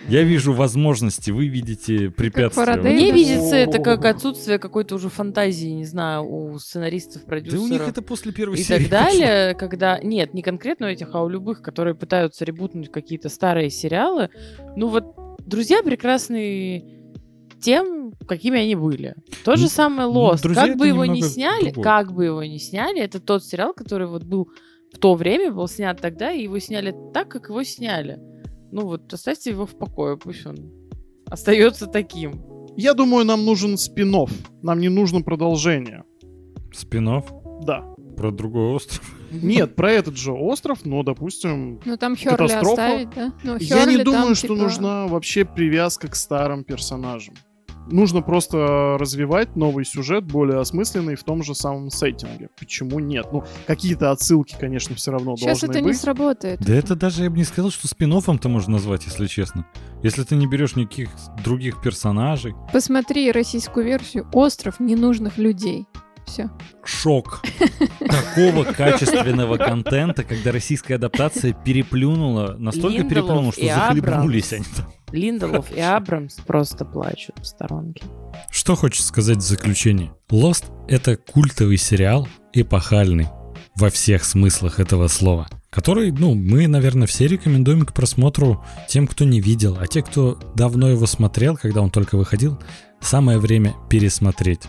Я 0.07 0.23
вижу 0.23 0.53
возможности, 0.53 1.31
вы 1.31 1.47
видите 1.47 2.09
препятствия. 2.09 2.77
Мне 2.77 3.11
видится 3.11 3.57
это 3.57 3.79
как 3.79 4.05
отсутствие 4.05 4.57
какой-то 4.57 4.95
уже 4.95 5.09
фантазии, 5.09 5.67
не 5.67 5.85
знаю, 5.85 6.23
у 6.23 6.57
сценаристов, 6.59 7.25
продюсеров. 7.25 7.67
Да 7.67 7.75
у 7.75 7.77
них 7.77 7.87
это 7.87 8.01
после 8.01 8.31
первой 8.31 8.57
и 8.57 8.63
серии. 8.63 8.85
И 8.85 8.87
так 8.87 8.89
далее, 8.89 9.53
когда... 9.53 9.99
Нет, 9.99 10.33
не 10.33 10.41
конкретно 10.41 10.87
у 10.87 10.89
этих, 10.89 11.13
а 11.13 11.21
у 11.23 11.27
любых, 11.27 11.61
которые 11.61 11.93
пытаются 11.93 12.45
ребутнуть 12.45 12.89
какие-то 12.89 13.27
старые 13.27 13.69
сериалы. 13.69 14.29
Ну 14.77 14.87
вот, 14.87 15.03
«Друзья» 15.45 15.83
прекрасные 15.83 17.03
тем, 17.61 18.13
какими 18.27 18.61
они 18.61 18.75
были. 18.75 19.15
То 19.43 19.57
же 19.57 19.67
самое 19.67 20.07
Lost. 20.07 20.41
Ну, 20.43 20.53
как 20.55 20.77
бы 20.77 20.87
его 20.87 21.05
не 21.05 21.21
сняли, 21.21 21.71
как 21.71 22.13
бы 22.13 22.25
его 22.25 22.43
не 22.43 22.59
сняли, 22.59 23.01
это 23.01 23.19
тот 23.19 23.43
сериал, 23.43 23.73
который 23.73 24.07
вот 24.07 24.23
был 24.23 24.49
в 24.93 24.99
то 24.99 25.15
время 25.15 25.51
был 25.51 25.67
снят 25.67 25.99
тогда, 25.99 26.31
и 26.31 26.43
его 26.43 26.59
сняли 26.59 26.95
так, 27.13 27.29
как 27.29 27.49
его 27.49 27.63
сняли. 27.63 28.19
Ну 28.71 28.81
вот, 28.85 29.11
оставьте 29.13 29.49
его 29.49 29.65
в 29.65 29.77
покое, 29.77 30.17
пусть 30.17 30.45
он 30.45 30.57
остается 31.27 31.87
таким. 31.87 32.41
Я 32.77 32.93
думаю, 32.93 33.25
нам 33.25 33.45
нужен 33.45 33.77
спин 33.77 34.15
-офф. 34.15 34.31
Нам 34.61 34.79
не 34.79 34.89
нужно 34.89 35.21
продолжение. 35.21 36.03
спин 36.71 37.09
-офф? 37.09 37.63
Да. 37.65 37.83
Про 38.17 38.31
другой 38.31 38.75
остров? 38.75 39.15
Нет, 39.31 39.75
про 39.75 39.91
этот 39.91 40.17
же 40.17 40.31
остров, 40.31 40.85
но, 40.85 41.03
допустим, 41.03 41.79
Ну 41.85 41.97
там 41.97 42.15
Херли 42.15 42.37
катастрофа. 42.37 42.71
оставить, 42.71 43.09
да? 43.15 43.33
Ну, 43.43 43.57
Херли 43.57 43.79
Я 43.79 43.85
не 43.85 44.03
думаю, 44.03 44.25
там, 44.25 44.35
что 44.35 44.47
типа... 44.47 44.59
нужна 44.59 45.07
вообще 45.07 45.45
привязка 45.45 46.07
к 46.07 46.15
старым 46.15 46.63
персонажам. 46.63 47.33
Нужно 47.91 48.21
просто 48.21 48.97
развивать 48.99 49.55
новый 49.55 49.85
сюжет, 49.85 50.23
более 50.25 50.59
осмысленный 50.59 51.15
в 51.15 51.23
том 51.23 51.43
же 51.43 51.53
самом 51.55 51.89
сеттинге. 51.89 52.49
Почему 52.57 52.99
нет? 52.99 53.27
Ну, 53.31 53.43
какие-то 53.67 54.11
отсылки, 54.11 54.55
конечно, 54.59 54.95
все 54.95 55.11
равно 55.11 55.35
Сейчас 55.35 55.61
должны 55.61 55.77
это 55.77 55.83
быть. 55.83 55.93
не 55.93 55.99
сработает. 55.99 56.59
Да 56.61 56.73
это 56.73 56.95
даже 56.95 57.23
я 57.23 57.29
бы 57.29 57.37
не 57.37 57.43
сказал, 57.43 57.71
что 57.71 57.87
спин 57.87 58.13
то 58.13 58.49
можно 58.49 58.73
назвать, 58.73 59.05
если 59.05 59.25
честно. 59.25 59.65
Если 60.03 60.23
ты 60.23 60.35
не 60.35 60.45
берешь 60.45 60.75
никаких 60.75 61.09
других 61.43 61.81
персонажей. 61.81 62.53
Посмотри 62.71 63.31
российскую 63.31 63.85
версию 63.85 64.27
«Остров 64.33 64.79
ненужных 64.79 65.37
людей». 65.37 65.87
Все. 66.25 66.49
Шок 66.85 67.41
такого 67.99 68.63
качественного 68.63 69.57
контента, 69.57 70.23
когда 70.23 70.51
российская 70.51 70.95
адаптация 70.95 71.53
переплюнула, 71.53 72.55
настолько 72.57 73.03
переплюнула, 73.03 73.51
что 73.51 73.65
захлебнулись 73.65 74.53
они 74.53 74.65
там. 74.75 74.85
Линделов 75.13 75.71
и 75.71 75.79
Абрамс 75.79 76.33
просто 76.45 76.85
плачут 76.85 77.35
в 77.39 77.45
сторонке. 77.45 78.03
Что 78.49 78.75
хочется 78.75 79.07
сказать 79.07 79.37
в 79.37 79.41
заключение? 79.41 80.11
Lost— 80.29 80.65
это 80.87 81.17
культовый 81.17 81.77
сериал, 81.77 82.27
эпохальный 82.51 83.27
во 83.75 83.89
всех 83.89 84.25
смыслах 84.25 84.79
этого 84.79 85.07
слова, 85.07 85.47
который, 85.69 86.11
ну, 86.11 86.33
мы, 86.33 86.67
наверное, 86.67 87.07
все 87.07 87.27
рекомендуем 87.27 87.85
к 87.85 87.93
просмотру 87.93 88.63
тем, 88.87 89.07
кто 89.07 89.23
не 89.23 89.39
видел, 89.39 89.77
а 89.79 89.87
те, 89.87 90.01
кто 90.01 90.39
давно 90.55 90.89
его 90.89 91.05
смотрел, 91.05 91.57
когда 91.57 91.81
он 91.81 91.91
только 91.91 92.17
выходил, 92.17 92.59
самое 92.99 93.37
время 93.37 93.75
пересмотреть. 93.89 94.61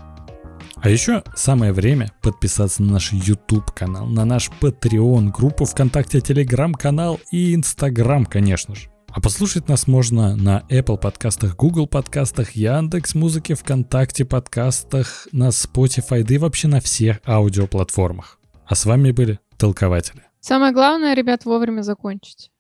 А 0.76 0.90
еще 0.90 1.22
самое 1.34 1.72
время 1.72 2.12
подписаться 2.20 2.82
на 2.82 2.92
наш 2.92 3.12
YouTube 3.12 3.70
канал, 3.70 4.06
на 4.06 4.26
наш 4.26 4.50
Patreon, 4.60 5.30
группу 5.30 5.64
ВКонтакте, 5.64 6.18
Telegram 6.18 6.72
канал 6.72 7.18
и 7.30 7.54
Instagram, 7.54 8.26
конечно 8.26 8.74
же. 8.74 8.93
А 9.14 9.20
послушать 9.20 9.68
нас 9.68 9.86
можно 9.86 10.34
на 10.34 10.64
Apple 10.68 10.98
подкастах, 10.98 11.54
Google 11.54 11.86
подкастах, 11.86 12.56
Яндекс 12.56 13.14
Музыке, 13.14 13.54
ВКонтакте 13.54 14.24
подкастах, 14.24 15.28
на 15.30 15.50
Spotify, 15.50 16.24
да 16.24 16.34
и 16.34 16.38
вообще 16.38 16.66
на 16.66 16.80
всех 16.80 17.20
аудиоплатформах. 17.24 18.40
А 18.66 18.74
с 18.74 18.84
вами 18.84 19.12
были 19.12 19.38
толкователи. 19.56 20.24
Самое 20.40 20.72
главное, 20.72 21.14
ребят, 21.14 21.44
вовремя 21.44 21.82
закончить. 21.82 22.50